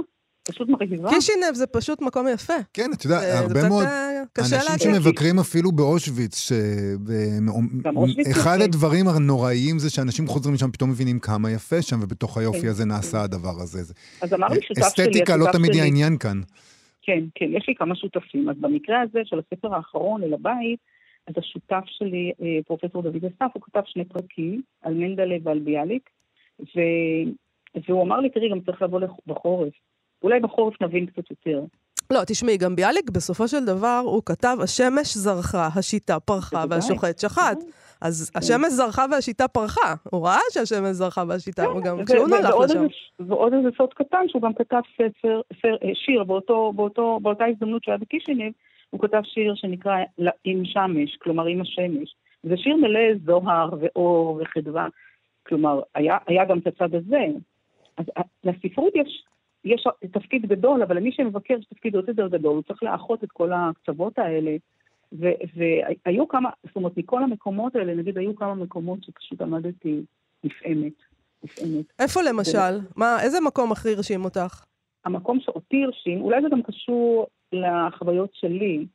פשוט 0.48 0.68
מרהיבה. 0.68 1.08
קישינב 1.10 1.54
זה 1.54 1.66
פשוט 1.66 2.02
מקום 2.02 2.26
יפה. 2.34 2.52
כן, 2.72 2.90
את 2.94 3.04
יודעת, 3.04 3.22
הרבה 3.42 3.68
מאוד 3.68 3.84
אנשים. 4.38 4.78
שמבקרים 4.78 5.38
אפילו 5.38 5.72
באושוויץ, 5.72 6.52
גם 7.82 7.96
אושוויץ 7.96 8.26
שאחד 8.28 8.54
יפה. 8.56 8.64
הדברים 8.64 9.08
הנוראיים 9.08 9.78
זה 9.78 9.90
שאנשים 9.90 10.26
חוזרים 10.26 10.54
משם 10.54 10.70
פתאום 10.70 10.90
מבינים 10.90 11.18
כמה 11.18 11.50
יפה 11.50 11.82
שם, 11.82 11.96
ובתוך 12.02 12.38
היופי 12.38 12.60
כן, 12.60 12.68
הזה. 12.68 12.84
נעשה 12.84 13.22
הדבר 13.22 13.60
הזה. 13.62 13.82
זה- 13.82 13.94
אז 14.22 14.34
אמר 14.34 14.48
לי 14.48 14.60
שותף 14.62 14.80
שלי, 14.96 15.04
אסתטיקה 15.04 15.36
לא 15.36 15.46
תמיד 15.52 15.72
היא 15.74 15.82
העניין 15.82 16.18
כאן. 16.18 16.40
כן, 17.02 17.24
כן, 17.34 17.46
יש 17.52 17.64
לי 17.68 17.74
כמה 17.74 17.94
שותפים. 17.96 18.48
אז 18.48 18.56
במקרה 18.60 19.00
הזה 19.00 19.18
של 19.24 19.36
הספר 19.38 19.74
האחרון, 19.74 20.22
אל 20.22 20.34
הבית, 20.34 20.78
אז 21.28 21.34
השותף 21.38 21.84
שלי, 21.86 22.32
אה, 22.42 22.58
פרופסור 22.66 23.02
דוד 23.02 23.24
אסף, 23.24 23.50
הוא 23.54 23.62
כתב 23.62 23.80
שני 23.86 24.04
פרקים 24.04 24.62
על 24.82 24.94
מנדלה 24.94 25.36
ועל 25.42 25.58
ביאליק, 25.58 26.10
ו... 26.60 26.80
והוא 27.88 28.02
אמר 28.02 28.20
לי, 28.20 28.30
תראי, 28.30 28.50
גם 28.50 28.60
צריך 28.60 28.82
לבוא 28.82 29.00
בחורף. 29.26 29.72
אולי 30.22 30.40
בחורף 30.40 30.82
נבין 30.82 31.06
קצת 31.06 31.30
יותר. 31.30 31.60
לא, 32.10 32.20
תשמעי, 32.26 32.56
גם 32.56 32.76
ביאליק 32.76 33.10
בסופו 33.10 33.48
של 33.48 33.64
דבר, 33.64 34.00
הוא 34.04 34.22
כתב, 34.26 34.56
השמש 34.62 35.16
זרחה, 35.16 35.68
השיטה 35.78 36.20
פרחה. 36.20 36.64
והשוחט 36.70 37.18
שחט. 37.18 37.58
אז 38.00 38.30
כן. 38.30 38.38
השמש 38.38 38.68
זרחה 38.68 39.04
והשיטה 39.10 39.48
פרחה. 39.48 39.94
הוא 40.10 40.26
ראה 40.26 40.38
שהשמש 40.52 40.90
זרחה 40.90 41.24
והשיטה, 41.28 41.64
הוא 41.64 41.82
גם 41.82 41.96
ו- 41.98 42.04
כשהוא 42.06 42.26
ועוד 42.50 42.70
לשם. 42.70 42.86
ועוד 43.28 43.52
איזה 43.52 43.68
סוד 43.76 43.94
קטן, 43.94 44.24
שהוא 44.28 44.42
גם 44.42 44.54
כתב 44.54 44.80
ספר, 44.94 45.40
אה, 45.64 45.90
שיר 45.94 46.24
באותה 46.24 47.44
הזדמנות 47.50 47.84
שהיה 47.84 47.98
בקישינב, 47.98 48.52
הוא 48.90 49.00
כתב 49.00 49.20
שיר 49.24 49.54
שנקרא 49.56 49.96
"ל- 50.18 50.28
עם 50.44 50.62
שמש, 50.64 51.16
כלומר 51.22 51.46
עם 51.46 51.60
השמש. 51.60 52.14
זה 52.42 52.56
שיר 52.56 52.76
מלא 52.76 53.00
זוהר 53.26 53.70
ואור 53.80 54.40
וחדווה. 54.42 54.86
כלומר, 55.46 55.80
היה, 55.94 56.16
גם 56.44 56.58
את 56.58 56.66
הצד 56.66 56.94
הזה. 56.94 57.24
אז 57.96 58.04
ה- 58.18 58.22
לספרות 58.48 58.92
יש, 58.96 59.24
יש 59.68 59.84
תפקיד 60.12 60.46
גדול, 60.46 60.82
אבל 60.82 60.96
למי 60.96 61.12
שמבקר 61.12 61.54
יש 61.58 61.64
תפקיד 61.64 61.94
עוד 61.94 62.08
יותר 62.08 62.28
גדול, 62.28 62.54
הוא 62.54 62.62
צריך 62.62 62.82
לאחות 62.82 63.24
את 63.24 63.30
כל 63.32 63.50
הקצוות 63.52 64.18
האלה. 64.18 64.56
והיו 65.12 66.28
כמה, 66.28 66.50
זאת 66.66 66.76
אומרת, 66.76 66.96
מכל 66.96 67.22
המקומות 67.22 67.76
האלה, 67.76 67.94
נגיד, 67.94 68.18
היו 68.18 68.36
כמה 68.36 68.54
מקומות 68.54 69.04
שפשוט 69.04 69.40
עמדתי 69.40 70.02
נפעמת. 70.44 70.92
נפעמת. 71.44 71.84
איפה 71.98 72.20
למשל? 72.22 72.78
מה, 72.96 73.22
איזה 73.22 73.40
מקום 73.40 73.72
הכי 73.72 73.94
הרשים 73.94 74.24
אותך? 74.24 74.64
המקום 75.04 75.40
שאותי 75.40 75.84
הרשים, 75.84 76.20
אולי 76.20 76.42
זה 76.42 76.48
גם 76.48 76.62
קשור 76.62 77.26
לחוויות 77.52 78.30
שלי 78.32 78.86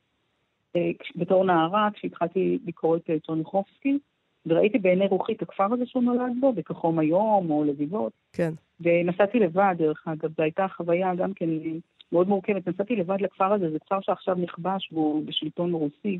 אה, 0.76 0.90
בתור 1.16 1.44
נערה, 1.44 1.88
כשהתחלתי 1.94 2.58
לקרוא 2.66 2.96
את 2.96 3.10
אה, 3.10 3.18
טרוניחובסקי, 3.18 3.98
וראיתי 4.46 4.78
בעיני 4.78 5.06
רוחי 5.06 5.32
את 5.32 5.42
הכפר 5.42 5.72
הזה 5.72 5.86
שהוא 5.86 6.02
נולד 6.02 6.32
בו, 6.40 6.52
בכחום 6.52 6.98
היום 6.98 7.50
או 7.50 7.64
לביבות, 7.64 8.12
כן. 8.32 8.52
ונסעתי 8.84 9.38
לבד, 9.38 9.74
דרך 9.78 10.08
אגב, 10.08 10.30
זו 10.36 10.42
הייתה 10.42 10.66
חוויה 10.68 11.14
גם 11.14 11.32
כן 11.34 11.48
אה, 11.48 11.72
מאוד 12.12 12.28
מורכבת. 12.28 12.68
נסעתי 12.68 12.96
לבד 12.96 13.20
לכפר 13.20 13.52
הזה, 13.52 13.70
זה 13.70 13.78
כפר 13.78 14.00
שעכשיו 14.00 14.34
נכבש 14.34 14.92
והוא 14.92 15.26
בשלטון 15.26 15.72
רוסי, 15.72 16.18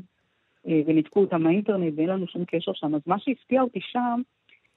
אה, 0.67 0.81
וניתקו 0.85 1.19
אותם 1.19 1.43
מהאינטרנט 1.43 1.93
ואין 1.97 2.09
לנו 2.09 2.27
שום 2.27 2.45
קשר 2.47 2.71
שם. 2.73 2.95
אז 2.95 3.01
מה 3.07 3.19
שהפתיע 3.19 3.61
אותי 3.61 3.79
שם 3.81 4.21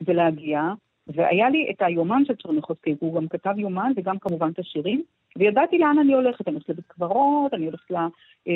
זה 0.07 0.13
להגיע, 0.13 0.63
והיה 1.07 1.51
לי 1.51 1.71
את 1.71 1.83
היומן 1.83 2.25
של 2.25 2.37
צ'רניחובסקי, 2.37 2.95
הוא 3.01 3.15
גם 3.15 3.29
כתב 3.29 3.55
יומן 3.59 3.93
וגם 3.97 4.19
כמובן 4.19 4.51
את 4.51 4.59
השירים, 4.59 5.03
וידעתי 5.39 5.79
לאן 5.79 5.99
אני 5.99 6.15
הולכת, 6.15 6.49
אני 6.49 6.55
הולכת 6.55 6.69
לבית 6.69 6.87
קברות, 6.87 7.55
אני 7.55 7.67
הולכת 7.67 7.91
אה, 8.49 8.55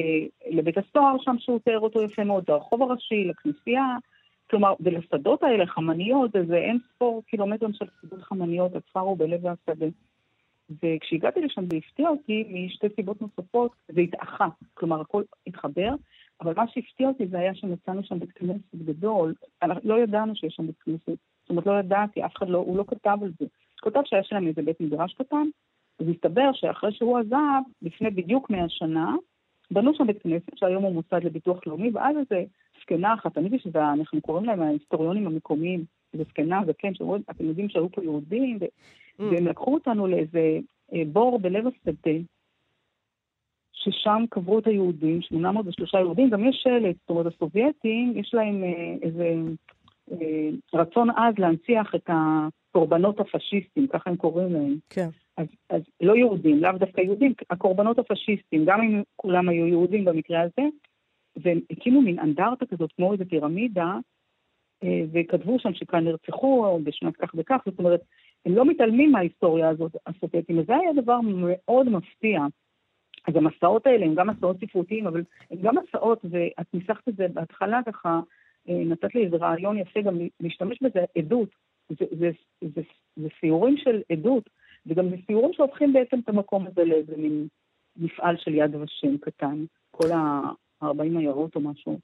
לבית 0.50 0.78
הסוהר 0.78 1.16
שם 1.20 1.36
שהוא 1.38 1.58
תיאר 1.64 1.80
אותו 1.80 2.02
יפה 2.02 2.24
מאוד, 2.24 2.44
לרחוב 2.48 2.82
הראשי, 2.82 3.24
לכנסייה, 3.24 3.96
כלומר, 4.52 4.74
ולשדות 4.80 5.42
האלה, 5.42 5.66
חמניות, 5.66 6.30
זה 6.46 6.56
אין 6.56 6.78
ספור 6.94 7.22
קילומטרים 7.26 7.72
של 7.72 7.84
שדות 8.02 8.22
חמניות, 8.22 8.76
הכפר 8.76 9.00
הוא 9.00 9.18
בלב 9.18 9.46
השדה. 9.46 9.86
וכשהגעתי 10.82 11.40
לשם 11.40 11.64
זה 11.70 11.76
הפתיע 11.76 12.08
אותי 12.08 12.44
משתי 12.66 12.86
סיבות 12.96 13.22
נוספות, 13.22 13.72
זה 13.88 14.00
התאחה, 14.00 14.48
כלומר 14.74 15.00
הכל 15.00 15.22
התחבר, 15.46 15.94
אבל 16.40 16.52
מה 16.56 16.64
שהפתיע 16.68 17.08
אותי 17.08 17.26
זה 17.26 17.38
היה 17.38 17.54
שמצאנו 17.54 18.04
שם 18.04 18.18
בית 18.18 18.32
כנסת 18.32 18.74
גדול, 18.74 19.34
אנחנו 19.62 19.88
לא 19.88 20.00
ידענו 20.00 20.36
שיש 20.36 20.54
שם 20.54 20.66
בית 20.66 20.78
כנסת, 20.78 21.18
זאת 21.40 21.50
אומרת 21.50 21.66
לא 21.66 21.78
ידעתי, 21.78 22.24
אף 22.24 22.36
אחד 22.36 22.48
לא, 22.48 22.58
הוא 22.58 22.76
לא 22.76 22.84
כתב 22.88 23.18
על 23.22 23.32
זה. 23.40 23.46
הוא 23.84 23.90
כתב 23.90 24.00
שהיה 24.04 24.22
שלהם 24.22 24.46
איזה 24.46 24.62
בית 24.62 24.80
מדרש 24.80 25.14
קטן, 25.14 25.46
אז 26.00 26.06
הסתבר 26.08 26.50
שאחרי 26.52 26.92
שהוא 26.92 27.18
עזב, 27.18 27.62
לפני 27.82 28.10
בדיוק 28.10 28.50
100 28.50 28.68
שנה, 28.68 29.14
בנו 29.70 29.94
שם 29.94 30.06
בית 30.06 30.22
כנסת, 30.22 30.56
שהיום 30.56 30.82
הוא 30.82 30.94
מוסד 30.94 31.24
לביטוח 31.24 31.66
לאומי, 31.66 31.90
ואז 31.94 32.16
איזה 32.16 32.44
זקנה 32.82 33.14
אחת, 33.14 33.34
תמיד 33.34 33.52
יש 33.52 33.66
את 33.66 33.76
ה... 33.76 33.92
אנחנו 33.92 34.20
קוראים 34.20 34.44
להם 34.44 34.62
ההיסטוריונים 34.62 35.26
המקומיים, 35.26 35.84
איזה 36.12 36.24
זקנה, 36.24 36.60
זקן, 36.66 36.94
שאומרים, 36.94 37.22
אתם 37.30 37.44
יודעים 37.44 37.68
שהיו 37.68 37.92
פה 37.92 38.02
יהודים, 38.02 38.58
ו... 38.60 38.64
Mm. 38.64 39.22
והם 39.22 39.46
לקחו 39.46 39.74
אותנו 39.74 40.06
לאיזה 40.06 40.58
אה, 40.92 41.02
בור 41.12 41.38
בלב 41.38 41.66
השדה, 41.66 42.10
ששם 43.72 44.24
קברו 44.30 44.58
את 44.58 44.66
היהודים, 44.66 45.22
803 45.22 45.94
יהודים, 45.94 46.30
גם 46.30 46.44
יש 46.44 46.60
שלט, 46.62 46.96
זאת 47.00 47.10
אומרת, 47.10 47.26
הסובייטים, 47.26 48.12
יש 48.16 48.34
להם 48.34 48.64
אה, 48.64 48.94
איזה 49.02 49.34
אה, 50.12 50.48
רצון 50.74 51.10
עז 51.10 51.34
להנציח 51.38 51.94
את 51.94 52.10
הקורבנות 52.10 53.20
הפשיסטים, 53.20 53.86
ככה 53.86 54.10
הם 54.10 54.16
קוראים 54.16 54.52
להם. 54.52 54.76
כן. 54.90 55.08
אז, 55.36 55.46
אז 55.70 55.82
לא 56.00 56.16
יהודים, 56.16 56.58
לאו 56.58 56.72
דווקא 56.72 57.00
יהודים, 57.00 57.32
הקורבנות 57.50 57.98
הפשיסטים, 57.98 58.64
גם 58.64 58.80
אם 58.82 59.02
כולם 59.16 59.48
היו 59.48 59.66
יהודים 59.66 60.04
במקרה 60.04 60.40
הזה, 60.40 60.68
והם 61.36 61.60
הקימו 61.70 62.02
מין 62.02 62.18
אנדרטה 62.18 62.66
כזאת, 62.66 62.92
כמו 62.92 63.12
איזו 63.12 63.24
פירמידה, 63.28 63.92
אה, 64.84 65.02
וכתבו 65.12 65.58
שם 65.58 65.74
שכאן 65.74 66.04
נרצחו 66.04 66.80
בשנת 66.84 67.16
כך 67.16 67.30
וכך, 67.34 67.60
זאת 67.66 67.78
אומרת, 67.78 68.00
הם 68.46 68.54
לא 68.54 68.64
מתעלמים 68.64 69.12
מההיסטוריה 69.12 69.68
הזאת, 69.68 69.96
הסובייטים, 70.06 70.58
וזה 70.58 70.76
היה 70.76 71.02
דבר 71.02 71.18
מאוד 71.20 71.88
מפתיע. 71.88 72.40
אז 73.28 73.36
המסעות 73.36 73.86
האלה 73.86 74.06
הם 74.06 74.14
גם 74.14 74.30
מסעות 74.30 74.56
ספרותיים, 74.60 75.06
אבל 75.06 75.22
הם 75.50 75.58
גם 75.62 75.74
מסעות, 75.76 76.24
ואת 76.30 76.74
ניסחת 76.74 77.08
את 77.08 77.16
זה 77.16 77.28
בהתחלה 77.28 77.80
ככה, 77.86 78.20
אה, 78.68 78.82
נתת 78.84 79.14
לי 79.14 79.24
איזה 79.24 79.36
רעיון 79.36 79.78
יפה 79.78 80.00
גם 80.00 80.18
להשתמש 80.40 80.82
בזה, 80.82 81.04
עדות. 81.18 81.48
זה, 81.88 82.04
זה, 82.10 82.30
זה, 82.60 82.68
זה, 82.74 82.82
זה 83.16 83.28
סיורים 83.40 83.76
של 83.76 84.02
עדות, 84.12 84.50
וגם 84.86 85.10
זה 85.10 85.16
סיורים 85.26 85.52
שהופכים 85.52 85.92
בעצם 85.92 86.18
את 86.18 86.28
המקום 86.28 86.66
הזה 86.66 86.84
לאיזה 86.84 87.16
מין 87.16 87.48
מפעל 87.96 88.36
של 88.36 88.54
יד 88.54 88.74
ושם 88.74 89.18
קטן, 89.18 89.64
כל 89.90 90.08
ה-40 90.82 91.18
עיירות 91.18 91.56
או 91.56 91.60
משהו. 91.60 91.98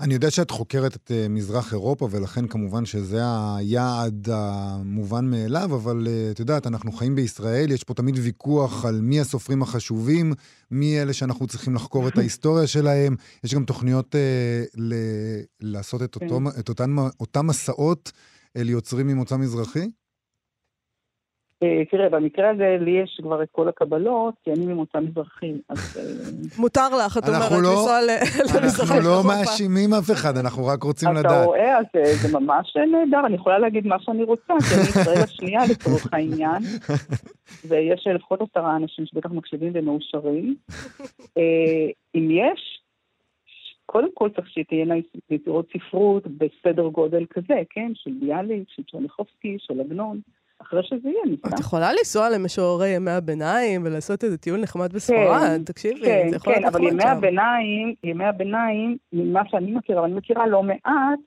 אני 0.00 0.14
יודע 0.14 0.30
שאת 0.30 0.50
חוקרת 0.50 0.96
את 0.96 1.10
אה, 1.10 1.26
מזרח 1.28 1.72
אירופה, 1.72 2.08
ולכן 2.10 2.46
כמובן 2.46 2.84
שזה 2.84 3.20
היעד 3.56 4.28
המובן 4.32 5.24
מאליו, 5.30 5.74
אבל 5.74 6.06
אה, 6.06 6.30
את 6.30 6.40
יודעת, 6.40 6.66
אנחנו 6.66 6.92
חיים 6.92 7.14
בישראל, 7.14 7.70
יש 7.70 7.84
פה 7.84 7.94
תמיד 7.94 8.18
ויכוח 8.18 8.84
על 8.84 9.00
מי 9.00 9.20
הסופרים 9.20 9.62
החשובים, 9.62 10.32
מי 10.70 11.02
אלה 11.02 11.12
שאנחנו 11.12 11.46
צריכים 11.46 11.74
לחקור 11.74 12.08
את 12.08 12.18
ההיסטוריה 12.18 12.66
שלהם. 12.66 13.16
יש 13.44 13.54
גם 13.54 13.64
תוכניות 13.64 14.14
אה, 14.16 14.64
ל- 14.76 15.42
לעשות 15.60 16.02
את, 16.02 16.14
אותו, 16.14 16.40
את 16.58 16.68
אותן, 16.68 16.96
אותם 17.20 17.46
מסעות 17.46 18.12
אל 18.56 18.70
יוצרים 18.70 19.06
ממוצא 19.06 19.36
מזרחי? 19.36 19.90
אה, 21.62 21.84
תראה, 21.90 22.08
במקרה 22.08 22.50
הזה 22.50 22.76
לי 22.80 22.90
יש 22.90 23.20
כבר 23.22 23.42
את 23.42 23.48
כל 23.52 23.68
הקבלות, 23.68 24.34
כי 24.44 24.52
אני 24.52 24.66
ממוצא 24.66 24.98
מזרחי, 25.00 25.52
אז... 25.68 25.96
אה, 26.00 26.30
מותר 26.58 26.88
לך, 27.06 27.18
את 27.18 27.22
אנחנו 27.28 27.56
אומרת, 27.56 27.62
לא- 27.62 27.70
לנסוע 27.70 28.00
ל- 28.00 28.58
למזרח 28.62 28.90
אנחנו 28.92 29.10
לא. 29.10 29.22
מאשימים 29.28 29.94
אף 29.94 30.10
אחד, 30.12 30.36
אנחנו 30.36 30.66
רק 30.66 30.82
רוצים 30.82 31.08
אתה 31.12 31.18
לדעת. 31.20 31.46
רואה, 31.46 31.78
אז 31.78 31.84
אה, 31.96 32.04
זה 32.14 32.38
ממש 32.38 32.76
נהדר, 32.76 33.26
אני 33.26 33.34
יכולה 33.34 33.58
להגיד 33.58 33.86
מה 33.86 33.96
שאני 34.00 34.22
רוצה, 34.22 34.54
כי 34.68 34.74
אני 34.74 34.88
ישראל 35.02 35.22
השנייה 35.24 35.60
לצורך 35.70 36.06
העניין, 36.12 36.62
ויש 37.68 38.06
לפחות 38.14 38.40
עשרה 38.40 38.76
אנשים 38.76 39.06
שבטח 39.06 39.30
מקשיבים 39.30 39.72
ומאושרים. 39.74 40.54
אם 42.14 42.28
יש, 42.30 42.80
קודם 43.86 44.08
כל 44.14 44.28
צריך 44.36 44.48
שתהיינה 44.50 44.94
יצירות 45.30 45.66
ספרות 45.76 46.22
בסדר 46.26 46.86
גודל 46.88 47.24
כזה, 47.30 47.54
כן? 47.70 47.92
של 47.94 48.10
ביאליק, 48.20 48.68
של 48.76 48.82
צ'רניחובסקי, 48.90 49.56
של 49.58 49.80
עגנון. 49.80 50.20
אחרי 50.62 50.82
שזה 50.82 51.08
יהיה, 51.08 51.20
את 51.24 51.28
נפתח. 51.46 51.60
יכולה 51.60 51.92
לנסוע 51.92 52.30
למשוררי 52.30 52.88
ימי 52.88 53.10
הביניים 53.10 53.82
ולעשות 53.84 54.24
איזה 54.24 54.38
טיול 54.38 54.60
נחמד 54.60 54.92
בספרד, 54.92 55.62
תקשיבי, 55.66 56.06
כן, 56.06 56.26
זה 56.30 56.36
יכול 56.36 56.54
כן, 56.54 56.60
להיות 56.60 56.74
אבל 56.74 56.84
נחמד 56.84 56.92
ימי 56.92 57.02
שם. 57.02 57.08
הביניים, 57.08 57.94
ימי 58.04 58.24
הביניים, 58.24 58.96
ממה 59.12 59.42
שאני 59.48 59.72
מכירה, 59.72 60.02
ואני 60.02 60.14
מכירה 60.14 60.46
לא 60.46 60.62
מעט, 60.62 61.18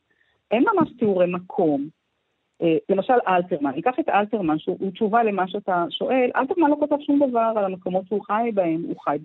אין 0.52 0.64
ממש 0.74 0.90
תיאורי 1.00 1.26
מקום. 1.28 1.88
אה, 2.62 2.78
למשל 2.90 3.14
אלתרמן, 3.28 3.72
ניקח 3.76 3.94
את 4.00 4.10
אלתרמן, 4.10 4.60
שהוא 4.60 4.92
תשובה 4.92 5.24
למה 5.24 5.48
שאתה 5.48 5.86
שואל, 5.90 6.30
אלתרמן 6.36 6.70
לא 6.70 6.78
כתב 6.82 6.96
שום 7.06 7.30
דבר 7.30 7.54
על 7.56 7.66
המקומות 7.66 8.08
שהוא 8.08 8.22
חי 8.26 8.50
בהם, 8.54 8.84
הוא 8.88 8.96
חי 9.04 9.18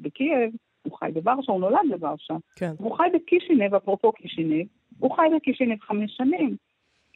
בקייב, 0.00 0.50
הוא 0.82 0.98
חי 0.98 1.10
בוורשה, 1.14 1.52
הוא 1.52 1.60
נולד 1.60 1.78
בוורשה, 1.90 2.34
כן. 2.56 2.72
והוא 2.80 2.96
חי 2.96 3.08
בקישינב, 3.14 3.74
אפרופו 3.74 4.12
קישינב, 4.12 4.66
הוא 4.98 5.16
חי 5.16 5.26
בקישינב 5.36 5.80
חמש 5.80 6.16
שנים. 6.16 6.56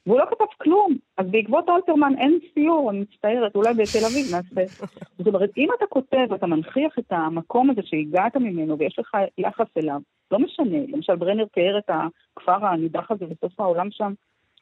והוא 0.07 0.19
לא 0.19 0.25
כתב 0.31 0.45
כלום, 0.59 0.97
אז 1.17 1.27
בעקבות 1.31 1.69
אלתרמן 1.69 2.13
אין 2.19 2.39
סיור, 2.55 2.91
אני 2.91 3.01
מצטערת, 3.01 3.55
אולי 3.55 3.75
בתל 3.75 4.05
אביב 4.07 4.27
נעשה. 4.33 4.85
זאת 5.19 5.27
אומרת, 5.27 5.51
אם 5.57 5.69
אתה 5.79 5.87
כותב 5.87 6.27
ואתה 6.31 6.47
מנכיח 6.47 6.99
את 6.99 7.13
המקום 7.13 7.71
הזה 7.71 7.81
שהגעת 7.85 8.37
ממנו 8.37 8.79
ויש 8.79 8.99
לך 8.99 9.17
יחס 9.39 9.67
אליו, 9.77 10.01
לא 10.31 10.39
משנה, 10.39 10.79
למשל 10.89 11.17
ברנר 11.17 11.45
תיאר 11.45 11.79
את 11.79 11.91
הכפר 11.91 12.67
הנידח 12.67 13.11
הזה 13.11 13.27
בסוף 13.27 13.61
העולם 13.61 13.91
שם 13.91 14.13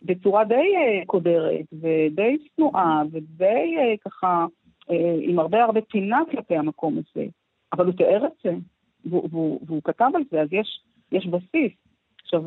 בצורה 0.02 0.44
די 0.44 0.54
אה, 0.54 1.06
קודרת 1.06 1.66
ודי 1.72 2.36
שנואה 2.56 3.02
ודי 3.12 3.74
אה, 3.78 3.94
ככה 4.04 4.46
אה, 4.90 5.16
עם 5.20 5.38
הרבה 5.38 5.64
הרבה 5.64 5.80
טינה 5.80 6.20
כלפי 6.30 6.56
המקום 6.56 6.98
הזה, 6.98 7.26
אבל 7.72 7.86
הוא 7.86 7.94
תיאר 7.94 8.26
את 8.26 8.32
זה 8.44 8.54
והוא, 9.04 9.28
והוא, 9.30 9.60
והוא 9.66 9.82
כתב 9.84 10.10
על 10.14 10.22
זה, 10.30 10.40
אז 10.40 10.48
יש, 10.52 10.80
יש 11.12 11.26
בסיס. 11.26 11.72
עכשיו, 12.22 12.42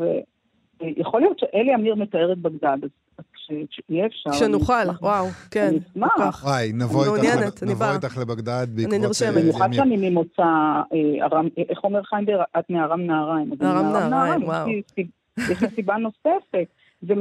יכול 0.81 1.21
להיות 1.21 1.39
שאלי 1.39 1.75
אמיר 1.75 1.95
מתאר 1.95 2.31
את 2.33 2.37
בגדד, 2.37 2.77
אז 2.83 2.89
אז 3.17 3.23
כש- 3.33 3.51
כשיהיה 3.69 4.05
אפשר... 4.05 4.29
אני 4.29 4.37
כשנוכל. 4.37 4.73
וואו, 5.01 5.25
כן. 5.51 5.67
אני 5.67 5.79
אשמח. 5.91 6.43
וואי, 6.43 6.71
נבוא 6.73 7.03
אני 7.05 7.11
איתך 7.11 7.25
מעוניינת, 7.25 7.61
לב- 7.61 7.63
אני 7.63 7.71
נבוא 7.73 7.85
באה. 7.85 7.95
איתך 7.95 8.17
לבגדד 8.17 8.67
בעקבות... 8.75 8.93
נרשמת. 8.99 9.35
אה, 9.37 9.41
במיוחד. 9.41 9.73
שאני 9.73 10.09
ממוצא 10.09 10.43
אה, 10.43 11.25
ארם, 11.25 11.47
איך 11.69 11.83
אומר 11.83 12.03
חיים 12.03 12.25
בר, 12.25 12.41
את 12.59 12.69
מארם 12.69 13.01
נהריים. 13.01 13.51
אני 13.53 13.57
מארם 13.61 13.85
נהריים, 14.09 14.43
וואו. 14.43 14.69
יש 14.69 15.61
לי 15.61 15.67
סיבה 15.75 15.95
נוספת. 15.97 16.67
זה, 17.01 17.13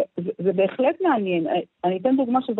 בהחלט 0.53 0.97
מעניין. 1.01 1.47
אה, 1.47 1.53
אני 1.85 1.99
אתן 1.99 2.17
דוגמה 2.17 2.38
של 2.43 2.53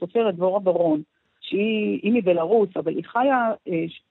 סופרת 0.00 0.34
דבורה 0.34 0.60
ברון, 0.60 1.02
שהיא 1.40 2.00
היא 2.02 2.12
מבלארוס, 2.12 2.68
אבל 2.76 2.94
היא 2.94 3.04
חיה 3.04 3.52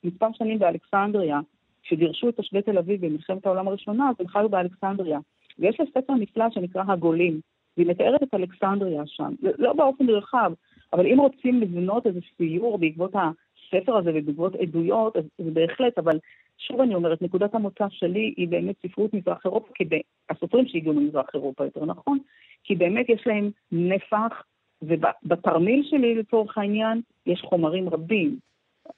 מספר 0.03 0.27
שנים 0.33 0.59
באלכסנדריה. 0.59 1.39
כשגירשו 1.83 2.29
את 2.29 2.35
תושבי 2.35 2.61
תל 2.61 2.77
אביב 2.77 3.05
במלחמת 3.05 3.45
העולם 3.45 3.67
הראשונה, 3.67 4.09
אז 4.09 4.15
הם 4.19 4.27
חיו 4.27 4.49
באלכסנדריה. 4.49 5.19
ויש 5.59 5.79
לה 5.79 5.85
ספר 5.85 6.13
נפלא 6.13 6.45
שנקרא 6.49 6.83
הגולים, 6.87 7.39
והיא 7.77 7.89
מתארת 7.89 8.23
את 8.23 8.33
אלכסנדריה 8.33 9.03
שם. 9.05 9.33
לא 9.41 9.73
באופן 9.73 10.05
נרחב, 10.05 10.51
אבל 10.93 11.07
אם 11.07 11.19
רוצים 11.19 11.61
לבנות 11.61 12.07
איזה 12.07 12.19
סיור 12.37 12.77
בעקבות 12.77 13.11
הספר 13.15 13.97
הזה 13.97 14.11
ובעקבות 14.15 14.55
עדויות, 14.55 15.15
אז 15.17 15.23
זה 15.37 15.51
בהחלט, 15.51 15.97
אבל 15.97 16.19
שוב 16.57 16.81
אני 16.81 16.95
אומרת, 16.95 17.21
נקודת 17.21 17.55
המוצא 17.55 17.85
שלי 17.89 18.33
היא 18.37 18.47
באמת 18.47 18.75
ספרות 18.85 19.13
מזרח 19.13 19.45
אירופה, 19.45 19.67
ב- 19.89 20.01
הסופרים 20.29 20.67
שהגיעו 20.67 20.93
ממזרח 20.93 21.27
אירופה 21.33 21.63
יותר 21.63 21.85
נכון, 21.85 22.17
כי 22.63 22.75
באמת 22.75 23.09
יש 23.09 23.27
להם 23.27 23.49
נפח, 23.71 24.43
ובתרמיל 24.81 25.83
שלי 25.89 26.15
לצורך 26.15 26.57
העניין 26.57 27.01
יש 27.25 27.41
חומרים 27.41 27.89
רבים. 27.89 28.37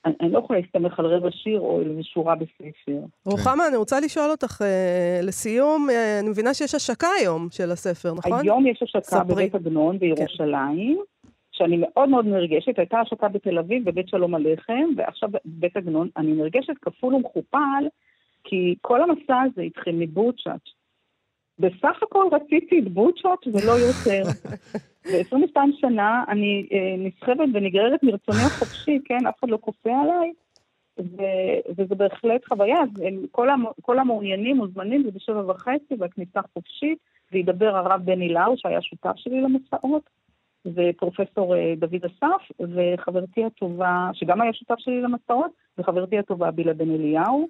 אני, 0.06 0.14
אני 0.22 0.32
לא 0.32 0.40
יכולה 0.40 0.60
להסתמך 0.60 1.00
על 1.00 1.06
רבע 1.06 1.32
שיר 1.32 1.60
או 1.60 1.82
איזו 1.82 2.04
שורה 2.04 2.36
בספר. 2.36 3.00
רוחמה, 3.26 3.68
אני 3.68 3.78
רוצה 3.78 4.00
לשאול 4.00 4.30
אותך, 4.32 4.62
אה, 4.62 5.20
לסיום, 5.24 5.90
אה, 5.90 6.20
אני 6.20 6.30
מבינה 6.30 6.54
שיש 6.54 6.76
השקה 6.76 7.08
היום 7.20 7.48
של 7.52 7.72
הספר, 7.72 8.14
נכון? 8.14 8.40
היום 8.42 8.68
יש 8.68 8.84
השקה 8.84 9.02
ספרי. 9.02 9.22
כן. 9.22 9.28
בבית 9.28 9.56
עגנון 9.56 10.00
בירושלים, 10.00 11.00
שאני 11.52 11.78
מאוד 11.82 12.10
מאוד 12.10 12.26
נרגשת. 12.26 12.80
הייתה 12.80 13.00
השקה 13.00 13.28
בתל 13.28 13.60
אביב, 13.60 13.90
בבית 13.90 14.08
שלום 14.08 14.36
הלחם, 14.36 14.90
ועכשיו 14.98 15.30
בבית 15.46 15.78
עגנון. 15.78 16.10
אני 16.18 16.34
נרגשת 16.34 16.74
כפול 16.82 17.14
ומכופל, 17.14 17.84
כי 18.44 18.76
כל 18.82 19.02
המסע 19.02 19.42
הזה 19.42 19.62
התחיל 19.62 19.96
מבוצ'אץ'. 19.96 20.70
בסך 21.60 22.04
הכל 22.04 22.26
רציתי 22.32 22.80
את 22.80 22.88
בוצ'אץ' 22.88 23.48
ולא 23.48 23.72
יותר. 23.72 24.24
ב-22 25.06 25.58
שנה 25.82 26.24
אני 26.28 26.68
אה, 26.72 26.96
נסחבת 26.98 27.50
ונגררת 27.54 28.04
מרצוני 28.04 28.42
החופשי, 28.46 29.00
כן? 29.06 29.28
אף 29.30 29.40
אחד 29.40 29.50
לא 29.50 29.58
כופה 29.62 29.90
עליי. 30.04 30.32
ו- 31.00 31.72
וזה 31.78 31.96
בהחלט 31.96 32.46
חוויה, 32.48 32.82
אז 32.82 32.90
הם, 33.04 33.26
כל, 33.32 33.50
המ, 33.50 33.64
כל 33.82 34.00
המעוניינים 34.00 34.58
מוזמנים, 34.58 35.04
זה 35.04 35.12
בשבע 35.12 35.52
וחצי, 35.52 35.96
והכניסה 36.00 36.40
חופשית, 36.54 36.98
וידבר 37.32 37.76
הרב 37.76 38.02
בני 38.06 38.34
לאו, 38.34 38.58
שהיה 38.58 38.82
שותף 38.82 39.14
שלי 39.16 39.42
למסעות, 39.42 40.10
ופרופסור 40.66 41.56
אה, 41.56 41.74
דוד 41.78 42.06
אסף, 42.06 42.52
וחברתי 42.60 43.46
הטובה, 43.46 44.10
שגם 44.14 44.42
היה 44.42 44.54
שותף 44.54 44.76
שלי 44.78 45.02
למסעות, 45.02 45.52
וחברתי 45.78 46.20
הטובה 46.20 46.52
בילה 46.52 46.74
בן 46.74 46.92
אליהו. 46.92 47.48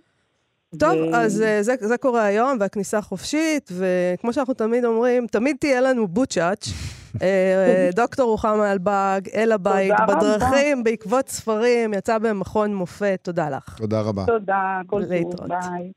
טוב, 0.79 0.91
ו- 0.91 1.15
אז 1.15 1.41
אה, 1.41 1.63
זה, 1.63 1.73
זה 1.79 1.97
קורה 1.97 2.25
היום, 2.25 2.57
והכניסה 2.59 3.01
חופשית, 3.01 3.69
וכמו 3.79 4.33
שאנחנו 4.33 4.53
תמיד 4.53 4.85
אומרים, 4.85 5.27
תמיד 5.27 5.55
תהיה 5.59 5.81
לנו 5.81 6.07
בוצ'אץ'. 6.07 6.90
אה, 7.21 7.89
דוקטור 7.95 8.29
רוחמה 8.29 8.71
אלבג, 8.71 9.21
אל 9.35 9.51
הבית, 9.51 9.91
תודה 9.91 10.03
רבה. 10.03 10.15
בדרכים, 10.15 10.83
בעקבות 10.83 11.29
ספרים, 11.29 11.93
יצא 11.93 12.17
במכון 12.17 12.75
מופת, 12.75 13.19
תודה 13.23 13.49
לך. 13.49 13.77
תודה 13.77 14.01
רבה. 14.01 14.25
תודה, 14.25 14.79
כל 14.87 15.01
טוב. 15.37 15.47
ביי. 15.47 15.91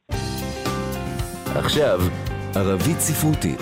עכשיו, 1.54 2.00
ערבית 2.54 3.00
ספרותית. 3.00 3.60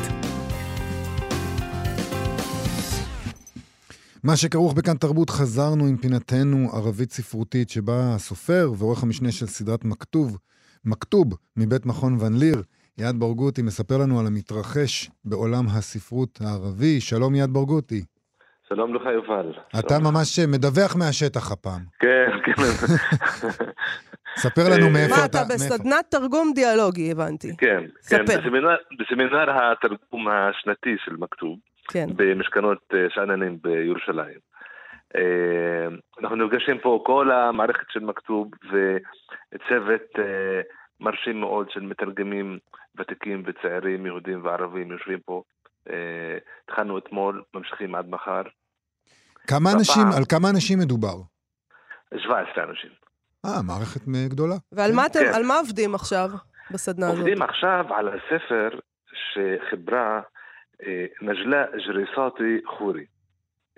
מה 4.22 4.36
שכרוך 4.36 4.74
בכאן 4.74 4.96
תרבות, 4.96 5.30
חזרנו 5.30 5.86
עם 5.86 5.96
פינתנו 5.96 6.70
ערבית 6.72 7.12
ספרותית, 7.12 7.70
שבה 7.70 8.14
הסופר 8.14 8.72
ועורך 8.78 9.02
המשנה 9.02 9.32
של 9.32 9.46
סדרת 9.46 9.84
מכתוב, 9.84 10.38
מכתוב 10.84 11.36
מבית 11.56 11.86
מכון 11.86 12.16
ון 12.20 12.36
ליר, 12.36 12.62
יעד 12.98 13.14
ברגותי, 13.18 13.62
מספר 13.62 13.94
לנו 14.02 14.20
על 14.20 14.26
המתרחש 14.26 15.10
בעולם 15.24 15.64
הספרות 15.68 16.38
הערבי. 16.40 17.00
שלום 17.00 17.34
יעד 17.34 17.50
ברגותי. 17.50 18.04
שלום 18.68 18.94
לך 18.94 19.02
יובל. 19.14 19.52
אתה 19.78 19.88
שלום. 19.88 20.04
ממש 20.14 20.38
מדווח 20.38 20.96
מהשטח 20.96 21.52
הפעם. 21.52 21.80
כן, 22.00 22.30
כן. 22.44 22.62
ספר 24.42 24.62
לנו 24.74 24.86
אה, 24.86 24.92
מאיפה 24.92 25.16
מה, 25.16 25.24
אתה... 25.24 25.38
אתה 25.42 25.48
מאיפה- 25.48 25.64
בסדנת 25.64 26.04
תרגום 26.10 26.52
דיאלוגי, 26.54 27.12
הבנתי. 27.12 27.56
כן. 27.58 27.82
כן. 28.08 28.24
בסמינר, 28.24 28.76
בסמינר 28.98 29.46
התרגום 29.50 30.28
השנתי 30.28 30.96
של 31.04 31.16
מכתוב, 31.18 31.58
כן. 31.88 32.06
במשכנות 32.16 32.78
אה, 32.94 32.98
שאננים 33.14 33.58
בירושלים. 33.62 34.38
אה, 35.16 35.86
אנחנו 36.20 36.36
נפגשים 36.36 36.78
פה 36.82 37.02
כל 37.06 37.30
המערכת 37.30 37.86
של 37.90 38.00
מכתוב 38.00 38.48
וצוות 38.68 40.02
מרשים 41.02 41.40
מאוד 41.40 41.70
של 41.70 41.80
מתרגמים 41.80 42.58
ותיקים 42.96 43.42
וצעירים, 43.46 44.06
יהודים 44.06 44.44
וערבים 44.44 44.90
יושבים 44.90 45.18
פה. 45.20 45.42
אה, 45.90 46.38
התחלנו 46.64 46.98
אתמול, 46.98 47.42
ממשיכים 47.54 47.94
עד 47.94 48.08
מחר. 48.08 48.42
כמה 49.46 49.60
בפעם. 49.60 49.78
אנשים, 49.78 50.02
על 50.16 50.24
כמה 50.28 50.50
אנשים 50.50 50.78
מדובר? 50.78 51.14
17 52.18 52.64
אנשים. 52.64 52.90
אה, 53.46 53.62
מערכת 53.62 54.00
גדולה. 54.28 54.54
ועל 54.72 54.92
מה 54.92 55.06
אתם, 55.06 55.20
כן. 55.20 55.34
על 55.34 55.42
מה 55.42 55.54
עובדים 55.58 55.94
עכשיו 55.94 56.28
בסדנה 56.70 57.06
הזאת? 57.06 57.18
עובדים 57.18 57.42
עכשיו 57.42 57.84
על 57.94 58.08
הספר 58.08 58.78
שחיברה 59.32 60.20
אה, 60.86 61.06
נג'לה 61.22 61.64
ג'ריסאטי 61.86 62.60
חורי, 62.66 63.04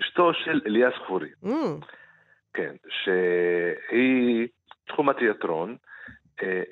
אשתו 0.00 0.34
של 0.34 0.60
אליאס 0.66 0.94
חורי, 1.06 1.28
Mm, 1.44 1.84
כן, 2.54 2.74
שהיא 2.88 4.48
תחום 4.87 5.08
התיאטרון, 5.08 5.76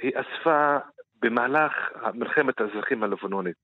היא 0.03 0.12
אספה 0.14 0.79
במהלך 1.22 1.72
מלחמת 2.14 2.61
האזרחים 2.61 3.03
הלבנונית, 3.03 3.57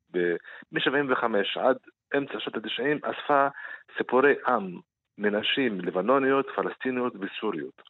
מ-75 0.73 1.25
עד 1.61 1.77
אמצע 2.17 2.41
שנות 2.41 2.57
ה-90, 2.57 3.11
אספה 3.11 3.49
סיפורי 3.97 4.35
עם 4.47 4.81
מנשים 5.19 5.81
לבנוניות, 5.81 6.47
פלסטיניות 6.57 7.13
וסוריות. 7.21 7.83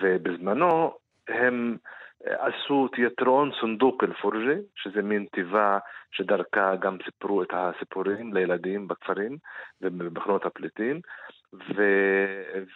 ובזמנו 0.00 0.98
הם 1.28 1.76
עשו 2.24 2.88
תיאטרון 2.88 3.50
סונדוק 3.60 4.04
אל-פורג'ה, 4.04 4.54
שזה 4.74 5.02
מין 5.02 5.26
תיבה 5.32 5.78
שדרכה 6.10 6.76
גם 6.76 6.96
סיפרו 7.04 7.42
את 7.42 7.48
הסיפורים 7.52 8.34
לילדים 8.34 8.88
בכפרים 8.88 9.36
ובמחנות 9.82 10.46
הפליטים, 10.46 11.00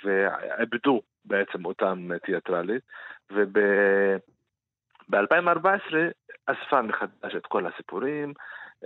ועבדו 0.04 1.00
בעצם 1.24 1.64
אותם 1.64 2.08
תיאטרלית, 2.24 2.82
וב-2014 5.12 5.94
אספה 6.46 6.82
מחדש 6.82 7.34
את 7.36 7.46
כל 7.46 7.66
הסיפורים, 7.66 8.32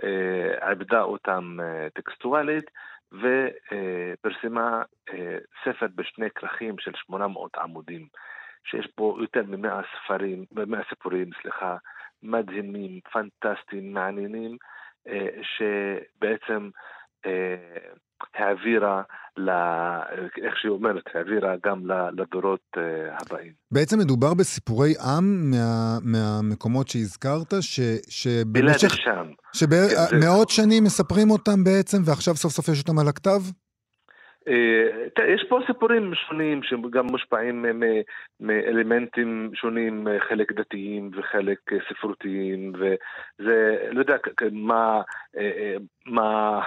אה, 0.03 0.69
עבדה 0.71 1.01
אותם 1.01 1.57
אה, 1.61 1.87
טקסטואלית, 1.93 2.65
ופרסמה 3.11 4.83
אה, 5.09 5.37
ספר 5.63 5.87
בשני 5.95 6.29
כרכים 6.35 6.75
של 6.79 6.91
800 6.95 7.57
עמודים. 7.57 8.07
שיש 8.63 8.87
פה 8.95 9.17
יותר 9.21 9.43
ממאה 9.47 9.81
ספרים, 9.95 10.45
מאה 10.51 10.81
סיפורים, 10.89 11.29
סליחה, 11.41 11.77
מדהימים, 12.23 12.99
פנטסטיים, 13.11 13.93
מעניינים, 13.93 14.57
שבעצם 15.41 16.69
העבירה, 18.35 19.01
ל... 19.37 19.49
איך 20.43 20.57
שהיא 20.57 20.71
אומרת, 20.71 21.03
העבירה 21.13 21.55
גם 21.65 21.81
לדורות 22.17 22.65
אה, 22.77 22.81
הבאים. 23.21 23.51
בעצם 23.71 23.99
מדובר 23.99 24.33
בסיפורי 24.33 24.93
עם 25.05 25.51
מה, 25.51 25.97
מהמקומות 26.03 26.87
שהזכרת, 26.87 27.53
ש, 27.61 27.79
שבמשך... 28.09 28.95
שם. 28.95 29.27
שבמאות 29.53 30.49
שנים 30.49 30.83
מספרים 30.83 31.31
אותם 31.31 31.63
בעצם, 31.63 31.97
ועכשיו 32.05 32.35
סוף 32.35 32.51
סוף 32.51 32.67
יש 32.67 32.79
אותם 32.81 32.99
על 32.99 33.07
הכתב? 33.07 33.41
אה, 34.47 35.25
יש 35.33 35.45
פה 35.49 35.59
סיפורים 35.67 36.11
שונים 36.15 36.63
שגם 36.63 37.05
מושפעים 37.05 37.65
מאלמנטים 38.39 39.51
שונים, 39.53 40.07
חלק 40.29 40.51
דתיים 40.51 41.11
וחלק 41.17 41.59
ספרותיים, 41.89 42.73
וזה, 42.75 43.77
לא 43.91 43.99
יודע 43.99 44.15
מה, 44.51 45.01
אה, 45.37 45.51
אה, 45.57 45.75
מה 46.05 46.59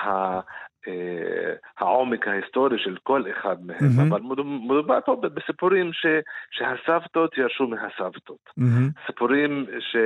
העומק 1.78 2.28
ההיסטורי 2.28 2.78
של 2.78 2.96
כל 3.02 3.24
אחד 3.30 3.56
מהם, 3.66 3.78
mm-hmm. 3.78 4.08
אבל 4.08 4.20
מדובר 4.68 4.98
פה 5.04 5.16
בסיפורים 5.16 5.92
ש, 5.92 6.06
שהסבתות 6.50 7.38
ירשו 7.38 7.66
מהסבתות. 7.66 8.50
Mm-hmm. 8.58 9.06
סיפורים 9.06 9.66
ש, 9.78 9.96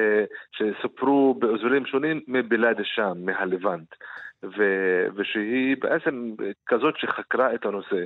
שסופרו 0.53 1.35
באזורים 1.35 1.87
שונים 1.87 2.21
מבלעד 2.29 2.77
שם, 2.85 3.13
מהלבנט. 3.25 3.95
ו- 4.59 5.07
ושהיא 5.17 5.77
בעצם 5.81 6.31
כזאת 6.67 6.95
שחקרה 6.99 7.55
את 7.55 7.65
הנושא, 7.65 7.97
אה, 7.97 8.05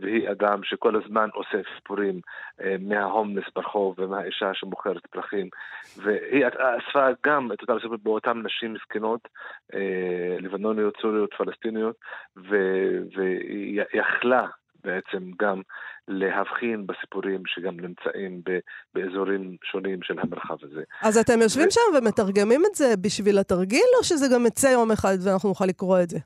והיא 0.00 0.30
אדם 0.30 0.60
שכל 0.64 0.96
הזמן 0.96 1.28
אוסף 1.34 1.68
סיפורים 1.76 2.20
אה, 2.60 2.76
מההומלס 2.80 3.44
ברחוב 3.54 3.94
ומהאישה 3.98 4.54
שמוכרת 4.54 5.06
פרחים, 5.06 5.48
והיא 5.96 6.46
אספה 6.46 7.08
גם 7.26 7.52
את 7.52 7.62
אותם 7.62 7.76
סיפורים 7.78 8.00
באותן 8.02 8.42
נשים 8.44 8.76
זקנות, 8.84 9.28
אה, 9.74 10.36
לבנוניות, 10.40 10.96
סוריות, 11.02 11.34
פלסטיניות, 11.34 11.96
והיא 12.36 13.82
יכלה 13.94 14.46
בעצם 14.84 15.30
גם 15.42 15.60
להבחין 16.08 16.86
בסיפורים 16.86 17.42
שגם 17.46 17.80
נמצאים 17.80 18.40
ב, 18.46 18.58
באזורים 18.94 19.56
שונים 19.64 20.02
של 20.02 20.18
המרחב 20.18 20.56
הזה. 20.62 20.82
אז 21.02 21.18
אתם 21.18 21.42
יושבים 21.42 21.66
ו... 21.66 21.70
שם 21.70 21.98
ומתרגמים 21.98 22.62
את 22.70 22.74
זה 22.74 22.94
בשביל 23.00 23.38
התרגיל, 23.38 23.90
או 23.98 24.04
שזה 24.04 24.26
גם 24.34 24.46
יצא 24.46 24.66
יום 24.66 24.90
אחד 24.90 25.16
ואנחנו 25.24 25.48
נוכל 25.48 25.64
לקרוא 25.64 26.00
את 26.02 26.10
זה? 26.10 26.18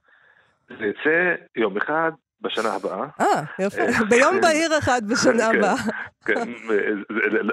זה 0.69 0.85
יצא 0.87 1.35
יום 1.57 1.77
אחד 1.77 2.11
בשנה 2.45 2.69
הבאה. 2.75 3.07
אה, 3.21 3.43
יפה. 3.59 3.83
ביום 4.09 4.41
בהיר 4.41 4.79
אחד 4.79 5.01
בשנה 5.11 5.53
כן, 5.53 5.59
הבאה. 5.59 5.75
כן, 6.27 6.49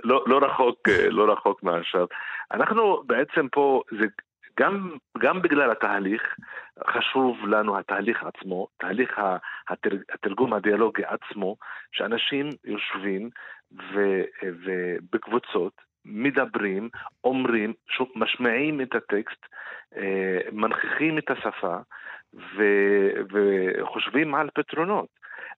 לא, 0.03 0.23
לא 0.27 0.39
רחוק, 0.45 0.89
לא 1.09 1.33
רחוק 1.33 1.63
מעכשיו. 1.63 2.05
אנחנו 2.51 3.03
בעצם 3.05 3.47
פה, 3.51 3.81
זה 3.99 4.05
גם, 4.59 4.91
גם 5.19 5.41
בגלל 5.41 5.71
התהליך, 5.71 6.21
חשוב 6.87 7.47
לנו 7.47 7.77
התהליך 7.77 8.23
עצמו, 8.23 8.67
תהליך 8.77 9.21
התרגום 10.13 10.53
הדיאלוגי 10.53 11.03
עצמו, 11.05 11.55
שאנשים 11.91 12.49
יושבים 12.65 13.29
ו, 13.71 14.21
ובקבוצות 14.43 15.73
מדברים, 16.05 16.89
אומרים, 17.23 17.73
משמיעים 18.15 18.81
את 18.81 18.95
הטקסט, 18.95 19.45
אה, 19.97 20.39
מנכיחים 20.51 21.17
את 21.17 21.31
השפה 21.31 21.77
ו, 22.33 22.63
וחושבים 23.31 24.35
על 24.35 24.49
פתרונות. 24.53 25.07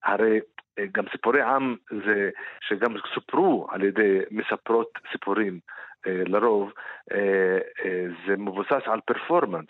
הרי 0.04 0.40
אה, 0.80 0.86
גם 0.92 1.04
סיפורי 1.12 1.42
עם 1.42 1.76
זה 2.06 2.30
שגם 2.62 2.96
סופרו 3.14 3.68
על 3.72 3.84
ידי 3.84 4.20
מספרות 4.32 4.90
סיפורים 5.12 5.60
אה, 6.08 6.22
לרוב, 6.26 6.72
זה 8.28 8.38
מבוסס 8.38 8.82
על 8.86 9.00
פרפורמנס. 9.06 9.70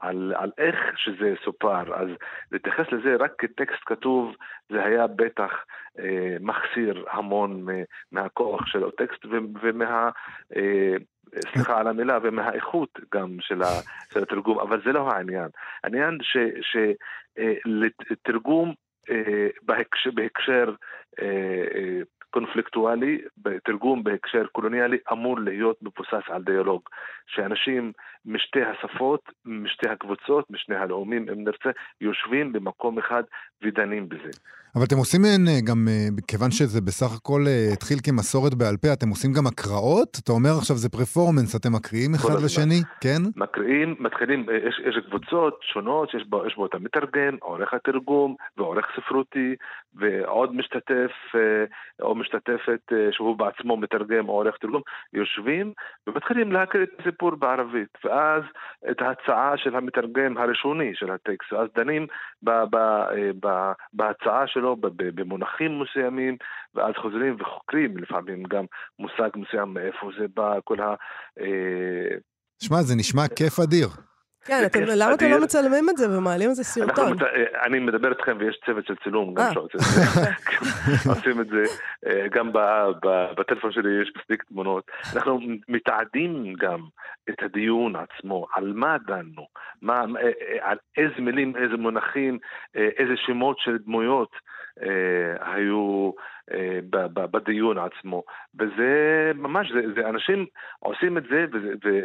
על, 0.00 0.32
על 0.36 0.50
איך 0.58 0.76
שזה 0.96 1.34
סופר, 1.44 1.94
אז 1.94 2.08
להתייחס 2.52 2.92
לזה 2.92 3.16
רק 3.18 3.32
כטקסט 3.38 3.82
כתוב, 3.86 4.36
זה 4.68 4.84
היה 4.84 5.06
בטח 5.06 5.64
אה, 5.98 6.36
מחסיר 6.40 7.04
המון 7.10 7.66
מהכוח 8.12 8.66
של 8.66 8.84
הטקסט 8.84 9.26
ומה... 9.62 10.10
סליחה 11.52 11.80
על 11.80 11.86
המילה, 11.86 12.18
ומהאיכות 12.22 13.00
גם 13.14 13.36
של, 13.40 13.62
ה, 13.62 13.66
של 14.12 14.22
התרגום, 14.22 14.58
אבל 14.58 14.82
זה 14.84 14.92
לא 14.92 15.10
העניין. 15.10 15.48
העניין 15.84 16.18
שלתרגום 17.36 18.68
אה, 18.68 19.14
אה, 19.14 19.48
בהקשר, 19.62 20.10
בהקשר 20.14 20.74
אה, 21.22 22.02
קונפליקטואלי, 22.36 23.18
בתרגום 23.38 24.04
בהקשר 24.04 24.46
קולוניאלי, 24.52 24.96
אמור 25.12 25.38
להיות 25.40 25.76
מבוסס 25.82 26.24
על 26.28 26.42
דיאלוג. 26.42 26.82
שאנשים 27.26 27.92
משתי 28.26 28.62
השפות, 28.62 29.20
משתי 29.44 29.88
הקבוצות, 29.88 30.50
משני 30.50 30.76
הלאומים, 30.76 31.26
אם 31.32 31.44
נרצה, 31.44 31.70
יושבים 32.00 32.52
במקום 32.52 32.98
אחד 32.98 33.22
ודנים 33.62 34.08
בזה. 34.08 34.30
אבל 34.76 34.84
אתם 34.84 34.96
עושים 34.96 35.20
אה, 35.24 35.60
גם, 35.68 35.88
אה, 35.88 36.08
כיוון 36.28 36.50
שזה 36.50 36.80
בסך 36.80 37.16
הכל 37.16 37.40
אה, 37.46 37.72
התחיל 37.72 37.98
כמסורת 38.04 38.54
בעל 38.54 38.76
פה, 38.76 38.92
אתם 38.92 39.08
עושים 39.08 39.32
גם 39.32 39.46
הקראות? 39.46 40.18
אתה 40.24 40.32
אומר 40.32 40.50
עכשיו 40.58 40.76
זה 40.76 40.88
פרפורמנס, 40.88 41.56
אתם 41.56 41.72
מקריאים 41.72 42.14
אחד 42.14 42.42
לשני, 42.44 42.80
כן? 43.00 43.22
מקריאים, 43.36 43.96
מתחילים, 44.00 44.46
יש, 44.68 44.80
יש 44.88 44.96
קבוצות 45.08 45.60
שונות, 45.62 46.10
שיש 46.10 46.24
בו, 46.28 46.42
בו 46.56 46.66
את 46.66 46.74
המתרגם, 46.74 47.36
עורך 47.40 47.74
התרגום 47.74 48.34
ועורך 48.56 48.86
ספרותי, 48.96 49.54
ועוד 49.94 50.54
משתתף 50.54 51.14
או 52.02 52.14
משתתפת 52.26 52.92
שהוא 53.10 53.36
בעצמו 53.36 53.76
מתרגם 53.76 54.28
או 54.28 54.32
עורך 54.32 54.56
תרגום, 54.60 54.82
יושבים 55.12 55.72
ומתחילים 56.06 56.52
להקריא 56.52 56.82
את 56.82 57.00
הסיפור 57.00 57.34
בערבית, 57.34 57.98
ואז 58.04 58.42
את 58.90 59.02
ההצעה 59.02 59.52
של 59.56 59.76
המתרגם 59.76 60.38
הראשוני 60.38 60.92
של 60.94 61.10
הטקסט, 61.10 61.52
ואז 61.52 61.68
דנים 61.76 62.06
ב, 62.42 62.50
ב, 62.50 62.76
ב, 63.40 63.72
בהצעה 63.92 64.46
שלו. 64.46 64.66
שלו 64.66 64.76
במונחים 65.14 65.82
מסוימים, 65.82 66.36
ואז 66.74 66.94
חוזרים 67.02 67.36
וחוקרים 67.40 67.96
לפעמים 67.96 68.42
גם 68.42 68.64
מושג 68.98 69.30
מסוים 69.36 69.74
מאיפה 69.74 70.10
זה 70.18 70.26
בא, 70.34 70.58
כל 70.64 70.80
ה... 70.80 70.94
אה, 71.40 72.16
שמע, 72.62 72.82
זה 72.82 72.94
נשמע 72.96 73.22
כיף 73.36 73.58
אדיר. 73.58 73.88
כן, 74.46 74.62
אתם, 74.66 74.80
למה 74.96 75.14
אתם 75.14 75.30
לא 75.30 75.40
מצלמים 75.40 75.90
את 75.90 75.96
זה 75.96 76.18
ומעלים 76.18 76.50
איזה 76.50 76.64
סרטון? 76.64 77.22
אה, 77.22 77.66
אני 77.66 77.78
מדבר 77.78 78.10
איתכם 78.10 78.36
ויש 78.40 78.60
צוות 78.66 78.86
של 78.86 78.94
צילום, 79.04 79.34
גם 79.34 79.44
אה. 79.44 79.52
שעושים 79.52 81.40
את 81.42 81.46
זה. 81.46 81.62
גם 82.30 82.50
בטלפון 83.36 83.72
שלי 83.72 84.02
יש 84.02 84.12
מספיק 84.18 84.42
תמונות. 84.42 84.90
אנחנו 85.16 85.40
מתעדים 85.68 86.54
גם 86.58 86.80
את 87.28 87.42
הדיון 87.42 87.94
עצמו, 87.96 88.46
על 88.54 88.72
מה 88.74 88.96
דנו, 89.06 89.46
על 90.60 90.78
איזה 90.96 91.14
מילים, 91.20 91.56
איזה 91.56 91.76
מונחים, 91.76 92.38
איזה 92.74 93.12
שמות 93.26 93.58
של 93.58 93.78
דמויות. 93.78 94.30
אה, 94.82 95.52
היו 95.52 96.10
אה, 96.52 96.78
בדיון 97.12 97.78
עצמו. 97.78 98.22
וזה 98.58 99.32
ממש, 99.34 99.72
זה, 99.72 99.80
זה 99.94 100.08
אנשים 100.08 100.46
עושים 100.78 101.18
את 101.18 101.22
זה 101.30 101.46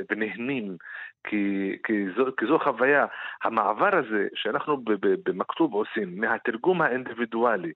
ונהנים, 0.10 0.78
כי, 1.24 1.78
כי, 1.84 2.06
זו, 2.16 2.26
כי 2.38 2.46
זו 2.46 2.60
חוויה. 2.60 3.06
המעבר 3.44 3.96
הזה 3.96 4.28
שאנחנו 4.36 4.82
במכתוב 5.26 5.74
עושים 5.74 6.22
מהתרגום 6.22 6.82
האינדיבידואלי 6.82 7.72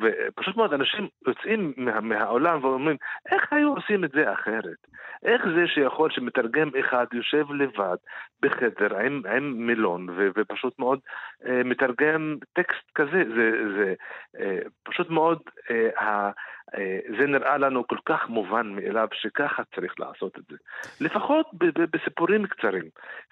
ופשוט 0.00 0.56
מאוד 0.56 0.72
אנשים 0.72 1.08
יוצאים 1.26 1.72
מה, 1.76 2.00
מהעולם 2.00 2.64
ואומרים, 2.64 2.96
איך 3.32 3.52
היו 3.52 3.74
עושים 3.74 4.04
את 4.04 4.10
זה 4.10 4.32
אחרת? 4.32 4.86
איך 5.24 5.42
זה 5.56 5.66
שיכול 5.66 6.10
שמתרגם 6.10 6.70
אחד 6.80 7.06
יושב 7.12 7.52
לבד 7.52 7.96
בחדר 8.42 8.98
עם, 8.98 9.22
עם 9.36 9.66
מילון 9.66 10.08
ו, 10.10 10.28
ופשוט 10.36 10.78
מאוד 10.78 10.98
אה, 11.46 11.62
מתרגם 11.64 12.36
טקסט 12.52 12.90
כזה? 12.94 13.22
זה, 13.36 13.50
זה 13.76 13.94
אה, 14.40 14.58
פשוט 14.82 15.10
מאוד, 15.10 15.38
אה, 15.70 16.30
אה, 16.74 16.98
זה 17.18 17.26
נראה 17.26 17.58
לנו 17.58 17.86
כל 17.86 17.98
כך 18.06 18.28
מובן 18.28 18.66
מאליו 18.66 19.08
שככה 19.12 19.62
צריך 19.74 20.00
לעשות 20.00 20.38
את 20.38 20.44
זה. 20.50 20.56
לפחות 21.00 21.46
ב, 21.52 21.64
ב, 21.64 21.84
בסיפורים 21.92 22.46
קצרים, 22.46 22.84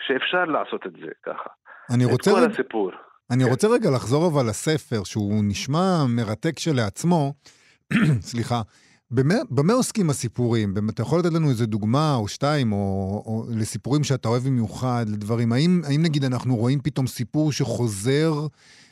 שאפשר 0.06 0.44
לעשות 0.44 0.86
את 0.86 0.92
זה 0.92 1.10
ככה. 1.22 1.50
אני 1.94 2.04
רוצה... 2.04 2.30
את 2.30 2.36
כל 2.36 2.50
הסיפור. 2.50 2.92
אני 3.30 3.44
כן. 3.44 3.50
רוצה 3.50 3.68
רגע 3.68 3.90
לחזור 3.90 4.26
אבל 4.26 4.48
לספר, 4.48 5.04
שהוא 5.04 5.44
נשמע 5.44 6.04
מרתק 6.16 6.56
כשלעצמו, 6.56 7.32
סליחה, 8.30 8.62
במה, 9.10 9.34
במה 9.50 9.72
עוסקים 9.72 10.10
הסיפורים? 10.10 10.68
אתה 10.94 11.02
יכול 11.02 11.18
לתת 11.18 11.32
לנו 11.32 11.48
איזה 11.48 11.66
דוגמה 11.66 12.16
או 12.20 12.28
שתיים, 12.28 12.72
או, 12.72 12.78
או 13.26 13.42
לסיפורים 13.60 14.04
שאתה 14.04 14.28
אוהב 14.28 14.42
במיוחד, 14.42 15.04
לדברים? 15.12 15.52
האם, 15.52 15.80
האם 15.88 16.02
נגיד 16.02 16.24
אנחנו 16.24 16.56
רואים 16.56 16.78
פתאום 16.84 17.06
סיפור 17.06 17.52
שחוזר 17.52 18.32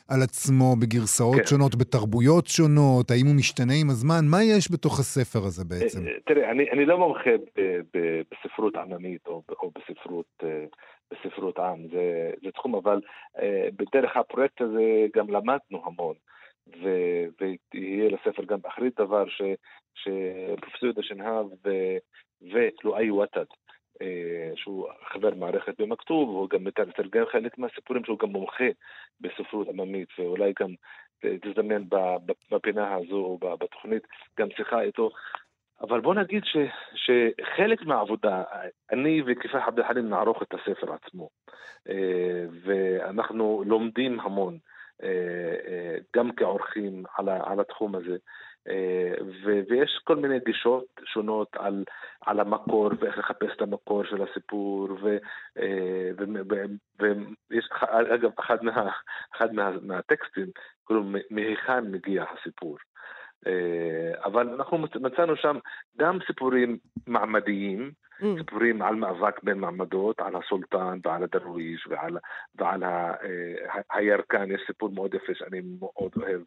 על 0.07 0.21
עצמו 0.21 0.75
בגרסאות 0.75 1.35
כן. 1.35 1.45
שונות, 1.45 1.75
בתרבויות 1.75 2.47
שונות? 2.47 3.11
האם 3.11 3.25
הוא 3.25 3.35
משתנה 3.35 3.73
עם 3.81 3.89
הזמן? 3.89 4.25
מה 4.31 4.43
יש 4.43 4.71
בתוך 4.71 4.99
הספר 4.99 5.39
הזה 5.45 5.63
בעצם? 5.65 6.07
אה, 6.07 6.11
תראה, 6.25 6.51
אני, 6.51 6.63
אני 6.71 6.85
לא 6.85 6.97
מומחה 6.97 7.29
בספרות 8.31 8.75
עממית 8.75 9.27
או, 9.27 9.41
או 9.61 9.71
בספרות, 9.75 10.43
אה, 10.43 10.65
בספרות 11.11 11.59
עם, 11.59 11.87
זה, 11.87 12.31
זה 12.43 12.51
תחום, 12.51 12.75
אבל 12.75 13.01
אה, 13.39 13.67
בדרך 13.75 14.17
הפרויקט 14.17 14.61
הזה 14.61 15.05
גם 15.15 15.29
למדנו 15.29 15.85
המון. 15.85 16.15
ו- 16.83 17.25
ויהיה 17.41 18.09
לספר 18.09 18.43
גם 18.43 18.61
באחרית 18.61 18.95
דבר 18.95 19.25
שפרופסור 19.95 20.83
יהודה 20.83 21.03
שנהב 21.03 21.45
ו- 21.65 21.97
ולואי 22.41 23.11
וואטד, 23.11 23.45
אה, 24.01 24.51
שהוא 24.55 24.87
חבר 25.13 25.35
מערכת 25.35 25.81
במכתוב, 25.81 26.29
הוא 26.29 26.49
גם 26.49 26.63
מתרגם 26.63 27.25
חלק 27.31 27.57
מהסיפורים 27.57 28.05
שהוא 28.05 28.19
גם 28.19 28.29
מומחה 28.29 28.67
בספרות 29.21 29.67
עממית, 29.67 30.09
ואולי 30.19 30.53
גם 30.59 30.73
תזדמן 31.41 31.89
ב- 31.89 32.17
ב- 32.25 32.55
בפינה 32.55 32.95
הזו 32.95 33.15
או 33.15 33.37
בתוכנית 33.37 34.07
גם 34.39 34.47
שיחה 34.57 34.81
איתו. 34.81 35.09
אבל 35.81 36.01
בוא 36.01 36.15
נגיד 36.15 36.43
ש, 36.45 36.57
שחלק 36.95 37.81
מהעבודה, 37.81 38.43
אני 38.91 39.21
וכיפה 39.25 39.57
עבד 39.57 39.79
אל-חלים 39.79 40.09
נערוך 40.09 40.41
את 40.41 40.53
הספר 40.53 40.93
עצמו. 40.93 41.29
אה, 41.89 42.45
ואנחנו 42.63 43.63
לומדים 43.65 44.19
המון, 44.19 44.57
אה, 45.03 45.09
אה, 45.67 45.97
גם 46.15 46.31
כעורכים 46.31 47.03
על, 47.17 47.29
על 47.29 47.59
התחום 47.59 47.95
הזה. 47.95 48.17
ויש 49.69 49.99
כל 50.03 50.15
מיני 50.15 50.39
גישות 50.45 50.85
שונות 51.05 51.47
על, 51.55 51.83
על 52.25 52.39
המקור 52.39 52.89
ואיך 52.99 53.17
לחפש 53.17 53.55
את 53.55 53.61
המקור 53.61 54.03
של 54.03 54.23
הסיפור 54.23 54.87
ו- 54.91 55.17
ו- 56.17 56.41
ו- 57.01 57.13
ויש, 57.49 57.69
אגב, 58.15 58.31
אחד, 58.39 58.63
מה, 58.63 58.89
אחד 59.35 59.53
מה, 59.53 59.71
מהטקסטים, 59.81 60.47
קוראים 60.83 61.15
מהיכן 61.29 61.91
מגיע 61.91 62.23
הסיפור. 62.23 62.77
אה, 63.47 64.23
אבל 64.25 64.49
אנחנו 64.49 64.77
מצ- 64.77 64.95
מצאנו 64.95 65.35
שם 65.35 65.57
גם 65.99 66.17
סיפורים 66.27 66.77
מעמדיים, 67.07 67.91
Mm. 68.17 68.25
סיפורים 68.37 68.81
על 68.81 68.95
מאבק 68.95 69.43
בין 69.43 69.57
מעמדות, 69.59 70.19
על 70.19 70.35
הסולטן 70.35 70.99
ועל 71.05 71.23
הדרוויש 71.23 71.87
ועל, 71.87 72.17
ועל 72.55 72.83
ה, 72.83 73.13
אה, 73.23 73.73
ה- 73.73 73.97
הירקן, 73.97 74.51
יש 74.51 74.61
סיפור 74.67 74.89
מאוד 74.89 75.13
יפה 75.13 75.33
שאני 75.35 75.61
מאוד 75.79 76.11
אוהב. 76.17 76.41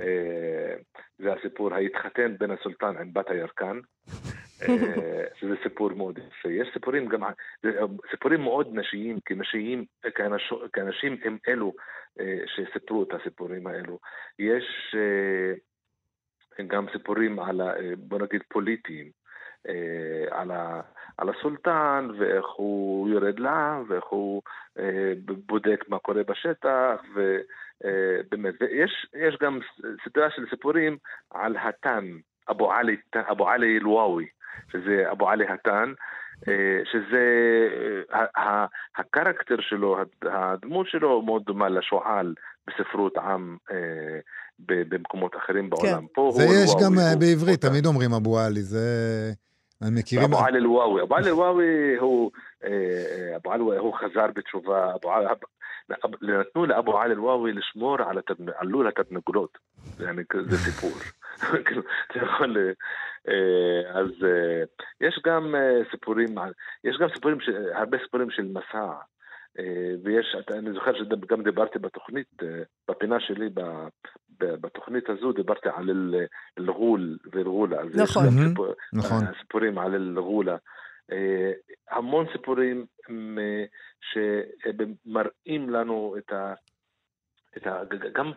אה, 0.00 0.74
זה 1.18 1.32
הסיפור 1.32 1.74
ההתחתן 1.74 2.34
בין 2.38 2.50
הסולטן 2.50 2.96
עם 2.96 3.12
בת 3.12 3.30
הירקן. 3.30 3.80
שזה 5.40 5.54
סיפור 5.62 5.90
מאוד 5.92 6.18
יפה. 6.18 6.48
יש 6.48 6.68
סיפורים 6.72 7.06
גם, 7.08 7.20
סיפורים 8.10 8.40
מאוד 8.40 8.68
נשיים, 8.72 9.18
כנשיים, 9.24 9.84
כאנש, 10.14 10.52
כאנשים 10.72 11.16
הם 11.24 11.38
אלו 11.48 11.72
שסיפרו 12.46 13.02
את 13.02 13.12
הסיפורים 13.14 13.66
האלו. 13.66 13.98
יש 14.38 14.94
אה, 16.60 16.64
גם 16.64 16.86
סיפורים 16.92 17.40
על, 17.40 17.60
אה, 17.60 17.92
בוא 17.98 18.18
נגיד, 18.18 18.42
פוליטיים. 18.48 19.10
אה, 19.68 20.40
על, 20.40 20.50
ה, 20.50 20.80
על 21.18 21.28
הסולטן 21.28 22.08
ואיך 22.18 22.46
הוא 22.46 23.08
יורד 23.08 23.38
לעם 23.38 23.84
ואיך 23.88 24.04
הוא 24.04 24.42
אה, 24.78 25.12
בודק 25.46 25.84
מה 25.88 25.98
קורה 25.98 26.22
בשטח 26.22 27.00
ובאמת, 27.14 28.54
ויש 28.60 29.06
יש 29.14 29.36
גם 29.40 29.58
סדרה 30.04 30.30
של 30.30 30.44
סיפורים 30.50 30.96
על 31.30 31.56
התן, 31.56 32.04
אבו 32.50 32.72
עלי, 32.72 33.78
אל-וואוי, 33.78 34.26
שזה 34.72 35.10
אבו 35.10 35.30
עלי 35.30 35.46
התן, 35.48 35.92
שזה, 36.84 37.24
הקרקטר 38.96 39.60
שלו, 39.60 40.00
הד- 40.00 40.28
הדמות 40.28 40.86
שלו 40.88 41.22
מאוד 41.22 41.44
דומה 41.44 41.68
לשועל 41.68 42.34
בספרות 42.66 43.18
עם 43.18 43.56
אה, 43.70 44.18
במקומות 44.58 45.36
אחרים 45.36 45.64
כן. 45.64 45.70
בעולם. 45.70 46.00
כן. 46.00 46.06
פה 46.14 46.30
זה 46.34 46.44
יש 46.44 46.70
גם 46.82 46.98
אה, 46.98 47.16
בעברית, 47.20 47.60
תמיד 47.60 47.86
אומרים 47.86 48.12
אבו 48.12 48.38
עלי, 48.38 48.62
זה... 48.62 48.80
אני 49.82 50.00
מכירים... 50.00 50.24
אבו 50.24 50.44
עלי 50.44 50.58
אל-וואוי. 50.58 51.00
אה, 51.02 51.04
אה, 51.04 51.06
אבו 51.06 51.14
עלי 51.14 51.28
אל-וואוי 51.28 51.96
הוא... 52.00 52.30
אבו 53.36 53.52
עלי 53.52 53.62
הוא 53.62 53.94
חזר 53.94 54.26
בתשובה, 54.34 54.94
אבו 54.94 55.12
עלי... 55.12 55.26
נתנו 56.22 56.66
לאבו 56.66 56.98
עלי 56.98 57.14
אל-וואוי 57.14 57.52
לשמור 57.52 57.96
על 58.56 58.68
לול 58.68 58.88
התדנגולות. 58.88 59.58
זה 59.96 60.56
סיפור. 60.56 60.90
יכול... 62.14 62.56
אז 63.94 64.10
יש 65.00 65.20
גם 65.26 65.54
סיפורים, 65.90 66.34
יש 66.84 66.96
גם 67.00 67.08
סיפורים, 67.14 67.38
הרבה 67.74 67.98
סיפורים 68.04 68.30
של 68.30 68.42
מסע. 68.42 68.92
אה, 69.58 69.64
ויש, 70.04 70.36
אני 70.50 70.72
זוכר 70.72 70.92
שגם 70.98 71.42
דיברתי 71.42 71.78
בתוכנית, 71.78 72.26
אה, 72.42 72.62
בפינה 72.88 73.20
שלי, 73.20 73.48
בתוכנית 74.40 75.08
הזו 75.10 75.32
דיברתי 75.32 75.68
על 75.68 75.90
אל- 75.90 76.26
אל-גול 76.58 77.18
ואל-גולה. 77.32 77.80
אז 77.80 77.88
יש 77.94 78.00
נכון. 78.16 78.24
סיפור- 78.48 78.74
נכון. 78.92 79.24
אה, 79.26 79.32
סיפורים 79.40 79.78
על 79.78 79.94
אל-גולה. 79.94 80.56
אה, 81.12 81.52
המון 81.90 82.26
סיפורים 82.32 82.86
שמראים 84.00 85.70
לנו 85.70 86.14
את 86.18 86.32
ה... 86.32 86.54
את 87.56 87.66
ה, 87.66 87.80
גם 88.14 88.32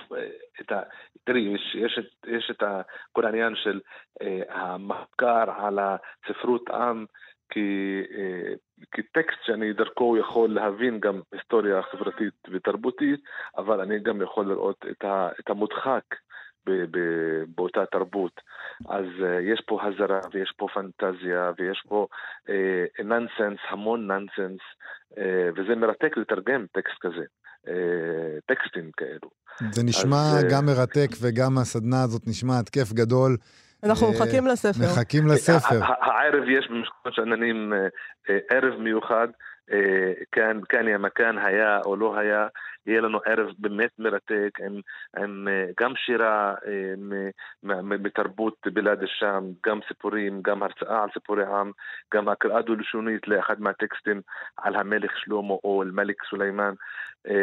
את 0.62 0.72
ה... 0.72 0.82
תראי, 1.24 1.42
יש, 1.42 1.76
יש, 1.76 2.00
את- 2.00 2.28
יש 2.28 2.52
את 2.52 2.64
ה, 2.64 2.82
כל 3.12 3.26
העניין 3.26 3.54
של 3.56 3.80
אה, 4.22 4.42
המחקר 4.50 5.52
על 5.52 5.80
הספרות 5.80 6.70
עם 6.70 7.06
כטקסט 8.92 9.38
שאני 9.46 9.74
דרכו 9.74 10.18
יכול 10.18 10.54
להבין 10.54 11.00
גם 11.00 11.22
היסטוריה 11.32 11.82
חברתית 11.82 12.34
ותרבותית, 12.52 13.20
אבל 13.58 13.82
אני 13.82 14.00
גם 14.00 14.22
יכול 14.22 14.46
לראות 14.46 14.86
את, 15.40 15.50
המודחק 15.50 16.04
באותה 17.56 17.86
תרבות. 17.86 18.42
אז 18.90 19.06
אה, 19.24 19.42
יש 19.42 19.62
פה 19.68 19.80
הזרה 19.84 20.20
ויש 20.34 20.54
פה 20.58 20.68
פנטזיה 20.74 21.52
ויש 21.58 21.84
פה 21.88 22.08
אה, 22.50 23.04
ננסנס, 23.04 23.60
המון 23.70 24.12
ננסנס, 24.12 24.62
אה, 25.18 25.50
וזה 25.56 25.76
מרתק 25.76 26.18
לתרגם 26.18 26.66
טקסט 26.72 26.98
כזה. 27.02 27.26
אה, 27.68 28.40
טקסטים 28.46 28.92
כאלו. 28.98 29.30
זה 29.72 29.84
נשמע 29.84 30.18
אז, 30.18 30.44
אה, 30.44 30.50
גם 30.52 30.66
מרתק 30.66 31.10
וגם 31.22 31.58
הסדנה 31.58 32.04
הזאת 32.04 32.22
נשמעת 32.28 32.70
כיף 32.70 32.94
גדול. 32.94 33.38
אנחנו 33.84 34.08
אה, 34.08 34.12
מחכים 34.12 34.48
לספר. 34.48 34.86
מחכים 34.86 35.28
לספר. 35.28 35.80
הערב 35.84 36.50
יש 36.50 36.68
במשכורת 36.70 37.14
שאננים 37.14 37.74
אה, 37.74 37.88
אה, 38.30 38.38
ערב 38.50 38.80
מיוחד, 38.80 39.28
כאן, 40.32 40.60
כאן 40.70 40.88
יא 40.88 40.98
מכאן 40.98 41.38
היה 41.38 41.80
או 41.86 41.96
לא 41.96 42.18
היה, 42.18 42.48
יהיה 42.88 43.02
לנו 43.02 43.20
ערב 43.26 43.48
באמת 43.60 43.90
מרתק 44.00 44.60
עם, 44.66 44.80
עם 45.18 45.48
אה, 45.48 45.66
גם 45.82 45.94
שירה 45.96 46.54
אה, 46.68 46.94
מ- 46.98 47.30
מ- 47.64 47.90
מ- 47.90 48.04
מתרבות 48.04 48.56
בלעד 48.74 49.04
א-שאם, 49.04 49.52
גם 49.66 49.80
סיפורים, 49.88 50.42
גם 50.42 50.64
הרצאה 50.64 51.04
על 51.04 51.10
סיפורי 51.14 51.44
עם, 51.46 51.72
גם 52.14 52.30
הקראה 52.30 52.62
דו-לשונית 52.62 53.28
לאחד 53.28 53.62
מהטקסטים 53.62 54.22
על 54.58 54.76
המלך 54.76 55.12
שלמה 55.18 55.54
או 55.64 55.84
אל-מליק 55.84 56.18
סולימאן. 56.30 56.74
אה, 57.28 57.34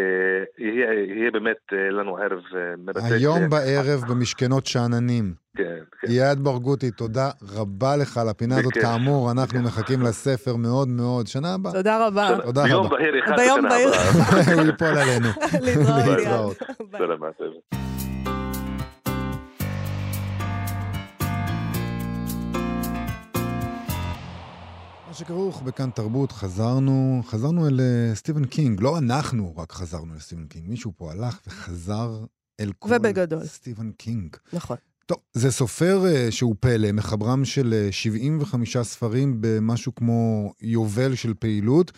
יהיה, 0.58 0.92
יהיה 0.92 1.30
באמת 1.30 1.56
לנו 1.90 2.16
ערב 2.16 2.42
מרתק. 2.78 3.00
היום 3.10 3.48
בערב 3.50 4.00
במשכנות 4.08 4.66
שאננים. 4.66 5.34
כן, 5.56 5.78
כן. 6.00 6.10
יעד 6.10 6.38
ברגותי, 6.38 6.90
תודה 6.90 7.30
רבה 7.56 7.96
לך 7.96 8.16
על 8.18 8.28
הפינה 8.28 8.54
הזאת. 8.58 8.72
כאמור, 8.74 9.30
אנחנו 9.32 9.62
מחכים 9.62 10.02
לספר 10.02 10.56
מאוד 10.56 10.88
מאוד. 10.88 11.26
שנה 11.26 11.54
הבאה. 11.54 11.72
תודה 11.72 12.06
רבה. 12.06 12.28
תודה 12.44 12.64
ביום 12.64 12.86
רבה. 12.86 12.96
בהיר 12.96 13.24
אחד 13.24 13.36
ביום 13.36 13.60
בשנה. 13.64 13.74
הבאה. 13.76 14.54
הוא 14.54 14.62
ייפול 14.66 14.86
עלינו. 14.88 15.27
ליעד. 15.60 16.08
להתראות. 16.08 16.56
מה 25.08 25.14
שכרוך 25.14 25.62
בכאן 25.62 25.90
תרבות, 25.90 26.32
חזרנו, 26.32 27.22
חזרנו 27.26 27.68
אל 27.68 27.80
אה, 27.80 28.14
סטיבן 28.14 28.44
קינג. 28.44 28.82
לא 28.82 28.98
אנחנו 28.98 29.56
רק 29.56 29.72
חזרנו 29.72 30.14
לסטיבן 30.14 30.46
קינג, 30.46 30.68
מישהו 30.68 30.92
פה 30.96 31.12
הלך 31.12 31.40
וחזר 31.46 32.24
אל 32.60 32.72
כל 32.78 32.88
ובגדול. 32.92 33.44
סטיבן 33.44 33.90
קינג. 33.90 34.36
נכון. 34.52 34.76
טוב, 35.08 35.18
זה 35.32 35.50
סופר 35.50 36.04
אה, 36.04 36.30
שהוא 36.32 36.54
פלא, 36.60 36.92
מחברם 36.92 37.44
של 37.44 37.74
אה, 37.88 37.92
75 37.92 38.76
ספרים 38.76 39.36
במשהו 39.40 39.94
כמו 39.94 40.52
יובל 40.60 41.14
של 41.14 41.34
פעילות. 41.34 41.92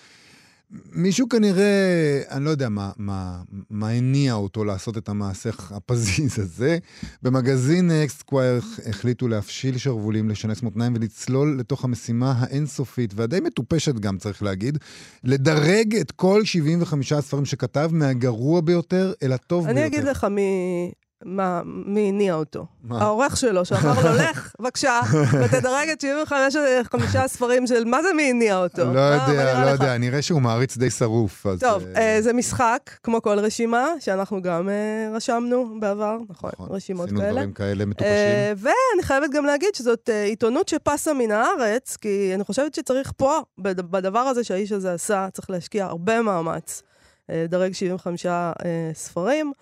מישהו 0.93 1.29
כנראה, 1.29 2.23
אני 2.31 2.45
לא 2.45 2.51
יודע 2.51 2.69
מה, 2.69 2.91
מה, 2.97 3.43
מה 3.71 3.89
הניע 3.89 4.35
אותו 4.35 4.65
לעשות 4.65 4.99
את 4.99 5.09
המעשה 5.09 5.51
הפזיז 5.77 6.39
הזה. 6.39 6.79
במגזין 7.23 7.91
אקסקווייר 7.91 8.61
החליטו 8.87 9.29
להפשיל 9.29 9.79
שרוולים, 9.79 10.29
לשנס 10.29 10.63
מותניים 10.63 10.95
ולצלול 10.95 11.57
לתוך 11.61 11.85
המשימה 11.85 12.35
האינסופית, 12.39 13.13
והדי 13.17 13.41
מטופשת 13.41 13.95
גם, 13.95 14.19
צריך 14.19 14.43
להגיד, 14.43 14.79
לדרג 15.25 15.97
את 15.97 16.11
כל 16.11 16.45
75 16.45 17.13
הספרים 17.13 17.45
שכתב 17.45 17.91
מהגרוע 17.93 18.61
ביותר 18.61 19.13
אל 19.23 19.33
הטוב 19.33 19.67
אני 19.67 19.81
ביותר. 19.81 19.97
אגיד 19.97 20.05
לך 20.09 20.25
מי... 20.25 20.93
מה, 21.25 21.61
מי 21.65 22.09
הניע 22.09 22.35
אותו. 22.35 22.67
מה? 22.83 23.03
העורך 23.03 23.37
שלו, 23.37 23.65
שאמר 23.65 23.95
לו, 24.05 24.17
לך, 24.17 24.55
בבקשה, 24.61 25.01
ותדרג 25.45 25.89
את 25.89 26.01
75 26.01 26.57
חמישה 26.93 27.25
הספרים 27.25 27.67
של 27.67 27.85
מה 27.85 28.03
זה 28.03 28.09
מי 28.17 28.31
הניע 28.31 28.57
אותו. 28.59 28.85
לא 28.85 29.01
יודע, 29.01 29.65
לא? 29.65 29.71
יודע, 29.71 29.99
נראה 29.99 30.23
שהוא 30.23 30.43
מעריץ 30.43 30.77
די 30.77 30.91
שרוף. 30.91 31.47
אז, 31.47 31.61
טוב, 31.61 31.83
אה, 31.97 32.15
אה, 32.17 32.23
זה 32.23 32.33
משחק, 32.33 32.91
כמו 33.03 33.23
כל 33.23 33.39
רשימה, 33.39 33.87
שאנחנו 34.01 34.43
גם 34.43 34.69
אה, 34.69 34.75
רשמנו 35.17 35.81
בעבר, 35.81 36.19
נכון, 36.29 36.51
נכון, 36.55 36.69
רשימות 36.71 37.07
עשינו 37.07 37.21
כאלה. 37.21 37.33
דברים 37.33 37.53
כאלה 37.53 37.85
מטופשים. 37.85 38.15
ואני 38.57 39.03
חייבת 39.03 39.31
גם 39.31 39.45
להגיד 39.45 39.75
שזאת 39.75 40.09
עיתונות 40.27 40.69
שפסה 40.69 41.13
מן 41.13 41.31
הארץ, 41.31 41.97
כי 41.97 42.31
אני 42.35 42.45
חושבת 42.45 42.75
שצריך 42.75 43.13
פה, 43.17 43.39
בד- 43.59 43.81
בדבר 43.91 44.19
הזה 44.21 44.45
שהאיש 44.45 44.73
הזה 44.73 44.93
עשה, 44.93 45.29
צריך 45.33 45.51
להשקיע 45.51 45.85
הרבה 45.85 46.23
מאמץ. 46.23 46.83
לדרג 47.29 47.73
75 47.73 48.27
אה, 48.27 48.53
ספרים, 48.95 49.53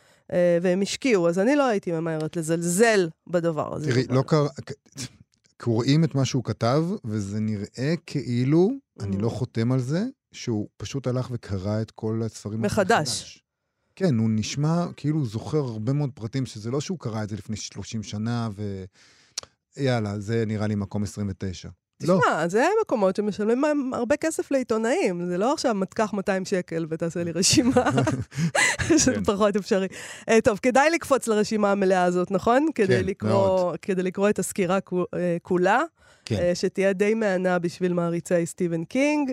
והם 0.63 0.83
השקיעו, 0.83 1.29
אז 1.29 1.39
אני 1.39 1.57
לא 1.57 1.67
הייתי 1.67 1.93
ממהרת 1.93 2.37
לזלזל 2.37 3.09
בדבר 3.27 3.75
הזה. 3.75 3.91
תראי, 3.91 4.05
לא 4.11 4.23
קרה... 4.23 4.49
קוראים 5.63 6.05
את 6.05 6.15
מה 6.15 6.25
שהוא 6.25 6.45
כתב, 6.45 6.85
וזה 7.05 7.41
נראה 7.41 7.95
כאילו, 8.07 8.71
אני 9.01 9.17
Mm. 9.17 9.21
לא 9.21 9.29
חותם 9.29 9.73
על 9.73 9.81
זה, 9.81 10.05
שהוא 10.33 10.69
פשוט 10.77 11.07
הלך 11.07 11.29
וקרא 11.31 11.83
את 11.83 11.91
כל 11.91 12.23
הספרים. 12.25 12.63
מחדש. 12.63 13.43
כן, 13.97 14.19
הוא 14.19 14.31
נשמע 14.33 14.87
כאילו 14.97 15.19
הוא 15.19 15.27
זוכר 15.27 15.59
הרבה 15.59 15.93
מאוד 15.93 16.11
פרטים, 16.15 16.47
שזה 16.47 16.71
לא 16.71 16.81
שהוא 16.81 16.99
קרא 16.99 17.23
את 17.23 17.29
זה 17.29 17.37
לפני 17.37 17.57
30 17.57 18.03
שנה, 18.03 18.49
ו... 18.57 18.85
יאללה, 19.77 20.21
זה 20.21 20.45
נראה 20.47 20.67
לי 20.67 20.75
מקום 20.75 21.03
29. 21.03 21.69
לא, 22.03 22.21
תשמע, 22.23 22.49
זה 22.49 22.67
מקומות 22.83 23.17
שמשלמים 23.17 23.95
הרבה 23.95 24.17
כסף 24.17 24.51
לעיתונאים. 24.51 25.27
זה 25.27 25.39
לא 25.39 25.53
עכשיו, 25.53 25.77
קח 25.95 26.13
200 26.13 26.45
שקל 26.45 26.87
ותעשה 26.91 27.25
לי 27.25 27.33
רשימה, 27.33 27.85
שזה 28.89 29.15
כן. 29.15 29.25
פחות 29.25 29.57
אפשרי. 29.57 29.87
אה, 30.29 30.41
טוב, 30.41 30.59
כדאי 30.63 30.91
לקפוץ 30.91 31.29
לרשימה 31.29 31.73
המלאה 31.73 32.05
הזאת, 32.05 32.31
נכון? 32.31 32.67
כדי 32.75 32.87
כן, 32.87 33.05
לקרוא, 33.05 33.31
מאוד. 33.31 33.77
כדי 33.83 34.03
לקרוא 34.03 34.29
את 34.29 34.39
הסקירה 34.39 34.79
אה, 35.15 35.37
כולה, 35.43 35.83
כן. 36.25 36.37
אה, 36.37 36.55
שתהיה 36.55 36.93
די 36.93 37.15
מהנה 37.15 37.59
בשביל 37.59 37.93
מעריצי 37.93 38.47
סטיבן 38.47 38.85
קינג, 38.85 39.31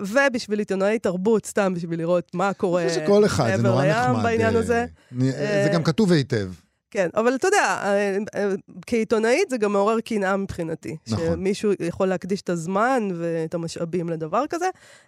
ובשביל 0.00 0.58
עיתונאי 0.58 0.98
תרבות, 0.98 1.46
סתם 1.46 1.74
בשביל 1.74 1.98
לראות 1.98 2.34
מה 2.34 2.52
קורה 2.52 2.82
אני 2.82 2.88
חושב 2.88 3.00
שכל 3.04 3.24
אחד, 3.24 3.56
זה 3.56 3.62
מעבר 3.62 3.68
נורא 3.68 3.84
לים 3.84 3.94
נחמד. 3.94 4.22
בעניין 4.22 4.56
הזה. 4.56 4.86
זה 5.18 5.70
גם 5.72 5.82
כתוב 5.82 6.12
היטב. 6.12 6.48
כן, 6.92 7.08
אבל 7.16 7.34
אתה 7.34 7.48
יודע, 7.48 7.58
אה, 7.84 8.16
אה, 8.34 8.54
כעיתונאית 8.86 9.50
זה 9.50 9.56
גם 9.56 9.72
מעורר 9.72 10.00
קנאה 10.00 10.36
מבחינתי. 10.36 10.96
נכון. 11.08 11.24
שמישהו 11.26 11.72
יכול 11.80 12.06
להקדיש 12.08 12.40
את 12.42 12.50
הזמן 12.50 13.08
ואת 13.18 13.54
המשאבים 13.54 14.08
לדבר 14.08 14.44
כזה. 14.50 14.64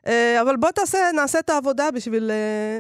אה, 0.07 0.43
אבל 0.43 0.57
בוא 0.57 0.71
תעשה, 0.71 0.99
נעשה 1.17 1.39
את 1.39 1.51
העבודה 1.51 1.91
בשביל 1.95 2.31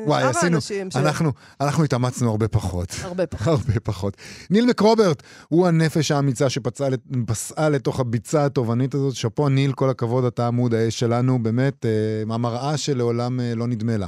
וואי, 0.07 0.23
שאר 0.23 0.31
עשינו, 0.31 0.53
האנשים. 0.53 0.91
ש- 0.91 0.97
אנחנו, 0.97 1.33
אנחנו 1.61 1.85
התאמצנו 1.85 2.31
הרבה 2.31 2.49
פחות. 2.49 2.89
הרבה 3.03 3.27
פחות. 3.27 3.49
הרבה 3.67 3.81
פחות. 3.83 4.17
ניל 4.51 4.67
מקרוברט 4.67 5.23
הוא 5.49 5.67
הנפש 5.67 6.11
האמיצה 6.11 6.51
שפצעה 6.51 6.89
לת- 6.89 7.01
פסעה 7.27 7.69
לתוך 7.69 8.01
הביצה 8.01 8.45
הטובענית 8.45 8.95
הזאת. 8.95 9.15
שאפו, 9.15 9.49
ניל, 9.49 9.73
כל 9.73 9.91
הכבוד, 9.91 10.25
אתה 10.25 10.47
עמוד 10.47 10.75
האש 10.75 10.99
שלנו, 11.01 11.43
באמת, 11.43 11.87
אה, 11.87 11.91
המראה 12.35 12.77
שלעולם 12.77 13.41
לא 13.57 13.67
נדמה 13.67 13.97
לה. 13.97 14.07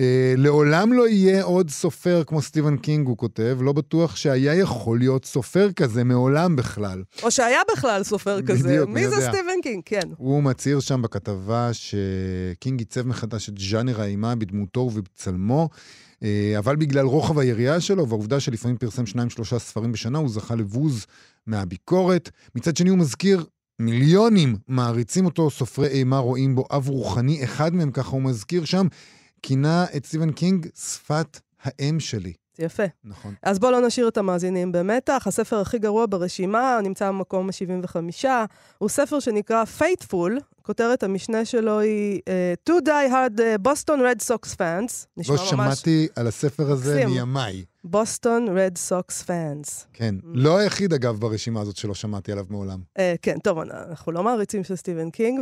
אה, 0.00 0.34
לעולם 0.36 0.92
לא 0.92 1.08
יהיה 1.08 1.42
עוד 1.42 1.70
סופר 1.70 2.22
כמו 2.26 2.42
סטיבן 2.42 2.76
קינג, 2.76 3.06
הוא 3.06 3.16
כותב, 3.16 3.58
לא 3.60 3.72
בטוח 3.72 4.16
שהיה 4.16 4.54
יכול 4.54 4.98
להיות 4.98 5.24
סופר 5.24 5.72
כזה 5.72 6.04
מעולם 6.04 6.56
בכלל. 6.56 7.02
או 7.22 7.30
שהיה 7.30 7.60
בכלל 7.72 8.02
סופר 8.02 8.42
כזה. 8.42 8.68
בדיוק, 8.68 8.90
מי 8.90 9.08
זה. 9.08 9.16
סטיבן 9.16 9.60
קינג? 9.62 9.82
כן. 9.84 10.08
הוא 10.16 10.42
מצהיר 10.42 10.80
שם 10.80 11.02
בכתבה 11.02 11.70
שקינג 11.72 12.80
עיצב 12.80 13.06
מחדש 13.06 13.48
את 13.48 13.58
ז'אנר 13.58 14.00
האימה 14.00 14.34
בדמותו 14.34 14.80
ובצלמו, 14.80 15.68
אה, 16.22 16.54
אבל 16.58 16.76
בגלל 16.76 17.06
רוחב 17.06 17.38
היריעה 17.38 17.80
שלו 17.80 18.08
והעובדה 18.08 18.40
שלפעמים 18.40 18.76
פרסם 18.76 19.06
שניים 19.06 19.30
שלושה 19.30 19.58
ספרים 19.58 19.92
בשנה, 19.92 20.18
הוא 20.18 20.28
זכה 20.28 20.54
לבוז 20.54 21.06
מהביקורת. 21.46 22.30
מצד 22.54 22.76
שני 22.76 22.90
הוא 22.90 22.98
מזכיר 22.98 23.44
מיליונים 23.78 24.56
מעריצים 24.68 25.24
אותו, 25.24 25.50
סופרי 25.50 25.88
אימה 25.88 26.18
רואים 26.18 26.54
בו 26.54 26.64
אב 26.70 26.88
רוחני, 26.88 27.44
אחד 27.44 27.74
מהם, 27.74 27.90
ככה 27.90 28.10
הוא 28.10 28.22
מזכיר 28.22 28.64
שם, 28.64 28.86
כינה 29.42 29.86
את 29.96 30.06
סטיבן 30.06 30.32
קינג 30.32 30.66
שפת 30.74 31.40
האם 31.62 32.00
שלי. 32.00 32.32
זה 32.56 32.64
יפה. 32.64 32.82
נכון. 33.04 33.34
אז 33.42 33.58
בואו 33.58 33.72
לא 33.72 33.86
נשאיר 33.86 34.08
את 34.08 34.16
המאזינים 34.16 34.72
במתח. 34.72 35.24
הספר 35.26 35.60
הכי 35.60 35.78
גרוע 35.78 36.06
ברשימה 36.08 36.78
נמצא 36.82 37.08
במקום 37.08 37.48
ה-75. 37.48 38.24
הוא 38.78 38.88
ספר 38.88 39.20
שנקרא 39.20 39.64
Faithful. 39.78 40.42
כותרת 40.62 41.02
המשנה 41.02 41.44
שלו 41.44 41.80
היא 41.80 42.20
אה, 42.20 42.70
Two 42.70 42.72
Diehard 42.84 43.38
אה, 43.38 43.68
Boston 43.68 43.98
Red 43.98 44.28
Sox 44.28 44.56
Fans. 44.56 45.06
נשמע 45.16 45.34
לא 45.34 45.40
ממש 45.40 45.50
שמעתי 45.50 46.08
על 46.16 46.26
הספר 46.26 46.70
הזה. 46.70 47.06
מימיי. 47.06 47.64
Boston 47.86 48.48
Red 48.48 48.90
Sox 48.90 49.26
Fans. 49.26 49.84
כן. 49.92 50.14
לא 50.24 50.56
היחיד, 50.56 50.92
אגב, 50.92 51.20
ברשימה 51.20 51.60
הזאת 51.60 51.76
שלא 51.76 51.94
שמעתי 51.94 52.32
עליו 52.32 52.44
מעולם. 52.50 52.80
אה, 52.98 53.00
כן, 53.22 53.38
טוב, 53.38 53.58
אנחנו 53.58 54.12
לא 54.12 54.22
מעריצים 54.22 54.64
של 54.64 54.76
סטיבן 54.76 55.10
קינג, 55.10 55.40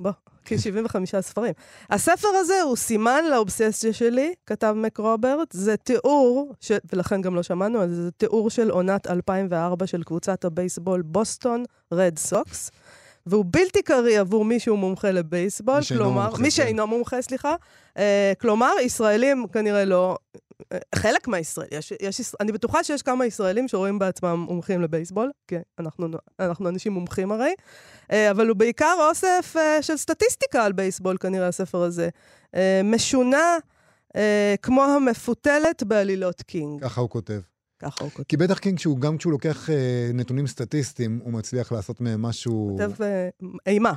ובוא, 0.00 0.12
כ-75 0.44 1.20
ספרים. 1.20 1.52
הספר 1.90 2.28
הזה 2.28 2.62
הוא 2.62 2.76
סימן 2.76 3.24
לאובססיה 3.30 3.92
שלי, 3.92 4.34
כתב 4.46 4.74
מק 4.76 4.98
רוברט, 4.98 5.52
זה 5.52 5.76
תיאור, 5.76 6.54
ש... 6.60 6.72
ולכן 6.92 7.20
גם 7.20 7.34
לא 7.34 7.42
שמענו 7.42 7.80
על 7.80 7.88
זה, 7.88 8.02
זה 8.02 8.10
תיאור 8.10 8.50
של 8.50 8.70
עונת 8.70 9.06
2004 9.06 9.86
של 9.86 10.02
קבוצת 10.02 10.44
הבייסבול 10.44 11.02
בוסטון 11.02 11.64
רד 11.92 12.18
סוקס. 12.18 12.70
והוא 13.26 13.44
בלתי 13.50 13.82
קריא 13.82 14.20
עבור 14.20 14.44
מי 14.44 14.60
שהוא 14.60 14.78
מומחה 14.78 15.10
לבייסבול, 15.10 15.78
מי 15.78 15.98
כלומר, 15.98 16.24
מומחה, 16.24 16.42
מי 16.42 16.44
כן. 16.44 16.50
שאינו 16.50 16.86
מומחה, 16.86 17.22
סליחה. 17.22 17.54
אה, 17.94 18.00
כלומר, 18.40 18.72
ישראלים 18.82 19.46
כנראה 19.52 19.84
לא, 19.84 20.16
אה, 20.36 20.40
חלק 20.94 21.28
מהישראלים, 21.28 21.78
יש, 21.78 21.92
יש, 22.02 22.34
אני 22.40 22.52
בטוחה 22.52 22.84
שיש 22.84 23.02
כמה 23.02 23.26
ישראלים 23.26 23.68
שרואים 23.68 23.98
בעצמם 23.98 24.46
מומחים 24.48 24.82
לבייסבול, 24.82 25.30
כי 25.48 25.56
אנחנו, 25.78 26.08
אנחנו 26.40 26.68
אנשים 26.68 26.92
מומחים 26.92 27.32
הרי, 27.32 27.54
אה, 28.12 28.30
אבל 28.30 28.48
הוא 28.48 28.56
בעיקר 28.56 28.94
אוסף 29.08 29.54
אה, 29.58 29.82
של 29.82 29.96
סטטיסטיקה 29.96 30.64
על 30.64 30.72
בייסבול, 30.72 31.16
כנראה, 31.20 31.48
הספר 31.48 31.82
הזה. 31.82 32.08
אה, 32.54 32.80
משונה 32.84 33.58
כמו 34.62 34.84
המפותלת 34.84 35.82
בעלילות 35.82 36.42
קינג, 36.42 36.82
ככה 36.82 37.00
הוא 37.00 37.10
כותב. 37.10 37.40
ככה 37.80 38.04
הוא 38.04 38.10
כותב. 38.10 38.24
כי 38.28 38.36
בטח 38.36 38.58
קינג, 38.58 38.78
שהוא, 38.78 38.98
גם 38.98 39.18
כשהוא 39.18 39.32
לוקח 39.32 39.70
אה, 39.70 40.10
נתונים 40.14 40.46
סטטיסטיים, 40.46 41.20
הוא 41.24 41.32
מצליח 41.32 41.72
לעשות 41.72 42.00
מהם 42.00 42.22
משהו... 42.22 42.76
כותב 42.78 43.04
אימה. 43.66 43.92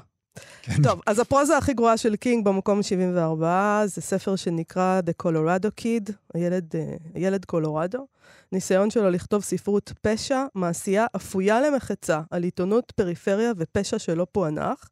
כן. 0.62 0.84
טוב, 0.84 1.02
אז 1.08 1.20
הפרוזה 1.20 1.58
הכי 1.58 1.74
גרועה 1.74 1.98
של 1.98 2.16
קינג 2.16 2.46
במקום 2.46 2.84
74, 2.84 3.84
זה 3.86 4.02
ספר 4.02 4.36
שנקרא 4.36 5.02
The 5.06 5.26
Colorado 5.26 5.82
Kid, 5.82 6.12
הילד, 6.34 6.76
אה, 6.76 6.96
הילד 7.14 7.46
קולורדו. 7.46 8.08
ניסיון 8.52 8.90
שלו 8.90 9.10
לכתוב 9.10 9.44
ספרות 9.44 9.94
פשע, 10.02 10.46
מעשייה 10.56 11.06
אפויה 11.16 11.62
למחצה 11.62 12.22
על 12.32 12.44
עיתונות 12.44 12.92
פריפריה 12.96 13.52
ופשע 13.58 14.00
שלא 14.00 14.28
פוענח. 14.32 14.90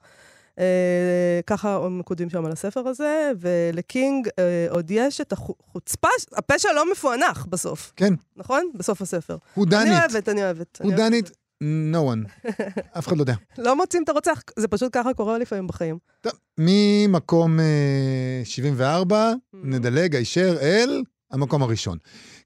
אה, 0.59 1.39
ככה 1.47 1.75
הם 1.75 2.01
כותבים 2.05 2.29
שם 2.29 2.45
על 2.45 2.51
הספר 2.51 2.87
הזה, 2.87 3.31
ולקינג 3.39 4.27
אה, 4.39 4.67
עוד 4.69 4.91
יש 4.91 5.21
את 5.21 5.31
החוצפה, 5.31 6.07
הפשע 6.33 6.69
לא 6.73 6.91
מפוענח 6.91 7.45
בסוף, 7.49 7.93
כן, 7.95 8.13
נכון? 8.37 8.71
בסוף 8.73 9.01
הספר. 9.01 9.37
הוא 9.53 9.65
אני 9.65 9.71
דנית. 9.71 9.99
אוהבת, 9.99 10.29
אני 10.29 10.43
אוהבת. 10.43 10.79
הוא 10.81 10.91
אני 10.91 11.01
אוהבת 11.01 11.11
דנית, 11.11 11.31
no 11.61 11.97
one. 12.15 12.49
אף 12.99 13.07
אחד 13.07 13.17
לא 13.17 13.21
יודע. 13.21 13.33
לא 13.57 13.75
מוצאים 13.75 14.03
את 14.03 14.09
הרוצח, 14.09 14.41
זה 14.59 14.67
פשוט 14.67 14.89
ככה 14.93 15.13
קורה 15.13 15.37
לפעמים 15.37 15.67
בחיים. 15.67 15.97
טוב, 16.21 16.33
ממקום 16.57 17.59
אה, 17.59 18.41
74, 18.43 19.33
נדלג 19.53 20.15
הישר 20.15 20.57
אל 20.61 21.03
המקום 21.31 21.63
הראשון. 21.63 21.97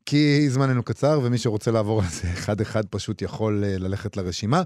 כי 0.06 0.50
זמננו 0.50 0.84
קצר, 0.84 1.20
ומי 1.24 1.38
שרוצה 1.38 1.72
לעבור 1.72 2.02
על 2.02 2.08
זה 2.10 2.28
אחד-אחד 2.34 2.86
פשוט 2.86 3.22
יכול 3.22 3.64
אה, 3.64 3.78
ללכת 3.78 4.18
לרשימה. 4.18 4.64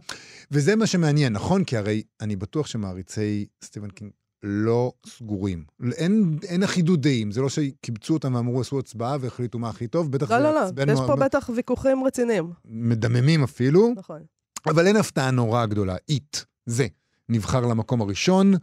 וזה 0.51 0.75
מה 0.75 0.87
שמעניין, 0.87 1.33
נכון? 1.33 1.63
כי 1.63 1.77
הרי 1.77 2.03
אני 2.21 2.35
בטוח 2.35 2.67
שמעריצי 2.67 3.45
סטיבן 3.63 3.89
קינג 3.89 4.11
לא 4.43 4.91
סגורים. 5.05 5.63
אין, 5.93 6.37
אין 6.43 6.63
אחידות 6.63 7.01
דעים, 7.01 7.31
זה 7.31 7.41
לא 7.41 7.49
שקיבצו 7.49 8.13
אותם 8.13 8.35
ואמרו, 8.35 8.61
עשו 8.61 8.79
הצבעה 8.79 9.17
והחליטו 9.21 9.59
מה 9.59 9.69
הכי 9.69 9.87
טוב, 9.87 10.11
בטח 10.11 10.31
לא, 10.31 10.37
זה 10.37 10.43
לא, 10.43 10.53
לא, 10.53 10.59
יעצבן 10.59 10.89
יש 10.89 10.99
פה 10.99 11.05
מאוד- 11.07 11.19
בטח 11.19 11.49
ויכוחים 11.55 12.03
רציניים. 12.03 12.51
מדממים 12.65 13.43
אפילו. 13.43 13.93
נכון. 13.97 14.21
אבל 14.66 14.88
אין 14.88 14.95
הפתעה 14.95 15.32
נורא 15.32 15.66
גדולה. 15.66 15.95
It, 16.09 16.38
זה, 16.66 16.88
נבחר 17.30 17.66
למקום 17.66 18.01
הראשון. 18.01 18.53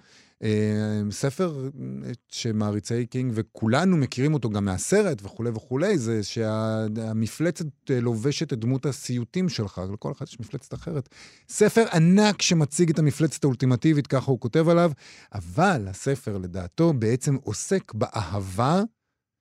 אה, 0.43 1.03
ספר 1.11 1.69
אה, 2.05 2.11
שמעריצי 2.29 3.07
קינג, 3.07 3.33
וכולנו 3.35 3.97
מכירים 3.97 4.35
אותו 4.35 4.51
גם 4.51 4.65
מהסרט 4.65 5.23
וכולי 5.25 5.51
וכולי, 5.51 5.99
זה 5.99 6.23
שהמפלצת 6.23 7.67
אה, 7.91 8.01
לובשת 8.01 8.53
את 8.53 8.59
דמות 8.59 8.87
הסיוטים 8.87 9.49
שלך, 9.49 9.81
לכל 9.93 10.13
אחד 10.13 10.27
יש 10.29 10.41
מפלצת 10.41 10.75
אחרת. 10.75 11.09
ספר 11.49 11.85
ענק 11.93 12.43
שמציג 12.43 12.91
את 12.91 12.99
המפלצת 12.99 13.45
האולטימטיבית, 13.45 14.07
ככה 14.07 14.31
הוא 14.31 14.41
כותב 14.41 14.69
עליו, 14.69 14.91
אבל 15.35 15.89
הספר, 15.89 16.39
לדעתו, 16.39 16.93
בעצם 16.93 17.37
עוסק 17.43 17.95
באהבה 17.95 18.83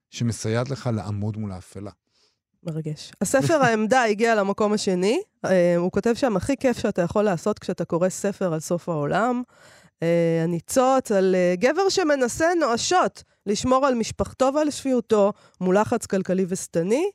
שמסייעת 0.10 0.70
לך 0.70 0.90
לעמוד 0.94 1.38
מול 1.38 1.52
האפלה. 1.52 1.92
מרגש. 2.66 3.12
הספר 3.22 3.54
העמדה 3.66 4.04
הגיע 4.04 4.36
למקום 4.36 4.74
השני. 4.74 5.22
אה, 5.46 5.76
הוא 5.78 5.92
כותב 5.92 6.14
שם, 6.14 6.38
הכי 6.38 6.58
כיף 6.58 6.80
שאתה 6.80 7.02
יכול 7.02 7.24
לעשות 7.24 7.60
כשאתה 7.60 7.86
קורא 7.86 8.10
ספר 8.10 8.54
על 8.54 8.60
סוף 8.60 8.90
העולם. 8.90 9.44
אה, 10.04 10.42
הניצוץ 10.44 11.12
על 11.12 11.36
אה, 11.36 11.54
גבר 11.56 11.90
שמנסה 11.90 12.46
נואשות 12.60 13.24
לשמור 13.46 13.86
על 13.86 13.96
משפחתו 13.96 14.52
ועל 14.56 14.72
שפיותו 14.72 15.34
מול 15.62 15.78
לחץ 15.78 16.06
כלכלי 16.06 16.46
ושטני. 16.50 17.06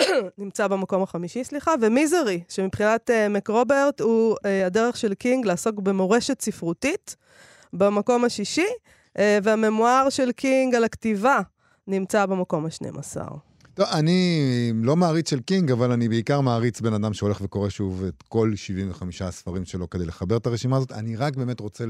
נמצא 0.38 0.66
במקום 0.66 1.02
החמישי, 1.02 1.44
סליחה, 1.44 1.74
ומיזרי, 1.80 2.40
שמבחינת 2.48 3.10
uh, 3.10 3.28
מקרוברט 3.30 4.00
הוא 4.00 4.34
uh, 4.36 4.66
הדרך 4.66 4.96
של 4.96 5.14
קינג 5.14 5.46
לעסוק 5.46 5.78
במורשת 5.78 6.40
ספרותית, 6.40 7.16
במקום 7.72 8.24
השישי, 8.24 8.66
אה, 8.66 9.20
והממואר 9.42 10.10
של 10.10 10.32
קינג 10.32 10.74
על 10.74 10.84
הכתיבה 10.84 11.40
נמצא 11.86 12.26
במקום 12.26 12.66
ה-12. 12.66 13.49
טוב, 13.74 13.86
אני 13.92 14.72
לא 14.74 14.96
מעריץ 14.96 15.30
של 15.30 15.40
קינג, 15.40 15.70
אבל 15.70 15.92
אני 15.92 16.08
בעיקר 16.08 16.40
מעריץ 16.40 16.80
בן 16.80 16.92
אדם 16.94 17.14
שהולך 17.14 17.40
וקורא 17.40 17.68
שוב 17.68 18.04
את 18.04 18.22
כל 18.28 18.52
75 18.56 19.22
הספרים 19.22 19.64
שלו 19.64 19.90
כדי 19.90 20.04
לחבר 20.04 20.36
את 20.36 20.46
הרשימה 20.46 20.76
הזאת. 20.76 20.92
אני 20.92 21.16
רק 21.16 21.36
באמת 21.36 21.60
רוצה 21.60 21.84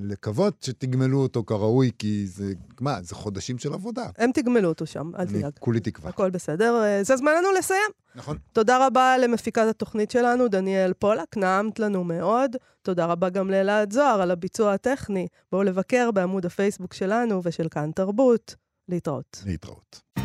לקוות 0.00 0.62
שתגמלו 0.62 1.22
אותו 1.22 1.44
כראוי, 1.44 1.90
כי 1.98 2.26
זה, 2.26 2.52
מה, 2.80 3.02
זה 3.02 3.14
חודשים 3.14 3.58
של 3.58 3.72
עבודה. 3.72 4.06
הם 4.18 4.30
תגמלו 4.34 4.68
אותו 4.68 4.86
שם, 4.86 5.10
אל 5.14 5.20
אני 5.20 5.38
תדאג. 5.38 5.52
כולי 5.58 5.80
תקווה. 5.80 6.08
הכל 6.08 6.30
בסדר. 6.30 6.82
אה, 6.82 7.04
זה 7.04 7.16
זמננו 7.16 7.52
לסיים. 7.58 7.90
נכון. 8.14 8.36
תודה 8.52 8.86
רבה 8.86 9.18
למפיקת 9.18 9.66
התוכנית 9.70 10.10
שלנו, 10.10 10.48
דניאל 10.48 10.92
פולק, 10.92 11.36
נעמת 11.36 11.78
לנו 11.78 12.04
מאוד. 12.04 12.56
תודה 12.82 13.06
רבה 13.06 13.28
גם 13.28 13.50
לאלעד 13.50 13.92
זוהר 13.92 14.22
על 14.22 14.30
הביצוע 14.30 14.72
הטכני. 14.72 15.26
בואו 15.52 15.62
לבקר 15.62 16.10
בעמוד 16.10 16.46
הפייסבוק 16.46 16.94
שלנו 16.94 17.40
ושל 17.44 17.68
כאן 17.70 17.90
תרבות. 17.94 18.54
להתראות. 18.88 19.42
להתראות. 19.46 20.23